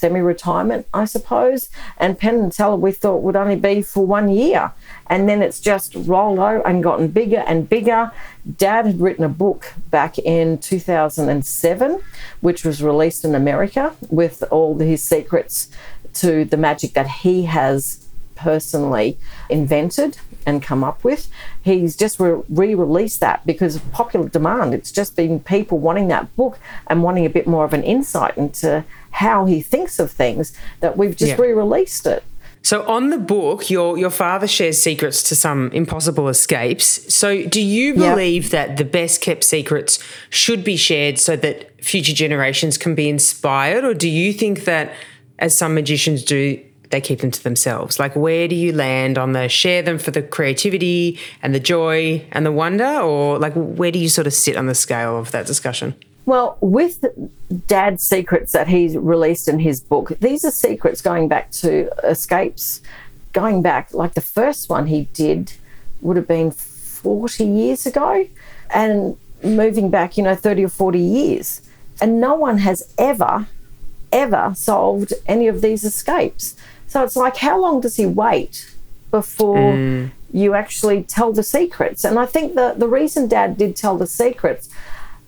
semi 0.02 0.20
retirement, 0.20 0.88
I 0.94 1.06
suppose. 1.06 1.70
And 1.98 2.18
Penn 2.18 2.40
and 2.40 2.52
Teller 2.52 2.76
we 2.76 2.92
thought 2.92 3.22
would 3.22 3.36
only 3.36 3.56
be 3.56 3.84
for 3.84 4.06
one 4.06 4.30
year. 4.30 4.74
And 5.08 5.30
then 5.30 5.42
it's 5.42 5.60
just 5.62 5.94
rolled 5.96 6.40
over 6.40 6.68
and 6.68 6.84
gotten 6.84 7.10
bigger 7.10 7.44
and 7.48 7.70
bigger. 7.70 8.12
Dad 8.58 8.88
had 8.88 9.00
written 9.00 9.24
a 9.24 9.30
book 9.30 9.74
back 9.92 10.18
in 10.18 10.58
2007, 10.58 12.02
which 12.42 12.66
was 12.66 12.82
released 12.82 13.24
in 13.24 13.36
America 13.36 13.96
with 14.10 14.44
all 14.50 14.78
his 14.80 15.04
secrets 15.04 15.70
to 16.16 16.46
the 16.46 16.58
magic 16.58 16.94
that 16.94 17.08
he 17.08 17.44
has 17.44 18.08
personally 18.36 19.20
invented 19.50 20.18
and 20.46 20.64
come 20.64 20.84
up 20.84 21.04
with. 21.04 21.30
He's 21.62 21.96
just 21.96 22.20
re 22.20 22.42
released 22.50 23.20
that 23.20 23.46
because 23.46 23.76
of 23.76 23.92
popular 23.92 24.28
demand. 24.30 24.74
It's 24.74 24.92
just 24.92 25.16
been 25.16 25.40
people 25.40 25.78
wanting 25.78 26.08
that 26.08 26.36
book 26.36 26.58
and 26.88 27.04
wanting 27.04 27.26
a 27.26 27.30
bit 27.30 27.48
more 27.48 27.66
of 27.66 27.74
an 27.74 27.84
insight 27.84 28.38
into 28.38 28.84
how 29.12 29.46
he 29.46 29.62
thinks 29.62 30.00
of 30.00 30.12
things 30.12 30.54
that 30.80 30.98
we've 30.98 31.16
just 31.16 31.32
Yeah. 31.38 31.42
re 31.42 31.54
released 31.54 32.06
it. 32.08 32.24
So 32.64 32.84
on 32.88 33.10
the 33.10 33.18
book, 33.18 33.70
your 33.72 33.98
your 33.98 34.12
father 34.12 34.48
shares 34.48 34.78
secrets 34.80 35.24
to 35.30 35.36
some 35.36 35.72
impossible 35.74 36.28
escapes. 36.30 37.12
So 37.14 37.44
do 37.48 37.60
you 37.62 37.96
believe 37.96 38.52
that 38.52 38.78
the 38.78 38.86
best 38.86 39.20
kept 39.22 39.44
secrets 39.44 39.98
should 40.30 40.64
be 40.64 40.78
shared 40.78 41.18
so 41.18 41.36
that 41.38 41.72
future 41.84 42.14
generations 42.14 42.78
can 42.78 42.94
be 42.94 43.10
inspired, 43.10 43.84
or 43.84 43.96
do 43.96 44.08
you 44.08 44.32
think 44.32 44.66
that, 44.66 44.92
as 45.40 45.58
some 45.58 45.74
magicians 45.74 46.22
do, 46.24 46.60
they 46.92 47.02
keep 47.02 47.22
them 47.22 47.32
to 47.32 47.44
themselves? 47.44 47.98
Like, 47.98 48.16
where 48.16 48.48
do 48.48 48.56
you 48.56 48.72
land 48.74 49.18
on 49.18 49.32
the 49.32 49.50
share 49.50 49.82
them 49.82 49.98
for 49.98 50.12
the 50.12 50.22
creativity 50.22 51.18
and 51.42 51.56
the 51.56 51.60
joy 51.60 52.24
and 52.32 52.46
the 52.46 52.52
wonder, 52.52 53.00
or 53.00 53.40
like 53.40 53.54
where 53.56 53.92
do 53.92 53.98
you 53.98 54.10
sort 54.10 54.28
of 54.28 54.34
sit 54.34 54.56
on 54.56 54.68
the 54.68 54.76
scale 54.76 55.18
of 55.18 55.32
that 55.32 55.48
discussion? 55.48 55.96
Well, 56.26 56.58
with 56.62 57.04
Dad's 57.68 58.04
secrets 58.04 58.52
that 58.52 58.68
he's 58.68 58.96
released 58.96 59.48
in 59.48 59.60
his 59.60 59.82
book, 59.82 60.10
these 60.20 60.46
are 60.46 60.52
secrets 60.52 61.02
going 61.02 61.28
back 61.28 61.52
to 61.52 61.90
escapes, 62.04 62.82
going 63.34 63.62
back, 63.62 63.94
like 63.94 64.14
the 64.14 64.22
first 64.22 64.70
one 64.70 64.88
he 64.88 65.06
did 65.14 65.54
would 66.02 66.18
have 66.18 66.28
been 66.28 66.52
40 66.52 67.46
years 67.46 67.86
ago, 67.86 68.28
and 68.70 69.18
moving 69.44 69.90
back, 69.90 70.18
you 70.18 70.24
know, 70.24 70.36
30 70.36 70.66
or 70.66 70.70
40 70.70 71.00
years. 71.00 71.62
And 72.00 72.20
no 72.20 72.36
one 72.36 72.60
has 72.60 72.94
ever, 72.98 73.48
ever 74.12 74.54
solved 74.56 75.14
any 75.28 75.48
of 75.48 75.62
these 75.62 75.84
escapes. 75.84 76.56
So 76.88 77.04
it's 77.04 77.16
like, 77.16 77.38
how 77.38 77.60
long 77.60 77.82
does 77.82 77.96
he 77.96 78.06
wait 78.06 78.74
before 79.12 79.58
mm. 79.58 80.12
you 80.32 80.54
actually 80.54 81.04
tell 81.04 81.32
the 81.32 81.44
secrets? 81.44 82.04
And 82.04 82.20
I 82.20 82.26
think 82.26 82.56
the, 82.56 82.74
the 82.78 82.88
reason 82.88 83.28
Dad 83.28 83.58
did 83.58 83.76
tell 83.76 83.98
the 83.98 84.08
secrets 84.08 84.70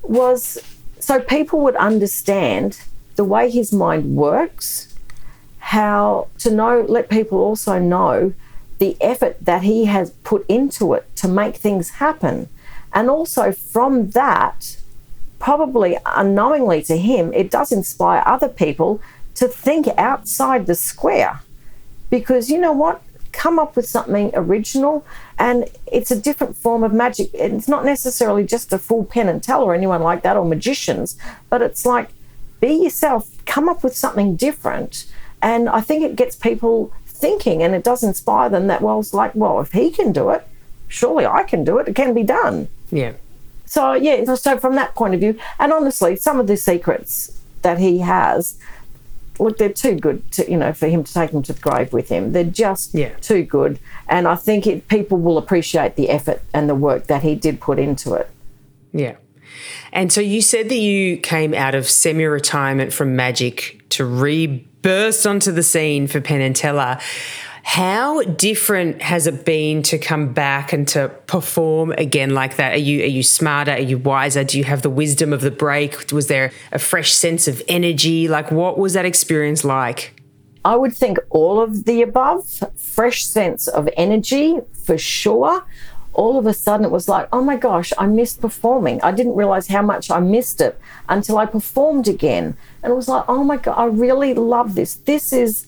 was 0.02 0.60
so 1.04 1.20
people 1.20 1.60
would 1.60 1.76
understand 1.76 2.80
the 3.18 3.26
way 3.26 3.50
his 3.50 3.74
mind 3.74 4.16
works, 4.16 4.96
how 5.60 6.30
to 6.38 6.50
know, 6.50 6.86
let 6.88 7.10
people 7.10 7.40
also 7.40 7.78
know 7.78 8.32
the 8.80 8.96
effort 9.02 9.36
that 9.42 9.64
he 9.64 9.84
has 9.84 10.12
put 10.24 10.46
into 10.48 10.94
it 10.94 11.14
to 11.18 11.28
make 11.28 11.58
things 11.58 11.90
happen. 11.90 12.48
And 12.94 13.10
also 13.10 13.52
from 13.52 14.12
that, 14.12 14.78
probably 15.40 15.98
unknowingly 16.06 16.82
to 16.84 16.96
him, 16.96 17.34
it 17.34 17.52
does 17.52 17.74
inspire 17.74 18.24
other 18.26 18.48
people 18.48 19.02
to 19.36 19.50
think 19.50 19.90
outside 19.98 20.68
the 20.68 20.76
square. 20.76 21.42
Because 22.10 22.50
you 22.50 22.58
know 22.58 22.72
what? 22.72 23.02
Come 23.34 23.60
up 23.60 23.76
with 23.76 23.86
something 23.88 24.32
original, 24.34 25.06
and 25.38 25.66
it's 25.92 26.12
a 26.12 26.16
different 26.20 26.56
form 26.56 26.84
of 26.84 26.94
magic. 26.94 27.30
It's 27.34 27.68
not 27.68 27.84
necessarily 27.84 28.46
just 28.46 28.72
a 28.72 28.78
full 28.78 29.04
Penn 29.04 29.28
and 29.28 29.44
Teller 29.44 29.66
or 29.66 29.76
anyone 29.76 30.02
like 30.02 30.22
that 30.24 30.38
or 30.38 30.46
magicians, 30.46 31.18
but 31.50 31.62
it's 31.62 31.86
like 31.86 32.10
be 32.62 32.74
yourself, 32.86 33.30
come 33.46 33.68
up 33.68 33.84
with 33.84 33.96
something 33.98 34.36
different. 34.38 35.06
And 35.42 35.68
I 35.68 35.82
think 35.82 36.04
it 36.04 36.16
gets 36.16 36.36
people 36.38 36.94
thinking 37.06 37.62
and 37.62 37.76
it 37.76 37.84
does 37.84 38.04
inspire 38.04 38.50
them 38.50 38.68
that, 38.68 38.82
well, 38.82 39.00
it's 39.02 39.14
like, 39.14 39.36
well, 39.36 39.60
if 39.60 39.74
he 39.74 39.92
can 39.92 40.14
do 40.14 40.30
it, 40.30 40.48
surely 40.88 41.26
I 41.26 41.44
can 41.44 41.66
do 41.66 41.78
it. 41.80 41.90
It 41.90 41.96
can 41.96 42.14
be 42.14 42.24
done. 42.24 42.70
Yeah. 42.92 43.14
So 43.66 43.94
yeah, 43.94 44.24
so- 44.26 44.36
so 44.36 44.58
from 44.58 44.76
that 44.76 44.96
point 44.96 45.14
of 45.16 45.20
view, 45.20 45.38
and 45.60 45.74
honestly, 45.74 46.16
some 46.16 46.40
of 46.40 46.48
the 46.48 46.56
secrets 46.56 47.38
that 47.64 47.80
he 47.80 47.98
has, 48.00 48.58
look, 49.40 49.58
they're 49.58 49.70
too 49.70 49.96
good 49.96 50.30
to 50.34 50.50
you 50.50 50.58
know 50.58 50.74
for 50.74 50.88
him 50.88 51.04
to 51.04 51.14
take 51.14 51.32
them 51.32 51.44
to 51.44 51.54
the 51.54 51.60
grave 51.60 51.94
with 51.94 52.10
him. 52.10 52.32
They're 52.34 52.44
just 52.44 52.94
Yeah. 52.94 53.10
too 53.22 53.44
good, 53.44 53.80
and 54.08 54.28
I 54.28 54.36
think 54.36 54.68
it, 54.68 54.88
people 54.88 55.18
will 55.18 55.38
appreciate 55.38 55.96
the 55.96 56.10
effort 56.10 56.42
and 56.54 56.70
the 56.70 56.76
work 56.76 57.08
that 57.08 57.24
he 57.24 57.36
did 57.36 57.60
put 57.60 57.80
into 57.80 58.14
it. 58.14 58.30
Yeah. 58.92 59.16
And 59.92 60.12
so 60.12 60.22
you 60.22 60.42
said 60.42 60.70
that 60.70 60.76
you 60.78 61.18
came 61.18 61.54
out 61.54 61.76
of 61.76 61.88
semi 61.90 62.24
retirement 62.26 62.94
from 62.94 63.16
magic 63.16 63.84
to 63.90 64.06
re 64.06 64.66
burst 64.82 65.26
onto 65.26 65.52
the 65.52 65.64
scene 65.64 66.08
for 66.08 66.20
Penn 66.20 66.42
and 66.42 66.56
Teller. 66.56 67.00
How 67.66 68.22
different 68.24 69.02
has 69.02 69.26
it 69.26 69.46
been 69.46 69.84
to 69.84 69.98
come 69.98 70.34
back 70.34 70.74
and 70.74 70.86
to 70.90 71.10
perform 71.28 71.94
again 71.94 72.32
like 72.32 72.58
that? 72.58 72.74
Are 72.74 72.78
you 72.78 73.02
are 73.04 73.08
you 73.08 73.24
smarter? 73.24 73.72
Are 73.72 73.80
you 73.80 73.98
wiser? 73.98 74.44
Do 74.44 74.58
you 74.58 74.66
have 74.66 74.82
the 74.82 74.90
wisdom 74.90 75.32
of 75.32 75.40
the 75.40 75.50
break? 75.50 76.12
Was 76.12 76.28
there 76.28 76.52
a 76.74 76.78
fresh 76.78 77.14
sense 77.14 77.48
of 77.48 77.64
energy? 77.70 78.28
Like 78.28 78.52
what 78.52 78.78
was 78.78 78.94
that 78.94 79.06
experience 79.06 79.64
like? 79.64 80.22
I 80.66 80.76
would 80.76 80.94
think 80.94 81.18
all 81.30 81.62
of 81.62 81.86
the 81.86 82.02
above, 82.02 82.64
fresh 82.76 83.26
sense 83.26 83.68
of 83.68 83.90
energy 83.96 84.60
for 84.74 84.98
sure. 84.98 85.66
All 86.14 86.38
of 86.38 86.46
a 86.46 86.54
sudden, 86.54 86.86
it 86.86 86.92
was 86.92 87.10
like, 87.10 87.28
oh 87.34 87.42
my 87.42 87.56
gosh, 87.56 87.92
I 87.98 88.06
missed 88.06 88.40
performing. 88.40 89.02
I 89.02 89.12
didn't 89.12 89.36
realize 89.36 89.68
how 89.68 89.82
much 89.82 90.12
I 90.12 90.20
missed 90.20 90.62
it 90.62 90.78
until 91.10 91.38
I 91.38 91.48
performed 91.48 92.08
again. 92.08 92.56
And 92.84 92.92
it 92.92 92.96
was 92.96 93.08
like, 93.08 93.24
oh 93.28 93.44
my 93.44 93.58
God, 93.58 93.76
I 93.78 93.86
really 93.86 94.34
love 94.34 94.76
this. 94.76 94.96
This 94.96 95.32
is. 95.32 95.66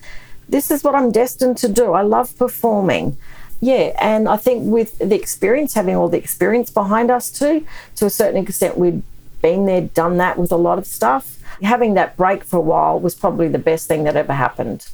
This 0.47 0.71
is 0.71 0.83
what 0.83 0.95
I'm 0.95 1.11
destined 1.11 1.57
to 1.57 1.67
do. 1.67 1.93
I 1.93 2.01
love 2.01 2.37
performing. 2.37 3.17
Yeah, 3.61 3.95
and 3.99 4.27
I 4.27 4.37
think 4.37 4.63
with 4.63 4.97
the 4.99 5.15
experience, 5.15 5.73
having 5.73 5.95
all 5.95 6.09
the 6.09 6.17
experience 6.17 6.69
behind 6.69 7.09
us 7.09 7.31
too, 7.31 7.65
to 7.95 8.05
a 8.05 8.09
certain 8.09 8.41
extent, 8.43 8.77
we'd 8.77 9.01
been 9.41 9.65
there, 9.65 9.81
done 9.81 10.17
that 10.17 10.37
with 10.37 10.51
a 10.51 10.57
lot 10.57 10.77
of 10.77 10.85
stuff. 10.85 11.39
Having 11.61 11.93
that 11.95 12.17
break 12.17 12.43
for 12.43 12.57
a 12.57 12.61
while 12.61 12.99
was 12.99 13.15
probably 13.15 13.47
the 13.47 13.59
best 13.59 13.87
thing 13.87 14.03
that 14.03 14.15
ever 14.15 14.33
happened. 14.33 14.87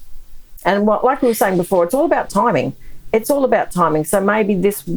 And 0.64 0.86
what, 0.86 1.04
like 1.04 1.22
we 1.22 1.30
were 1.30 1.34
saying 1.34 1.58
before, 1.58 1.84
it's 1.84 1.94
all 1.94 2.06
about 2.06 2.30
timing. 2.30 2.74
It's 3.12 3.30
all 3.30 3.44
about 3.44 3.72
timing. 3.72 4.06
So 4.06 4.22
maybe 4.22 4.54
this 4.56 4.88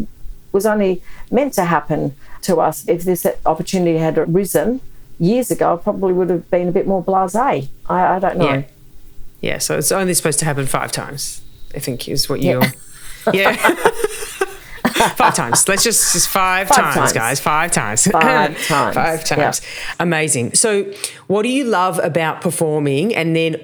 was 0.52 0.66
only 0.66 1.02
meant 1.30 1.54
to 1.54 1.64
happen 1.64 2.14
to 2.42 2.56
us. 2.60 2.86
If 2.86 3.02
this 3.04 3.26
opportunity 3.46 3.98
had 3.98 4.18
arisen 4.18 4.80
years 5.18 5.50
ago, 5.50 5.74
I 5.74 5.76
probably 5.76 6.12
would 6.12 6.30
have 6.30 6.50
been 6.50 6.68
a 6.68 6.72
bit 6.72 6.86
more 6.86 7.02
blasé. 7.02 7.68
I, 7.88 8.16
I 8.16 8.18
don't 8.18 8.36
know. 8.36 8.50
Yeah. 8.50 8.62
Yeah, 9.44 9.58
so 9.58 9.76
it's 9.76 9.92
only 9.92 10.14
supposed 10.14 10.38
to 10.38 10.44
happen 10.46 10.64
five 10.66 10.90
times, 10.90 11.42
I 11.74 11.78
think 11.78 12.08
is 12.08 12.28
what 12.30 12.40
you're 12.40 12.62
Yeah. 13.32 13.54
five 15.16 15.34
times. 15.34 15.68
Let's 15.68 15.82
just 15.84 16.12
just 16.14 16.28
five, 16.28 16.68
Five 16.68 16.76
times, 16.78 16.94
times. 16.94 17.12
guys. 17.12 17.40
Five 17.40 17.70
times. 17.72 18.06
Five 18.06 18.56
times. 18.66 18.94
five 18.96 19.24
times. 19.24 19.60
Amazing. 20.00 20.54
So, 20.54 20.84
what 21.26 21.42
do 21.42 21.50
you 21.50 21.64
love 21.64 21.98
about 22.02 22.40
performing? 22.40 23.14
And 23.14 23.36
then, 23.36 23.56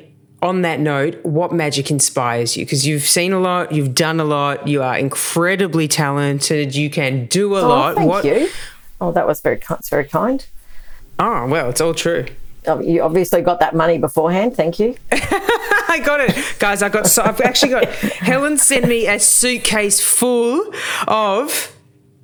on 0.42 0.62
that 0.62 0.80
note, 0.80 1.24
what 1.24 1.52
magic 1.52 1.90
inspires 1.90 2.56
you? 2.58 2.64
Because 2.66 2.86
you've 2.86 3.02
seen 3.08 3.32
a 3.32 3.40
lot, 3.40 3.72
you've 3.72 3.94
done 3.94 4.20
a 4.20 4.24
lot, 4.24 4.68
you 4.68 4.82
are 4.82 4.98
incredibly 4.98 5.88
talented, 5.88 6.74
you 6.74 6.90
can 6.90 7.24
do 7.26 7.54
a 7.56 7.60
Oh, 7.62 7.68
lot. 7.68 7.94
thank 7.96 8.08
what? 8.10 8.24
you. 8.24 8.48
Oh, 9.00 9.12
that 9.12 9.26
was 9.26 9.40
very, 9.40 9.60
very 9.90 10.04
kind. 10.04 10.46
Oh, 11.18 11.46
well, 11.46 11.68
it's 11.70 11.80
all 11.80 11.94
true. 11.94 12.26
Oh, 12.66 12.80
You 12.80 13.02
obviously 13.02 13.42
got 13.42 13.60
that 13.60 13.74
money 13.74 13.98
beforehand. 13.98 14.56
Thank 14.56 14.78
you. 14.78 14.96
I 15.12 16.00
got 16.04 16.20
it, 16.20 16.36
guys. 16.58 16.82
I 16.82 16.88
got. 16.88 17.06
So 17.06 17.22
I've 17.22 17.40
actually 17.40 17.70
got. 17.72 17.84
Helen 17.94 18.58
sent 18.58 18.86
me 18.88 19.06
a 19.06 19.18
suitcase 19.18 20.00
full 20.00 20.72
of 21.08 21.76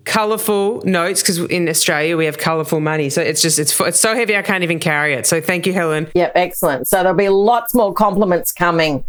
colourful 0.07 0.83
notes 0.85 1.21
because 1.21 1.41
in 1.41 1.69
Australia 1.69 2.17
we 2.17 2.25
have 2.27 2.39
colourful 2.39 2.81
money. 2.81 3.11
So 3.11 3.21
it's 3.21 3.43
just 3.43 3.59
it's 3.59 3.79
it's 3.81 3.99
so 3.99 4.15
heavy 4.15 4.37
I 4.37 4.43
can't 4.43 4.63
even 4.63 4.79
carry 4.79 5.15
it. 5.15 5.27
So 5.27 5.41
thank 5.41 5.67
you, 5.67 5.73
Helen. 5.73 6.09
Yep, 6.15 6.33
excellent. 6.35 6.89
So 6.89 6.99
there'll 6.99 7.17
be 7.17 7.29
lots 7.29 7.75
more 7.75 7.93
compliments 7.93 8.53
coming. 8.53 9.05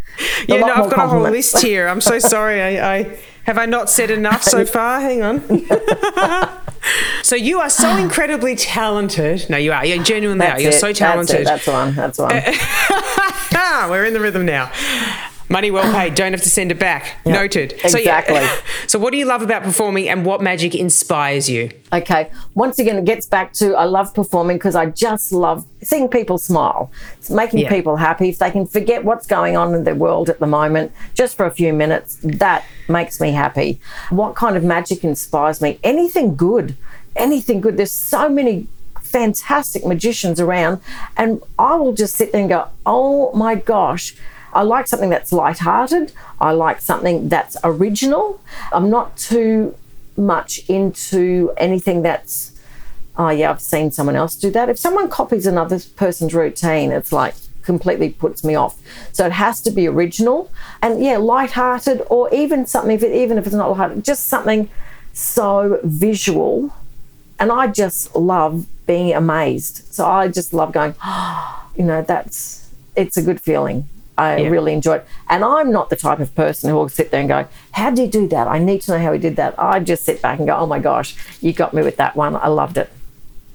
A 0.48 0.52
Yeah, 0.52 0.60
no, 0.60 0.74
I've 0.74 0.90
got 0.90 1.06
a 1.06 1.08
whole 1.08 1.22
list 1.22 1.58
here. 1.58 1.88
I'm 1.88 2.00
so 2.00 2.18
sorry. 2.18 2.60
I, 2.60 2.96
I 2.98 3.18
have 3.48 3.56
I 3.56 3.64
not 3.64 3.88
said 3.88 4.10
enough 4.10 4.42
so 4.42 4.62
far. 4.76 5.00
Hang 5.00 5.22
on. 5.22 5.40
so 7.22 7.34
you 7.34 7.60
are 7.60 7.70
so 7.70 7.96
incredibly 7.96 8.54
talented. 8.54 9.48
No, 9.48 9.56
you 9.56 9.72
are. 9.72 9.86
You 9.86 10.02
genuinely 10.04 10.44
are. 10.44 10.50
That's 10.50 10.62
You're 10.62 10.72
it. 10.72 10.80
so 10.80 10.92
talented. 10.92 11.46
That's, 11.46 11.66
it. 11.66 11.70
That's 11.94 12.18
one. 12.18 12.28
That's 12.34 13.88
one. 13.88 13.90
We're 13.90 14.04
in 14.04 14.12
the 14.12 14.20
rhythm 14.20 14.44
now. 14.44 14.70
Money 15.50 15.70
well 15.70 15.90
paid. 15.92 16.14
Don't 16.14 16.32
have 16.32 16.42
to 16.42 16.50
send 16.50 16.70
it 16.70 16.78
back. 16.78 17.24
Noted. 17.24 17.72
exactly. 17.84 18.34
So, 18.36 18.40
yeah. 18.42 18.56
so, 18.86 18.98
what 18.98 19.12
do 19.12 19.16
you 19.18 19.24
love 19.24 19.40
about 19.42 19.62
performing 19.62 20.08
and 20.08 20.24
what 20.26 20.42
magic 20.42 20.74
inspires 20.74 21.48
you? 21.48 21.70
Okay. 21.92 22.30
Once 22.54 22.78
again, 22.78 22.96
it 22.98 23.04
gets 23.06 23.26
back 23.26 23.54
to 23.54 23.74
I 23.74 23.84
love 23.84 24.12
performing 24.14 24.58
because 24.58 24.74
I 24.76 24.86
just 24.86 25.32
love 25.32 25.64
seeing 25.82 26.08
people 26.08 26.36
smile. 26.36 26.90
It's 27.18 27.30
making 27.30 27.60
Yeah. 27.60 27.70
people 27.70 27.96
happy. 27.96 28.28
If 28.28 28.38
they 28.38 28.50
can 28.50 28.66
forget 28.66 29.04
what's 29.04 29.26
going 29.26 29.56
on 29.56 29.74
in 29.74 29.84
their 29.84 29.94
world 29.94 30.28
at 30.28 30.38
the 30.38 30.46
moment 30.46 30.92
just 31.14 31.36
for 31.36 31.46
a 31.46 31.50
few 31.50 31.72
minutes, 31.72 32.18
that 32.22 32.64
makes 32.88 33.18
me 33.20 33.32
happy. 33.32 33.80
What 34.10 34.34
kind 34.34 34.56
of 34.56 34.64
magic 34.64 35.02
inspires 35.02 35.60
me? 35.62 35.78
Anything 35.82 36.36
good. 36.36 36.76
Anything 37.16 37.60
good. 37.62 37.76
There's 37.78 37.90
so 37.90 38.28
many 38.28 38.66
fantastic 39.00 39.86
magicians 39.86 40.38
around, 40.40 40.80
and 41.16 41.40
I 41.58 41.76
will 41.76 41.94
just 41.94 42.16
sit 42.16 42.32
there 42.32 42.40
and 42.42 42.50
go, 42.50 42.68
oh 42.84 43.32
my 43.32 43.54
gosh. 43.54 44.14
I 44.52 44.62
like 44.62 44.86
something 44.86 45.10
that's 45.10 45.32
light-hearted. 45.32 46.12
I 46.40 46.52
like 46.52 46.80
something 46.80 47.28
that's 47.28 47.56
original. 47.64 48.40
I'm 48.72 48.90
not 48.90 49.16
too 49.16 49.74
much 50.18 50.58
into 50.68 51.52
anything 51.56 52.02
that's 52.02 52.52
oh 53.16 53.30
yeah 53.30 53.50
i've 53.50 53.60
seen 53.60 53.90
someone 53.90 54.16
else 54.16 54.34
do 54.34 54.50
that. 54.50 54.68
If 54.68 54.78
someone 54.78 55.08
copies 55.08 55.46
another 55.46 55.78
person's 55.96 56.34
routine 56.34 56.90
it's 56.90 57.12
like 57.12 57.34
completely 57.62 58.10
puts 58.10 58.42
me 58.42 58.54
off. 58.54 58.76
So 59.12 59.26
it 59.26 59.32
has 59.32 59.60
to 59.62 59.70
be 59.70 59.86
original. 59.86 60.50
And 60.82 61.02
yeah 61.02 61.18
light-hearted 61.18 62.02
or 62.10 62.32
even 62.34 62.66
something 62.66 62.96
if 62.96 63.02
it, 63.02 63.14
even 63.14 63.38
if 63.38 63.46
it's 63.46 63.54
not 63.54 63.76
light 63.76 64.02
just 64.02 64.26
something 64.26 64.68
so 65.12 65.78
visual. 65.84 66.74
And 67.38 67.52
i 67.52 67.68
just 67.68 68.14
love 68.16 68.66
being 68.86 69.14
amazed. 69.14 69.92
So 69.94 70.04
i 70.06 70.28
just 70.28 70.52
love 70.52 70.72
going 70.72 70.94
you 71.76 71.84
know 71.84 72.02
that's 72.02 72.68
it's 72.96 73.16
a 73.16 73.22
good 73.22 73.40
feeling 73.40 73.88
I 74.18 74.36
Yeah. 74.38 74.48
really 74.48 74.72
enjoy 74.72 74.96
it. 74.96 75.06
And 75.30 75.44
I'm 75.44 75.70
not 75.70 75.88
the 75.90 75.96
type 75.96 76.18
of 76.20 76.34
person 76.34 76.68
who 76.68 76.76
will 76.76 76.88
sit 76.88 77.10
there 77.10 77.20
and 77.20 77.28
go, 77.28 77.46
How 77.72 77.90
did 77.90 78.00
you 78.02 78.08
do 78.22 78.28
that? 78.28 78.48
I 78.48 78.58
need 78.58 78.80
to 78.82 78.92
know 78.92 78.98
how 78.98 79.12
he 79.12 79.18
did 79.18 79.36
that. 79.36 79.54
I 79.58 79.80
just 79.80 80.04
sit 80.04 80.20
back 80.20 80.38
and 80.38 80.46
go, 80.48 80.56
Oh 80.56 80.66
my 80.66 80.78
gosh, 80.78 81.14
you 81.40 81.52
got 81.52 81.72
me 81.72 81.82
with 81.82 81.96
that 81.96 82.16
one. 82.16 82.36
I 82.36 82.48
loved 82.48 82.76
it. 82.78 82.90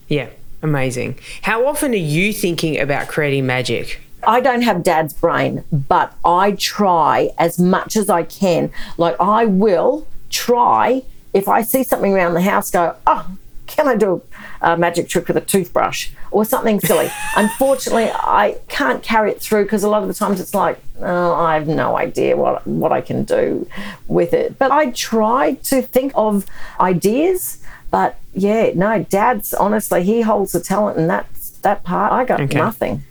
Yeah, 0.07 0.27
amazing. 0.61 1.19
How 1.43 1.65
often 1.67 1.91
are 1.93 1.95
you 2.17 2.33
thinking 2.33 2.79
about 2.79 3.07
creating 3.07 3.45
magic? 3.45 3.99
I 4.25 4.39
don't 4.39 4.61
have 4.61 4.83
dad's 4.83 5.13
brain, 5.13 5.65
but 5.71 6.13
I 6.23 6.51
try 6.53 7.31
as 7.37 7.59
much 7.59 7.97
as 7.97 8.09
I 8.09 8.23
can. 8.23 8.71
Like, 8.97 9.17
I 9.19 9.43
will 9.45 10.07
try 10.29 11.03
if 11.33 11.47
I 11.49 11.61
see 11.63 11.83
something 11.83 12.13
around 12.13 12.33
the 12.35 12.41
house, 12.41 12.71
go, 12.71 12.95
Oh, 13.05 13.27
can 13.75 13.87
I 13.87 13.95
do 13.95 14.21
a 14.61 14.77
magic 14.77 15.09
trick 15.09 15.27
with 15.27 15.37
a 15.37 15.41
toothbrush 15.41 16.09
or 16.31 16.45
something 16.45 16.79
silly? 16.79 17.09
Unfortunately, 17.35 18.09
I 18.13 18.57
can't 18.67 19.01
carry 19.03 19.31
it 19.31 19.41
through 19.41 19.63
because 19.63 19.83
a 19.83 19.89
lot 19.89 20.01
of 20.03 20.07
the 20.07 20.13
times 20.13 20.39
it's 20.39 20.53
like, 20.53 20.79
oh, 21.01 21.33
I 21.33 21.55
have 21.55 21.67
no 21.67 21.97
idea 21.97 22.37
what, 22.37 22.65
what 22.67 22.91
I 22.91 23.01
can 23.01 23.23
do 23.23 23.67
with 24.07 24.33
it. 24.33 24.57
But 24.59 24.71
I 24.71 24.91
try 24.91 25.53
to 25.55 25.81
think 25.81 26.11
of 26.15 26.45
ideas. 26.79 27.59
But 27.91 28.17
yeah, 28.33 28.71
no, 28.75 29.03
dad's 29.03 29.53
honestly, 29.53 30.03
he 30.03 30.21
holds 30.21 30.51
the 30.51 30.59
talent 30.59 30.97
and 30.97 31.09
that's 31.09 31.51
that 31.61 31.83
part. 31.83 32.11
I 32.11 32.25
got 32.25 32.41
Okay. 32.41 32.57
nothing. 32.57 33.03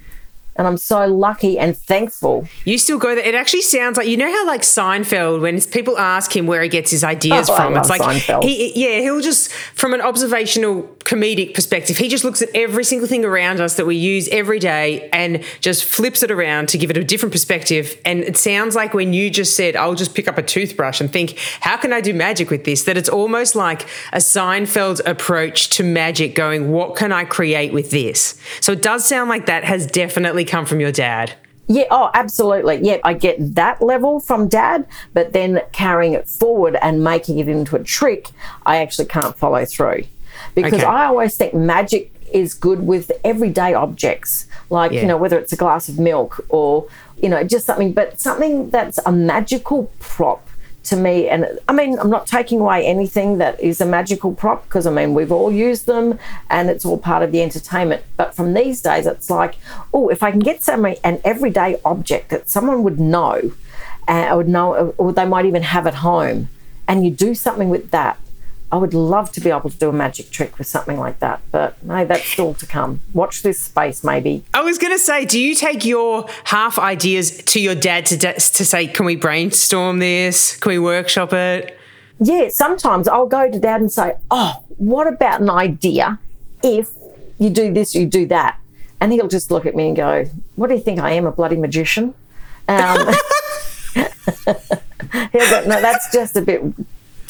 And 0.54 0.66
I'm 0.66 0.76
so 0.76 1.06
lucky 1.06 1.58
and 1.58 1.76
thankful. 1.76 2.46
You 2.64 2.76
still 2.76 2.98
go 2.98 3.14
there. 3.14 3.24
It 3.24 3.34
actually 3.34 3.62
sounds 3.62 3.96
like 3.96 4.06
you 4.06 4.16
know 4.18 4.30
how 4.30 4.46
like 4.46 4.60
Seinfeld 4.60 5.40
when 5.40 5.60
people 5.62 5.98
ask 5.98 6.34
him 6.36 6.46
where 6.46 6.62
he 6.62 6.68
gets 6.68 6.90
his 6.90 7.02
ideas 7.02 7.48
Oh, 7.48 7.56
from. 7.56 7.76
It's 7.76 7.88
like 7.88 8.02
Seinfeld. 8.02 8.44
he 8.44 8.72
yeah, 8.74 9.00
he'll 9.00 9.20
just 9.20 9.50
from 9.52 9.94
an 9.94 10.00
observational 10.02 10.82
comedic 11.04 11.54
perspective, 11.54 11.96
he 11.96 12.08
just 12.08 12.22
looks 12.22 12.42
at 12.42 12.50
every 12.54 12.84
single 12.84 13.08
thing 13.08 13.24
around 13.24 13.60
us 13.60 13.76
that 13.76 13.86
we 13.86 13.96
use 13.96 14.28
every 14.28 14.58
day 14.58 15.08
and 15.12 15.42
just 15.60 15.84
flips 15.84 16.22
it 16.22 16.30
around 16.30 16.68
to 16.68 16.78
give 16.78 16.90
it 16.90 16.96
a 16.96 17.04
different 17.04 17.32
perspective. 17.32 17.96
And 18.04 18.20
it 18.22 18.36
sounds 18.36 18.76
like 18.76 18.92
when 18.94 19.12
you 19.12 19.30
just 19.30 19.56
said, 19.56 19.74
I'll 19.74 19.94
just 19.94 20.14
pick 20.14 20.28
up 20.28 20.38
a 20.38 20.42
toothbrush 20.42 21.00
and 21.00 21.10
think, 21.12 21.38
how 21.60 21.76
can 21.76 21.92
I 21.92 22.00
do 22.00 22.12
magic 22.14 22.50
with 22.50 22.64
this? 22.64 22.84
That 22.84 22.96
it's 22.96 23.08
almost 23.08 23.56
like 23.56 23.82
a 24.12 24.18
Seinfeld 24.18 25.00
approach 25.06 25.70
to 25.70 25.82
magic 25.82 26.34
going, 26.34 26.70
what 26.70 26.94
can 26.96 27.10
I 27.10 27.24
create 27.24 27.72
with 27.72 27.90
this? 27.90 28.38
So 28.60 28.72
it 28.72 28.82
does 28.82 29.06
sound 29.06 29.28
like 29.30 29.46
that 29.46 29.64
has 29.64 29.86
definitely 29.86 30.41
come 30.44 30.66
from 30.66 30.80
your 30.80 30.92
dad. 30.92 31.34
Yeah, 31.68 31.84
oh, 31.90 32.10
absolutely. 32.12 32.80
Yeah, 32.82 32.98
I 33.04 33.14
get 33.14 33.54
that 33.54 33.80
level 33.80 34.20
from 34.20 34.48
dad, 34.48 34.86
but 35.14 35.32
then 35.32 35.62
carrying 35.72 36.12
it 36.12 36.28
forward 36.28 36.76
and 36.82 37.02
making 37.02 37.38
it 37.38 37.48
into 37.48 37.76
a 37.76 37.82
trick, 37.82 38.28
I 38.66 38.78
actually 38.78 39.06
can't 39.06 39.36
follow 39.36 39.64
through. 39.64 40.04
Because 40.54 40.74
Okay. 40.74 40.84
I 40.84 41.06
always 41.06 41.36
think 41.36 41.54
magic 41.54 42.12
is 42.32 42.52
good 42.54 42.86
with 42.86 43.12
everyday 43.24 43.74
objects, 43.74 44.46
like, 44.70 44.92
Yeah. 44.92 45.02
you 45.02 45.06
know, 45.06 45.16
whether 45.16 45.38
it's 45.38 45.52
a 45.52 45.56
glass 45.56 45.88
of 45.88 45.98
milk 45.98 46.44
or, 46.48 46.86
you 47.20 47.28
know, 47.28 47.44
just 47.44 47.66
something, 47.66 47.92
but 47.92 48.20
something 48.20 48.70
that's 48.70 48.98
a 49.06 49.12
magical 49.12 49.90
prop 50.00 50.46
to 50.84 50.96
me. 50.96 51.28
And 51.28 51.58
I 51.68 51.72
mean, 51.72 51.98
I'm 51.98 52.10
not 52.10 52.26
taking 52.26 52.60
away 52.60 52.86
anything 52.86 53.38
that 53.38 53.60
is 53.60 53.80
a 53.80 53.86
magical 53.86 54.34
prop 54.34 54.64
because 54.64 54.86
I 54.86 54.90
mean, 54.90 55.14
we've 55.14 55.32
all 55.32 55.52
used 55.52 55.86
them 55.86 56.18
and 56.50 56.70
it's 56.70 56.84
all 56.84 56.98
part 56.98 57.22
of 57.22 57.32
the 57.32 57.42
entertainment. 57.42 58.02
But 58.16 58.34
from 58.34 58.54
these 58.54 58.82
days, 58.82 59.06
it's 59.06 59.30
like, 59.30 59.56
oh, 59.92 60.08
if 60.08 60.22
I 60.22 60.30
can 60.30 60.40
get 60.40 60.62
somebody 60.62 60.98
an 61.04 61.20
everyday 61.24 61.80
object 61.84 62.30
that 62.30 62.48
someone 62.48 62.82
would 62.82 62.98
know, 62.98 63.52
uh, 64.08 64.12
and 64.12 64.28
I 64.28 64.34
would 64.34 64.48
know, 64.48 64.94
or 64.98 65.12
they 65.12 65.24
might 65.24 65.46
even 65.46 65.62
have 65.62 65.86
at 65.86 65.94
home, 65.96 66.48
and 66.88 67.04
you 67.04 67.10
do 67.10 67.34
something 67.34 67.68
with 67.68 67.90
that. 67.90 68.18
I 68.72 68.76
would 68.76 68.94
love 68.94 69.30
to 69.32 69.40
be 69.40 69.50
able 69.50 69.68
to 69.68 69.76
do 69.76 69.90
a 69.90 69.92
magic 69.92 70.30
trick 70.30 70.56
with 70.56 70.66
something 70.66 70.98
like 70.98 71.18
that, 71.18 71.42
but 71.50 71.80
no, 71.84 72.06
that's 72.06 72.24
still 72.24 72.54
to 72.54 72.66
come. 72.66 73.02
Watch 73.12 73.42
this 73.42 73.60
space, 73.60 74.02
maybe. 74.02 74.44
I 74.54 74.62
was 74.62 74.78
going 74.78 74.94
to 74.94 74.98
say, 74.98 75.26
do 75.26 75.38
you 75.38 75.54
take 75.54 75.84
your 75.84 76.26
half 76.44 76.78
ideas 76.78 77.36
to 77.44 77.60
your 77.60 77.74
dad 77.74 78.06
to, 78.06 78.16
to 78.16 78.64
say, 78.64 78.86
can 78.86 79.04
we 79.04 79.14
brainstorm 79.14 79.98
this? 79.98 80.56
Can 80.56 80.70
we 80.70 80.78
workshop 80.78 81.34
it? 81.34 81.78
Yeah, 82.18 82.48
sometimes 82.48 83.08
I'll 83.08 83.26
go 83.26 83.50
to 83.50 83.58
dad 83.58 83.80
and 83.80 83.92
say, 83.92 84.14
Oh, 84.30 84.62
what 84.76 85.06
about 85.06 85.40
an 85.40 85.50
idea 85.50 86.18
if 86.62 86.90
you 87.38 87.50
do 87.50 87.74
this, 87.74 87.94
you 87.94 88.06
do 88.06 88.26
that? 88.26 88.58
And 89.00 89.12
he'll 89.12 89.28
just 89.28 89.50
look 89.50 89.66
at 89.66 89.74
me 89.74 89.88
and 89.88 89.96
go, 89.96 90.24
What 90.54 90.68
do 90.68 90.74
you 90.74 90.80
think 90.80 91.00
I 91.00 91.10
am, 91.12 91.26
a 91.26 91.32
bloody 91.32 91.56
magician? 91.56 92.14
Um, 92.68 93.12
he'll 93.94 95.50
go, 95.50 95.64
No, 95.66 95.80
that's 95.80 96.12
just 96.12 96.36
a 96.36 96.42
bit 96.42 96.62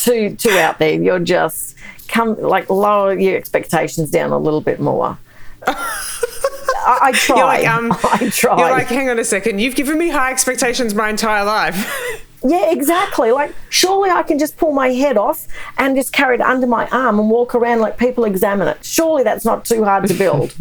too 0.03 0.37
too 0.37 0.51
out 0.51 0.79
there. 0.79 1.01
You're 1.01 1.19
just 1.19 1.77
come 2.09 2.41
like 2.41 2.69
lower 2.71 3.19
your 3.19 3.37
expectations 3.37 4.11
down 4.11 4.31
a 4.31 4.39
little 4.39 4.61
bit 4.61 4.81
more. 4.81 5.19
I, 5.67 6.99
I 7.03 7.13
try. 7.13 7.37
You're 7.37 7.47
like, 7.47 7.67
um, 7.67 7.93
I 8.05 8.31
try. 8.33 8.59
You're 8.59 8.71
like, 8.71 8.89
hang 8.89 9.09
on 9.09 9.19
a 9.19 9.25
second. 9.25 9.61
You've 9.61 9.75
given 9.75 9.99
me 9.99 10.11
high 10.11 10.31
expectations 10.31 10.95
my 10.95 11.09
entire 11.09 11.45
life. 11.45 12.21
Yeah, 12.45 12.73
exactly. 12.73 13.31
Like, 13.31 13.55
surely 13.69 14.11
I 14.11 14.25
can 14.25 14.37
just 14.37 14.57
pull 14.57 14.73
my 14.73 14.89
head 14.89 15.17
off 15.17 15.47
and 15.79 15.95
just 15.95 16.13
carry 16.13 16.35
it 16.35 16.41
under 16.41 16.67
my 16.67 16.89
arm 16.89 17.21
and 17.21 17.31
walk 17.31 17.55
around 17.55 17.79
like 17.79 17.99
people 17.99 18.25
examine 18.25 18.67
it. 18.67 18.85
Surely 18.85 19.23
that's 19.23 19.45
not 19.45 19.65
too 19.65 19.85
hard 19.85 20.09
to 20.09 20.15
build, 20.15 20.53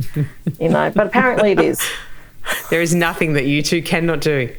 you 0.60 0.70
know, 0.70 0.92
but 0.92 1.08
apparently 1.08 1.54
it 1.54 1.60
is. 1.60 1.82
there 2.70 2.84
is 2.84 2.94
nothing 2.94 3.34
that 3.34 3.48
you 3.48 3.64
two 3.64 3.82
cannot 3.82 4.22
do. 4.22 4.56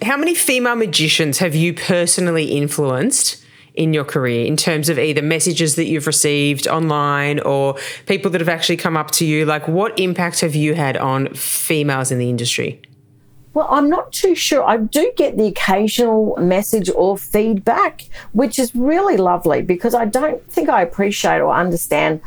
How 0.00 0.16
many 0.16 0.34
female 0.34 0.76
magicians 0.76 1.40
have 1.40 1.54
you 1.54 1.74
personally 1.74 2.46
influenced 2.52 3.41
in 3.74 3.94
your 3.94 4.04
career 4.04 4.44
in 4.44 4.56
terms 4.56 4.88
of 4.88 4.98
either 4.98 5.22
messages 5.22 5.76
that 5.76 5.86
you've 5.86 6.06
received 6.06 6.68
online 6.68 7.40
or 7.40 7.76
people 8.06 8.30
that 8.30 8.40
have 8.40 8.48
actually 8.48 8.76
come 8.76 8.96
up 8.96 9.10
to 9.12 9.24
you? 9.24 9.44
Like, 9.44 9.66
what 9.68 9.98
impact 9.98 10.40
have 10.40 10.54
you 10.54 10.74
had 10.74 10.96
on 10.96 11.28
females 11.34 12.10
in 12.10 12.18
the 12.18 12.28
industry? 12.28 12.80
Well, 13.54 13.66
I'm 13.70 13.90
not 13.90 14.12
too 14.12 14.34
sure. 14.34 14.64
I 14.64 14.78
do 14.78 15.12
get 15.16 15.36
the 15.36 15.46
occasional 15.46 16.36
message 16.38 16.88
or 16.94 17.18
feedback, 17.18 18.08
which 18.32 18.58
is 18.58 18.74
really 18.74 19.18
lovely 19.18 19.60
because 19.60 19.94
I 19.94 20.06
don't 20.06 20.42
think 20.50 20.70
I 20.70 20.80
appreciate 20.80 21.40
or 21.40 21.52
understand 21.52 22.22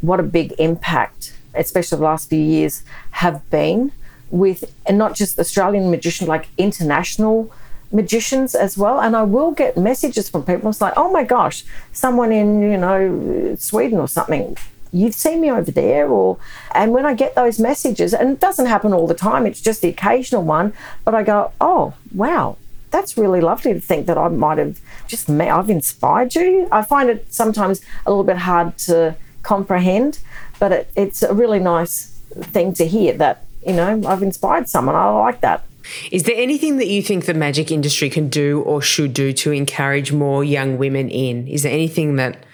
what 0.00 0.20
a 0.20 0.22
big 0.22 0.54
impact, 0.58 1.34
especially 1.54 1.98
the 1.98 2.04
last 2.04 2.30
few 2.30 2.38
years, 2.38 2.82
have 3.10 3.48
been 3.50 3.92
with, 4.30 4.74
and 4.86 4.96
not 4.96 5.14
just 5.14 5.38
Australian 5.38 5.90
magicians, 5.90 6.28
like 6.28 6.48
international 6.56 7.52
magicians 7.94 8.54
as 8.54 8.76
well. 8.76 9.00
And 9.00 9.16
I 9.16 9.22
will 9.22 9.52
get 9.52 9.76
messages 9.76 10.28
from 10.28 10.44
people. 10.44 10.68
It's 10.68 10.80
like, 10.80 10.94
oh 10.96 11.10
my 11.10 11.24
gosh, 11.24 11.64
someone 11.92 12.32
in, 12.32 12.60
you 12.60 12.76
know, 12.76 13.56
Sweden 13.58 13.98
or 13.98 14.08
something. 14.08 14.56
You've 14.92 15.14
seen 15.14 15.40
me 15.40 15.50
over 15.50 15.72
there, 15.72 16.08
or 16.08 16.38
and 16.72 16.92
when 16.92 17.04
I 17.04 17.14
get 17.14 17.34
those 17.34 17.58
messages, 17.58 18.14
and 18.14 18.30
it 18.30 18.38
doesn't 18.38 18.66
happen 18.66 18.92
all 18.92 19.08
the 19.08 19.14
time, 19.14 19.44
it's 19.44 19.60
just 19.60 19.82
the 19.82 19.88
occasional 19.88 20.44
one, 20.44 20.72
but 21.04 21.16
I 21.16 21.24
go, 21.24 21.50
oh 21.60 21.94
wow, 22.14 22.56
that's 22.92 23.18
really 23.18 23.40
lovely 23.40 23.72
to 23.74 23.80
think 23.80 24.06
that 24.06 24.16
I 24.16 24.28
might 24.28 24.58
have 24.58 24.80
just 25.08 25.28
met, 25.28 25.48
I've 25.48 25.68
inspired 25.68 26.36
you. 26.36 26.68
I 26.70 26.82
find 26.82 27.10
it 27.10 27.26
sometimes 27.34 27.80
a 28.06 28.10
little 28.10 28.22
bit 28.22 28.36
hard 28.36 28.78
to 28.86 29.16
comprehend, 29.42 30.20
but 30.60 30.70
it, 30.70 30.90
it's 30.94 31.24
a 31.24 31.34
really 31.34 31.58
nice 31.58 32.20
thing 32.54 32.72
to 32.74 32.86
hear 32.86 33.14
that, 33.14 33.46
you 33.66 33.72
know, 33.72 34.00
I've 34.06 34.22
inspired 34.22 34.68
someone. 34.68 34.94
I 34.94 35.10
like 35.10 35.40
that. 35.40 35.64
Is 36.10 36.24
there 36.24 36.36
anything 36.36 36.76
that 36.78 36.88
you 36.88 37.02
think 37.02 37.26
the 37.26 37.34
magic 37.34 37.70
industry 37.70 38.10
can 38.10 38.28
do 38.28 38.62
or 38.62 38.82
should 38.82 39.14
do 39.14 39.32
to 39.34 39.52
encourage 39.52 40.12
more 40.12 40.44
young 40.44 40.78
women 40.78 41.10
in? 41.10 41.46
Is 41.48 41.62
there 41.62 41.72
anything 41.72 42.16
that 42.16 42.44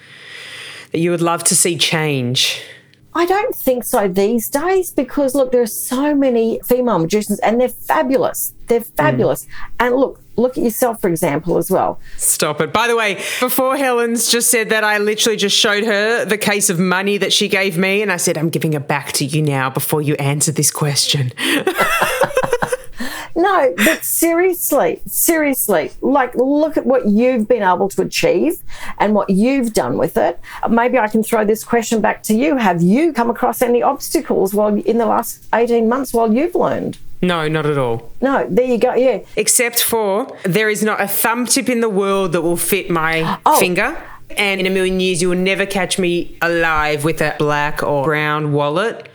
that 0.92 0.98
you 0.98 1.10
would 1.10 1.22
love 1.22 1.44
to 1.44 1.56
see 1.56 1.76
change? 1.76 2.62
I 3.12 3.26
don't 3.26 3.54
think 3.54 3.84
so 3.84 4.06
these 4.06 4.48
days 4.48 4.92
because 4.92 5.34
look, 5.34 5.50
there 5.50 5.62
are 5.62 5.66
so 5.66 6.14
many 6.14 6.60
female 6.64 6.98
magicians 6.98 7.40
and 7.40 7.60
they're 7.60 7.68
fabulous. 7.68 8.54
They're 8.68 8.80
mm. 8.80 8.96
fabulous. 8.96 9.48
And 9.80 9.96
look, 9.96 10.20
look 10.36 10.56
at 10.56 10.62
yourself, 10.62 11.00
for 11.00 11.08
example, 11.08 11.58
as 11.58 11.70
well. 11.70 12.00
Stop 12.16 12.60
it. 12.60 12.72
By 12.72 12.86
the 12.86 12.96
way, 12.96 13.16
before 13.40 13.76
Helen's 13.76 14.28
just 14.30 14.48
said 14.48 14.68
that, 14.70 14.84
I 14.84 14.98
literally 14.98 15.36
just 15.36 15.56
showed 15.56 15.84
her 15.84 16.24
the 16.24 16.38
case 16.38 16.70
of 16.70 16.78
money 16.78 17.18
that 17.18 17.32
she 17.32 17.48
gave 17.48 17.76
me, 17.76 18.00
and 18.00 18.12
I 18.12 18.16
said, 18.16 18.38
I'm 18.38 18.48
giving 18.48 18.74
it 18.74 18.86
back 18.86 19.12
to 19.14 19.24
you 19.24 19.42
now 19.42 19.70
before 19.70 20.02
you 20.02 20.14
answer 20.14 20.52
this 20.52 20.70
question. 20.70 21.32
No, 23.36 23.72
but 23.76 24.04
seriously, 24.04 25.00
seriously, 25.06 25.90
like 26.00 26.34
look 26.34 26.76
at 26.76 26.86
what 26.86 27.06
you've 27.06 27.46
been 27.48 27.62
able 27.62 27.88
to 27.90 28.02
achieve 28.02 28.62
and 28.98 29.14
what 29.14 29.30
you've 29.30 29.72
done 29.72 29.96
with 29.98 30.16
it. 30.16 30.38
Maybe 30.68 30.98
I 30.98 31.08
can 31.08 31.22
throw 31.22 31.44
this 31.44 31.64
question 31.64 32.00
back 32.00 32.22
to 32.24 32.34
you. 32.34 32.56
Have 32.56 32.82
you 32.82 33.12
come 33.12 33.30
across 33.30 33.62
any 33.62 33.82
obstacles 33.82 34.54
while 34.54 34.74
in 34.74 34.98
the 34.98 35.06
last 35.06 35.44
18 35.54 35.88
months 35.88 36.12
while 36.12 36.32
you've 36.32 36.54
learned? 36.54 36.98
No, 37.22 37.48
not 37.48 37.66
at 37.66 37.76
all. 37.76 38.10
No, 38.22 38.46
there 38.48 38.64
you 38.64 38.78
go. 38.78 38.94
Yeah. 38.94 39.20
Except 39.36 39.82
for 39.82 40.34
there 40.44 40.70
is 40.70 40.82
not 40.82 41.00
a 41.00 41.06
thumb 41.06 41.44
tip 41.46 41.68
in 41.68 41.80
the 41.80 41.88
world 41.88 42.32
that 42.32 42.40
will 42.42 42.56
fit 42.56 42.88
my 42.90 43.38
Oh. 43.44 43.58
finger. 43.58 43.96
And 44.38 44.60
in 44.60 44.66
a 44.66 44.70
million 44.70 45.00
years, 45.00 45.20
you 45.20 45.28
will 45.28 45.36
never 45.36 45.66
catch 45.66 45.98
me 45.98 46.36
alive 46.40 47.04
with 47.04 47.20
a 47.20 47.34
black 47.38 47.82
or 47.82 48.04
brown 48.04 48.52
wallet. 48.52 49.08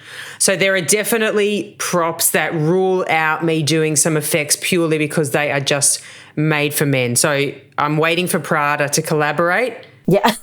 So 0.46 0.56
there 0.56 0.76
are 0.76 0.82
definitely 0.82 1.76
props 1.80 2.30
that 2.30 2.54
rule 2.54 3.04
out 3.10 3.44
me 3.44 3.64
doing 3.64 3.96
some 3.96 4.16
effects 4.16 4.56
purely 4.62 5.00
because 5.00 5.32
they 5.32 5.52
are 5.52 5.60
just 5.60 6.04
made 6.36 6.72
for 6.72 6.86
men. 6.86 7.16
So 7.16 7.52
I'm 7.80 7.98
waiting 7.98 8.28
for 8.28 8.40
Prada 8.40 8.88
to 8.90 9.02
collaborate 9.02 9.74
Yeah. 10.06 10.36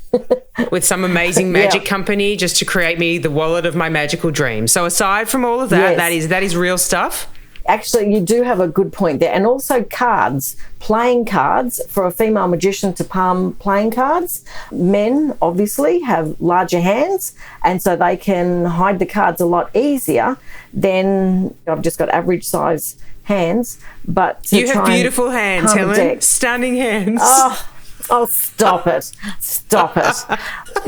with 0.70 0.86
some 0.86 1.04
amazing 1.04 1.52
magic 1.52 1.84
company 1.84 2.34
just 2.36 2.56
to 2.60 2.64
create 2.64 2.98
me 2.98 3.18
the 3.18 3.30
wallet 3.30 3.66
of 3.66 3.76
my 3.76 3.90
magical 3.90 4.30
dreams. 4.30 4.72
So 4.72 4.86
aside 4.86 5.28
from 5.28 5.44
all 5.44 5.60
of 5.60 5.68
that, 5.68 5.90
Yes. 5.90 5.96
that 5.98 6.12
is 6.12 6.28
that 6.28 6.42
is 6.42 6.56
real 6.56 6.78
stuff. 6.78 7.28
Actually, 7.68 8.12
you 8.14 8.20
do 8.20 8.42
have 8.42 8.60
a 8.60 8.68
good 8.68 8.92
point 8.92 9.20
there. 9.20 9.32
And 9.32 9.46
also 9.46 9.84
cards, 9.84 10.56
playing 10.78 11.24
cards 11.26 11.80
for 11.88 12.06
a 12.06 12.10
female 12.10 12.48
magician 12.48 12.92
to 12.94 13.04
palm 13.04 13.54
playing 13.54 13.90
cards. 13.90 14.44
Men 14.70 15.36
obviously 15.42 16.00
have 16.00 16.40
larger 16.40 16.80
hands, 16.80 17.34
and 17.64 17.82
so 17.82 17.96
they 17.96 18.16
can 18.16 18.64
hide 18.64 18.98
the 18.98 19.06
cards 19.06 19.40
a 19.40 19.46
lot 19.46 19.70
easier 19.74 20.36
than 20.72 21.54
I've 21.66 21.82
just 21.82 21.98
got 21.98 22.08
average 22.10 22.44
size 22.44 22.96
hands. 23.24 23.78
But 24.06 24.50
You 24.52 24.66
have 24.72 24.86
beautiful 24.86 25.30
hands, 25.30 25.72
Helen. 25.72 26.20
Stunning 26.20 26.76
hands. 26.76 27.20
Oh, 27.22 27.68
oh, 28.10 28.26
stop 28.26 28.86
it. 28.86 29.12
Stop 29.40 29.96
it. 29.96 30.16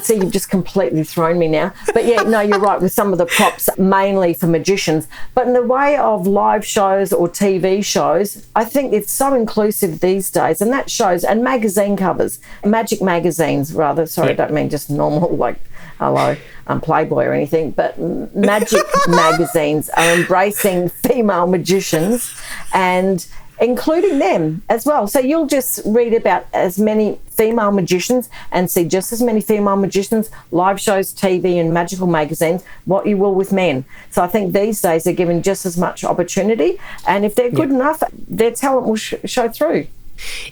See, 0.02 0.16
you've 0.16 0.32
just 0.32 0.50
completely 0.50 1.04
thrown 1.04 1.38
me 1.38 1.48
now. 1.48 1.72
But 1.92 2.04
yeah, 2.04 2.22
no, 2.22 2.40
you're 2.40 2.58
right 2.58 2.80
with 2.80 2.92
some 2.92 3.12
of 3.12 3.18
the 3.18 3.26
props, 3.26 3.68
mainly 3.78 4.34
for 4.34 4.46
magicians. 4.46 5.08
But 5.34 5.46
in 5.46 5.52
the 5.52 5.62
way 5.62 5.96
of 5.96 6.26
live 6.26 6.64
shows 6.64 7.12
or 7.12 7.28
TV 7.28 7.84
shows, 7.84 8.46
I 8.54 8.64
think 8.64 8.92
it's 8.92 9.12
so 9.12 9.34
inclusive 9.34 10.00
these 10.00 10.30
days. 10.30 10.60
And 10.60 10.72
that 10.72 10.90
shows, 10.90 11.24
and 11.24 11.42
magazine 11.42 11.96
covers, 11.96 12.40
magic 12.64 13.02
magazines, 13.02 13.72
rather. 13.72 14.06
Sorry, 14.06 14.30
I 14.30 14.34
don't 14.34 14.52
mean 14.52 14.68
just 14.68 14.90
normal, 14.90 15.36
like, 15.36 15.60
hello, 15.98 16.36
um, 16.68 16.80
Playboy 16.80 17.24
or 17.24 17.32
anything, 17.32 17.72
but 17.72 17.98
magic 17.98 18.82
magazines 19.08 19.88
are 19.90 20.14
embracing 20.14 20.88
female 20.88 21.46
magicians 21.46 22.34
and 22.72 23.26
including 23.60 24.18
them 24.18 24.62
as 24.68 24.84
well. 24.86 25.06
So 25.06 25.18
you'll 25.18 25.46
just 25.46 25.80
read 25.84 26.14
about 26.14 26.46
as 26.52 26.78
many 26.78 27.18
female 27.30 27.70
magicians 27.70 28.28
and 28.50 28.70
see 28.70 28.84
just 28.84 29.12
as 29.12 29.22
many 29.22 29.40
female 29.40 29.76
magicians, 29.76 30.30
live 30.50 30.80
shows, 30.80 31.14
TV, 31.14 31.60
and 31.60 31.72
magical 31.72 32.06
magazines, 32.06 32.64
what 32.84 33.06
you 33.06 33.16
will 33.16 33.34
with 33.34 33.52
men. 33.52 33.84
So 34.10 34.22
I 34.22 34.26
think 34.26 34.52
these 34.52 34.80
days 34.80 35.04
they're 35.04 35.12
given 35.12 35.42
just 35.42 35.64
as 35.66 35.76
much 35.76 36.04
opportunity. 36.04 36.78
And 37.06 37.24
if 37.24 37.34
they're 37.34 37.50
good 37.50 37.70
enough, 37.70 38.02
their 38.12 38.50
talent 38.50 38.86
will 38.86 38.96
sh- 38.96 39.14
show 39.24 39.48
through. 39.48 39.86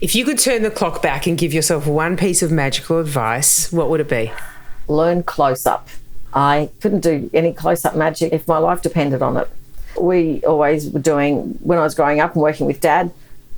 If 0.01 0.15
you 0.15 0.25
could 0.25 0.39
turn 0.39 0.63
the 0.63 0.71
clock 0.71 1.03
back 1.03 1.27
and 1.27 1.37
give 1.37 1.53
yourself 1.53 1.87
one 1.87 2.17
piece 2.17 2.41
of 2.43 2.53
magical 2.53 2.99
advice, 2.99 3.73
what 3.73 3.91
would 3.91 4.01
it 4.01 4.09
be? 4.09 4.33
learn 4.89 5.23
close 5.23 5.67
up. 5.67 5.89
I 6.33 6.71
couldn't 6.81 7.01
do 7.01 7.31
any 7.33 7.53
close 7.53 7.85
up 7.85 7.97
magic 7.97 8.33
if 8.33 8.47
my 8.47 8.59
life 8.59 8.83
depended 8.83 9.23
on 9.23 9.37
it. 9.37 9.49
We 10.01 10.43
always 10.45 10.91
were 10.91 11.01
doing, 11.01 11.59
when 11.63 11.79
I 11.79 11.83
was 11.83 11.95
growing 11.95 12.21
up 12.21 12.35
and 12.35 12.43
working 12.43 12.67
with 12.67 12.81
dad, 12.81 13.11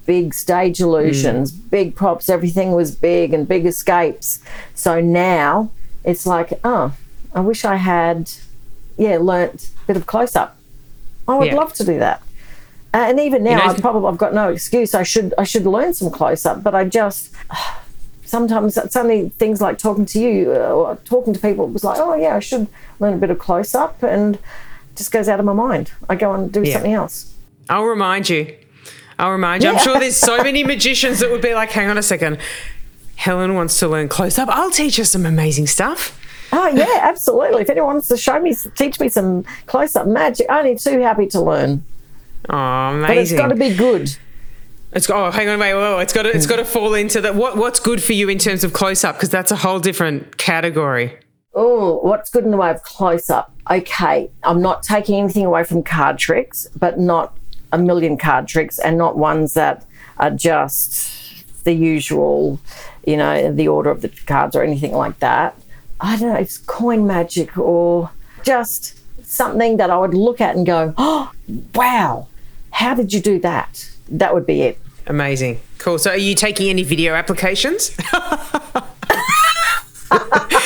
big 0.06 0.32
stage 0.34 0.80
illusions, 0.80 1.50
big 1.52 1.94
props, 1.94 2.28
everything 2.28 2.72
was 2.72 2.94
big 2.94 3.34
and 3.34 3.46
big 3.46 3.66
escapes. 3.66 4.40
So 4.74 5.00
now 5.00 5.70
it's 6.04 6.26
like, 6.26 6.52
oh, 6.64 6.94
I 7.34 7.40
wish 7.40 7.64
I 7.64 7.76
had, 7.76 8.30
yeah, 8.96 9.18
learnt 9.20 9.70
a 9.84 9.86
bit 9.86 9.96
of 9.96 10.06
close 10.06 10.34
up. 10.34 10.56
I 11.26 11.36
would 11.36 11.48
Yeah. 11.48 11.56
love 11.56 11.74
to 11.74 11.84
do 11.84 11.98
that. 11.98 12.22
Uh, 12.94 13.04
and 13.08 13.20
even 13.20 13.44
now, 13.44 13.58
know- 13.58 13.72
I 13.72 13.74
probably 13.78 14.08
I've 14.08 14.16
got 14.16 14.32
no 14.32 14.48
excuse. 14.50 14.94
I 14.94 15.02
should 15.02 15.34
I 15.36 15.44
should 15.44 15.66
learn 15.66 15.92
some 15.92 16.10
close 16.10 16.46
up, 16.46 16.62
but 16.62 16.74
I 16.74 16.84
just 16.84 17.30
sometimes 18.24 18.74
suddenly 18.90 19.28
things 19.38 19.60
like 19.60 19.78
talking 19.78 20.06
to 20.06 20.18
you 20.20 20.52
uh, 20.52 20.70
or 20.70 20.96
talking 21.04 21.34
to 21.34 21.40
people. 21.40 21.66
It 21.66 21.72
was 21.72 21.84
like, 21.84 21.98
oh 21.98 22.14
yeah, 22.14 22.34
I 22.36 22.40
should 22.40 22.66
learn 22.98 23.14
a 23.14 23.16
bit 23.18 23.30
of 23.30 23.38
close 23.38 23.74
up, 23.74 24.02
and 24.02 24.38
just 24.98 25.10
goes 25.10 25.28
out 25.28 25.40
of 25.40 25.46
my 25.46 25.52
mind. 25.54 25.92
I 26.08 26.16
go 26.16 26.32
and 26.34 26.52
do 26.52 26.62
Yeah. 26.62 26.74
something 26.74 26.92
else. 26.92 27.32
I'll 27.70 27.84
remind 27.84 28.28
you. 28.28 28.54
I'll 29.18 29.32
remind 29.32 29.62
you. 29.62 29.70
I'm 29.70 29.78
sure 29.78 29.98
there's 29.98 30.16
so 30.16 30.42
many 30.42 30.62
magicians 30.62 31.20
that 31.20 31.30
would 31.30 31.40
be 31.40 31.54
like, 31.54 31.70
hang 31.70 31.88
on 31.88 31.98
a 31.98 32.02
second. 32.02 32.38
Helen 33.16 33.54
wants 33.54 33.78
to 33.80 33.88
learn 33.88 34.08
close 34.08 34.38
up. 34.38 34.48
I'll 34.48 34.70
teach 34.70 34.96
her 34.96 35.04
some 35.04 35.26
amazing 35.26 35.66
stuff. 35.66 36.18
Oh 36.52 36.68
yeah, 36.68 37.00
absolutely. 37.02 37.62
If 37.62 37.70
anyone 37.70 37.94
wants 37.94 38.08
to 38.08 38.16
show 38.16 38.40
me, 38.40 38.54
teach 38.76 39.00
me 39.00 39.08
some 39.08 39.44
close 39.66 39.96
up 39.96 40.06
magic, 40.06 40.46
only 40.48 40.76
too 40.76 41.00
happy 41.00 41.26
to 41.28 41.40
learn. 41.40 41.84
Oh, 42.48 42.56
amazing. 42.56 43.06
But 43.06 43.18
it's 43.18 43.32
got 43.32 43.48
to 43.48 43.54
be 43.56 43.74
good. 43.74 44.16
It's 44.92 45.10
oh, 45.10 45.30
hang 45.30 45.48
on, 45.48 45.58
wait, 45.58 45.74
whoa, 45.74 45.98
it's 45.98 46.12
got 46.12 46.22
to, 46.22 46.30
it's 46.30 46.46
hmm. 46.46 46.50
got 46.50 46.56
to 46.56 46.64
fall 46.64 46.94
into 46.94 47.20
that. 47.20 47.34
What 47.34 47.56
what's 47.56 47.80
good 47.80 48.02
for 48.02 48.14
you 48.14 48.28
in 48.28 48.38
terms 48.38 48.64
of 48.64 48.72
close 48.72 49.04
up? 49.04 49.16
Because 49.16 49.30
that's 49.30 49.50
a 49.50 49.56
whole 49.56 49.80
different 49.80 50.38
category. 50.38 51.18
Oh, 51.60 51.98
what's 52.02 52.30
good 52.30 52.44
in 52.44 52.52
the 52.52 52.56
way 52.56 52.70
of 52.70 52.84
close 52.84 53.28
up? 53.28 53.52
Okay, 53.68 54.30
I'm 54.44 54.62
not 54.62 54.84
taking 54.84 55.16
anything 55.16 55.44
away 55.44 55.64
from 55.64 55.82
card 55.82 56.16
tricks, 56.16 56.68
but 56.78 57.00
not 57.00 57.36
a 57.72 57.78
million 57.78 58.16
card 58.16 58.46
tricks 58.46 58.78
and 58.78 58.96
not 58.96 59.18
ones 59.18 59.54
that 59.54 59.84
are 60.18 60.30
just 60.30 61.64
the 61.64 61.72
usual, 61.72 62.60
you 63.04 63.16
know, 63.16 63.52
the 63.52 63.66
order 63.66 63.90
of 63.90 64.02
the 64.02 64.08
cards 64.08 64.54
or 64.54 64.62
anything 64.62 64.92
like 64.92 65.18
that. 65.18 65.60
I 66.00 66.16
don't 66.16 66.28
know, 66.28 66.36
it's 66.36 66.58
coin 66.58 67.08
magic 67.08 67.58
or 67.58 68.12
just 68.44 68.96
something 69.26 69.78
that 69.78 69.90
I 69.90 69.98
would 69.98 70.14
look 70.14 70.40
at 70.40 70.54
and 70.54 70.64
go, 70.64 70.94
oh, 70.96 71.32
wow, 71.74 72.28
how 72.70 72.94
did 72.94 73.12
you 73.12 73.20
do 73.20 73.40
that? 73.40 73.90
That 74.08 74.32
would 74.32 74.46
be 74.46 74.62
it. 74.62 74.78
Amazing, 75.08 75.60
cool. 75.78 75.98
So, 75.98 76.12
are 76.12 76.16
you 76.16 76.36
taking 76.36 76.68
any 76.68 76.84
video 76.84 77.14
applications? 77.14 77.96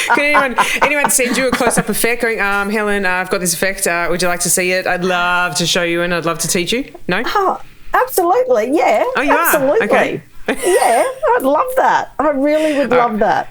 Can 0.07 0.21
anyone 0.21 0.67
anyone 0.83 1.11
send 1.11 1.37
you 1.37 1.49
a 1.49 1.51
close 1.51 1.79
up 1.79 1.89
effect? 1.89 2.23
Going, 2.23 2.41
um, 2.41 2.71
Helen, 2.71 3.05
uh, 3.07 3.11
I've 3.11 3.31
got 3.31 3.41
this 3.41 3.55
effect. 3.55 3.87
Uh, 3.87 4.07
would 4.11 4.23
you 4.23 4.29
like 4.29 4.41
to 4.41 4.51
see 4.51 4.73
it? 4.73 4.87
I'd 4.87 5.05
love 5.05 5.55
to 5.57 5.67
show 5.67 5.83
you, 5.83 6.03
and 6.03 6.15
I'd 6.15 6.25
love 6.25 6.39
to 6.41 6.49
teach 6.49 6.73
you. 6.73 6.93
No. 7.09 7.23
Oh, 7.27 7.61
absolutely. 7.95 8.77
Yeah. 8.77 9.05
Oh, 9.17 9.23
you 9.23 9.33
are? 9.33 9.39
absolutely. 9.39 9.87
Okay. 9.87 10.23
yeah, 10.49 11.05
I'd 11.37 11.43
love 11.43 11.69
that. 11.77 12.13
I 12.19 12.31
really 12.31 12.79
would 12.79 12.91
love 12.91 13.19
that. 13.21 13.49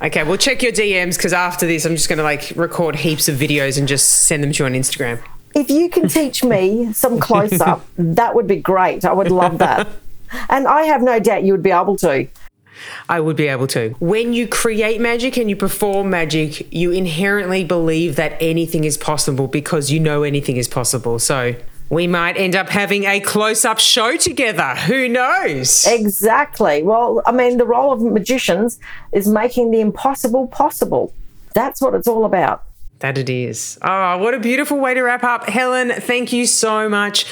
Okay, 0.00 0.22
well, 0.22 0.36
check 0.36 0.62
your 0.62 0.70
DMs 0.70 1.16
because 1.16 1.32
after 1.32 1.66
this, 1.66 1.84
I'm 1.84 1.96
just 1.96 2.08
going 2.08 2.18
to 2.18 2.22
like 2.22 2.52
record 2.54 2.94
heaps 2.96 3.28
of 3.28 3.36
videos 3.36 3.76
and 3.78 3.88
just 3.88 4.26
send 4.26 4.44
them 4.44 4.52
to 4.52 4.62
you 4.62 4.66
on 4.66 4.72
Instagram. 4.74 5.20
If 5.56 5.70
you 5.70 5.88
can 5.88 6.08
teach 6.08 6.44
me 6.44 6.92
some 6.92 7.18
close 7.18 7.60
up, 7.60 7.84
that 7.98 8.36
would 8.36 8.46
be 8.46 8.56
great. 8.56 9.04
I 9.04 9.12
would 9.12 9.30
love 9.30 9.58
that. 9.58 9.88
And 10.50 10.68
I 10.68 10.82
have 10.82 11.00
no 11.00 11.18
doubt 11.18 11.44
you 11.44 11.54
would 11.54 11.62
be 11.62 11.70
able 11.70 11.96
to. 11.96 12.28
I 13.08 13.20
would 13.20 13.36
be 13.36 13.48
able 13.48 13.66
to. 13.68 13.90
When 14.00 14.32
you 14.32 14.48
create 14.48 15.00
magic 15.00 15.36
and 15.36 15.48
you 15.48 15.56
perform 15.56 16.10
magic, 16.10 16.72
you 16.72 16.90
inherently 16.92 17.64
believe 17.64 18.16
that 18.16 18.36
anything 18.40 18.84
is 18.84 18.96
possible 18.96 19.46
because 19.46 19.90
you 19.90 20.00
know 20.00 20.22
anything 20.22 20.56
is 20.56 20.68
possible. 20.68 21.18
So 21.18 21.54
we 21.90 22.06
might 22.06 22.36
end 22.36 22.54
up 22.54 22.68
having 22.68 23.04
a 23.04 23.20
close 23.20 23.64
up 23.64 23.78
show 23.78 24.16
together. 24.16 24.74
Who 24.74 25.08
knows? 25.08 25.86
Exactly. 25.86 26.82
Well, 26.82 27.22
I 27.24 27.32
mean, 27.32 27.56
the 27.56 27.64
role 27.64 27.92
of 27.92 28.02
magicians 28.02 28.78
is 29.12 29.26
making 29.26 29.70
the 29.70 29.80
impossible 29.80 30.48
possible. 30.48 31.14
That's 31.54 31.80
what 31.80 31.94
it's 31.94 32.06
all 32.06 32.24
about. 32.24 32.64
That 33.00 33.16
it 33.16 33.30
is. 33.30 33.78
Oh, 33.80 34.18
what 34.18 34.34
a 34.34 34.40
beautiful 34.40 34.80
way 34.80 34.92
to 34.92 35.02
wrap 35.02 35.22
up. 35.22 35.48
Helen, 35.48 35.92
thank 36.00 36.32
you 36.32 36.46
so 36.46 36.88
much. 36.88 37.26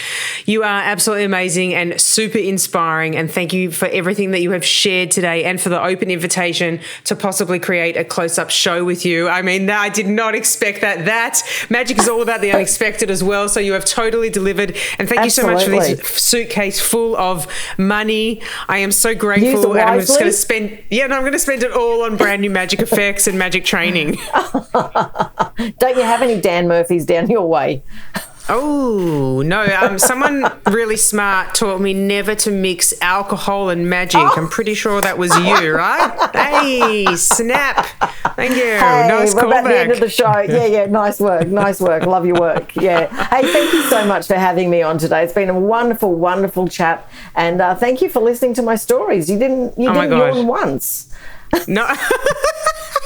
You 0.44 0.62
are 0.62 0.80
absolutely 0.82 1.24
amazing 1.24 1.74
and 1.74 2.00
super 2.00 2.38
inspiring. 2.38 3.16
And 3.16 3.28
thank 3.28 3.52
you 3.52 3.72
for 3.72 3.88
everything 3.88 4.30
that 4.30 4.42
you 4.42 4.52
have 4.52 4.64
shared 4.64 5.10
today 5.10 5.42
and 5.42 5.60
for 5.60 5.68
the 5.68 5.82
open 5.82 6.08
invitation 6.08 6.78
to 7.04 7.16
possibly 7.16 7.58
create 7.58 7.96
a 7.96 8.04
close 8.04 8.38
up 8.38 8.50
show 8.50 8.84
with 8.84 9.04
you. 9.04 9.28
I 9.28 9.42
mean, 9.42 9.68
I 9.68 9.88
did 9.88 10.06
not 10.06 10.36
expect 10.36 10.82
that. 10.82 11.04
That 11.06 11.42
magic 11.68 11.98
is 11.98 12.08
all 12.08 12.22
about 12.22 12.42
the 12.42 12.52
unexpected 12.52 13.10
as 13.10 13.24
well. 13.24 13.48
So 13.48 13.58
you 13.58 13.72
have 13.72 13.84
totally 13.84 14.30
delivered. 14.30 14.76
And 15.00 15.08
thank 15.08 15.24
you 15.24 15.30
so 15.30 15.48
much 15.48 15.64
for 15.64 15.70
this 15.70 16.00
suitcase 16.10 16.80
full 16.80 17.16
of 17.16 17.48
money. 17.76 18.40
I 18.68 18.78
am 18.78 18.92
so 18.92 19.16
grateful. 19.16 19.72
And 19.72 19.80
I'm 19.90 19.98
just 19.98 20.16
going 20.16 20.30
to 20.30 20.36
spend, 20.36 20.78
yeah, 20.90 21.08
no, 21.08 21.16
I'm 21.16 21.22
going 21.22 21.32
to 21.32 21.40
spend 21.40 21.64
it 21.64 21.72
all 21.72 22.04
on 22.04 22.16
brand 22.16 22.42
new 22.42 22.50
magic 22.50 22.78
effects 22.78 23.26
and 23.26 23.36
magic 23.36 23.64
training. 23.64 24.16
Don't 25.78 25.96
you 25.96 26.02
have 26.02 26.22
any 26.22 26.40
Dan 26.40 26.68
Murphy's 26.68 27.06
down 27.06 27.30
your 27.30 27.48
way? 27.48 27.82
Oh 28.48 29.42
no! 29.44 29.64
Um, 29.64 29.98
someone 29.98 30.44
really 30.66 30.96
smart 30.96 31.56
taught 31.56 31.80
me 31.80 31.92
never 31.92 32.36
to 32.36 32.52
mix 32.52 32.94
alcohol 33.02 33.70
and 33.70 33.90
magic. 33.90 34.20
Oh. 34.20 34.34
I'm 34.36 34.48
pretty 34.48 34.74
sure 34.74 35.00
that 35.00 35.18
was 35.18 35.36
you, 35.36 35.72
right? 35.74 36.30
hey, 36.32 37.16
snap! 37.16 37.86
Thank 38.36 38.52
you. 38.56 38.62
Hey, 38.62 39.08
nice 39.08 39.34
we're 39.34 39.46
about 39.46 39.64
the 39.64 39.76
end 39.76 39.90
of 39.90 39.98
the 39.98 40.08
show. 40.08 40.30
Yeah, 40.38 40.66
yeah, 40.66 40.86
nice 40.86 41.18
work, 41.18 41.48
nice 41.48 41.80
work. 41.80 42.06
Love 42.06 42.24
your 42.24 42.38
work. 42.38 42.76
Yeah. 42.76 43.08
Hey, 43.30 43.50
thank 43.50 43.72
you 43.72 43.82
so 43.84 44.06
much 44.06 44.28
for 44.28 44.34
having 44.34 44.70
me 44.70 44.80
on 44.80 44.98
today. 44.98 45.24
It's 45.24 45.32
been 45.32 45.50
a 45.50 45.58
wonderful, 45.58 46.14
wonderful 46.14 46.68
chat, 46.68 47.10
and 47.34 47.60
uh, 47.60 47.74
thank 47.74 48.00
you 48.00 48.08
for 48.08 48.20
listening 48.20 48.54
to 48.54 48.62
my 48.62 48.76
stories. 48.76 49.28
You 49.28 49.40
didn't, 49.40 49.76
you 49.76 49.90
Oh 49.90 49.94
didn't 49.94 50.16
yawn 50.16 50.46
once. 50.46 51.12
No. 51.66 51.92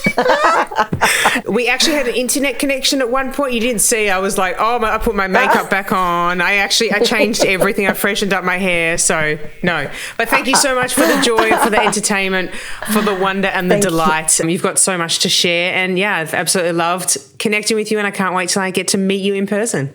we 1.48 1.68
actually 1.68 1.94
had 1.94 2.08
an 2.08 2.14
internet 2.14 2.58
connection 2.58 3.00
at 3.00 3.10
one 3.10 3.32
point. 3.32 3.52
You 3.52 3.60
didn't 3.60 3.80
see. 3.80 4.08
I 4.08 4.18
was 4.18 4.38
like, 4.38 4.56
oh, 4.58 4.78
my, 4.78 4.94
I 4.94 4.98
put 4.98 5.14
my 5.14 5.26
makeup 5.26 5.70
back 5.70 5.92
on. 5.92 6.40
I 6.40 6.54
actually 6.56 6.92
I 6.92 7.00
changed 7.00 7.44
everything. 7.44 7.86
I 7.86 7.92
freshened 7.92 8.32
up 8.32 8.44
my 8.44 8.58
hair. 8.58 8.98
So 8.98 9.38
no. 9.62 9.90
But 10.16 10.28
thank 10.28 10.46
you 10.46 10.56
so 10.56 10.74
much 10.74 10.94
for 10.94 11.02
the 11.02 11.20
joy, 11.22 11.56
for 11.58 11.70
the 11.70 11.80
entertainment, 11.84 12.52
for 12.92 13.02
the 13.02 13.14
wonder 13.14 13.48
and 13.48 13.70
the 13.70 13.74
Thank 13.74 13.84
you. 13.84 13.90
delight. 13.90 14.40
Um, 14.40 14.48
you've 14.48 14.62
got 14.62 14.78
so 14.78 14.96
much 14.96 15.20
to 15.20 15.28
share, 15.28 15.74
and 15.74 15.98
yeah, 15.98 16.16
I've 16.16 16.34
absolutely 16.34 16.72
loved 16.72 17.16
connecting 17.38 17.76
with 17.76 17.90
you. 17.90 17.98
And 17.98 18.06
I 18.06 18.10
can't 18.10 18.34
wait 18.34 18.50
till 18.50 18.62
I 18.62 18.70
get 18.70 18.88
to 18.88 18.98
meet 18.98 19.22
you 19.22 19.34
in 19.34 19.46
person. 19.46 19.92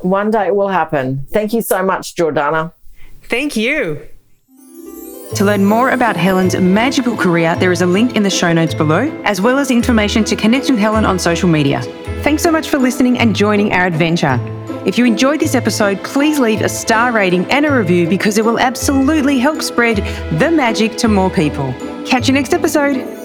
One 0.00 0.30
day 0.30 0.48
it 0.48 0.56
will 0.56 0.68
happen. 0.68 1.26
Thank 1.30 1.52
you 1.52 1.62
so 1.62 1.82
much, 1.82 2.14
Jordana. 2.16 2.72
Thank 3.24 3.56
you. 3.56 4.06
To 5.36 5.46
learn 5.46 5.64
more 5.64 5.90
about 5.90 6.14
Helen's 6.14 6.54
magical 6.56 7.16
career, 7.16 7.56
there 7.56 7.72
is 7.72 7.80
a 7.80 7.86
link 7.86 8.16
in 8.16 8.22
the 8.22 8.30
show 8.30 8.52
notes 8.52 8.74
below, 8.74 9.08
as 9.24 9.40
well 9.40 9.58
as 9.58 9.70
information 9.70 10.24
to 10.24 10.36
connect 10.36 10.70
with 10.70 10.78
Helen 10.78 11.06
on 11.06 11.18
social 11.18 11.48
media. 11.48 11.80
Thanks 12.22 12.42
so 12.42 12.52
much 12.52 12.68
for 12.68 12.78
listening 12.78 13.18
and 13.18 13.34
joining 13.34 13.72
our 13.72 13.86
adventure. 13.86 14.38
If 14.84 14.98
you 14.98 15.06
enjoyed 15.06 15.40
this 15.40 15.54
episode, 15.54 16.04
please 16.04 16.38
leave 16.38 16.60
a 16.60 16.68
star 16.68 17.12
rating 17.12 17.50
and 17.50 17.64
a 17.64 17.72
review 17.72 18.08
because 18.08 18.36
it 18.36 18.44
will 18.44 18.58
absolutely 18.58 19.38
help 19.38 19.62
spread 19.62 19.98
the 20.38 20.50
magic 20.50 20.96
to 20.98 21.08
more 21.08 21.30
people. 21.30 21.72
Catch 22.04 22.28
you 22.28 22.34
next 22.34 22.52
episode. 22.52 23.21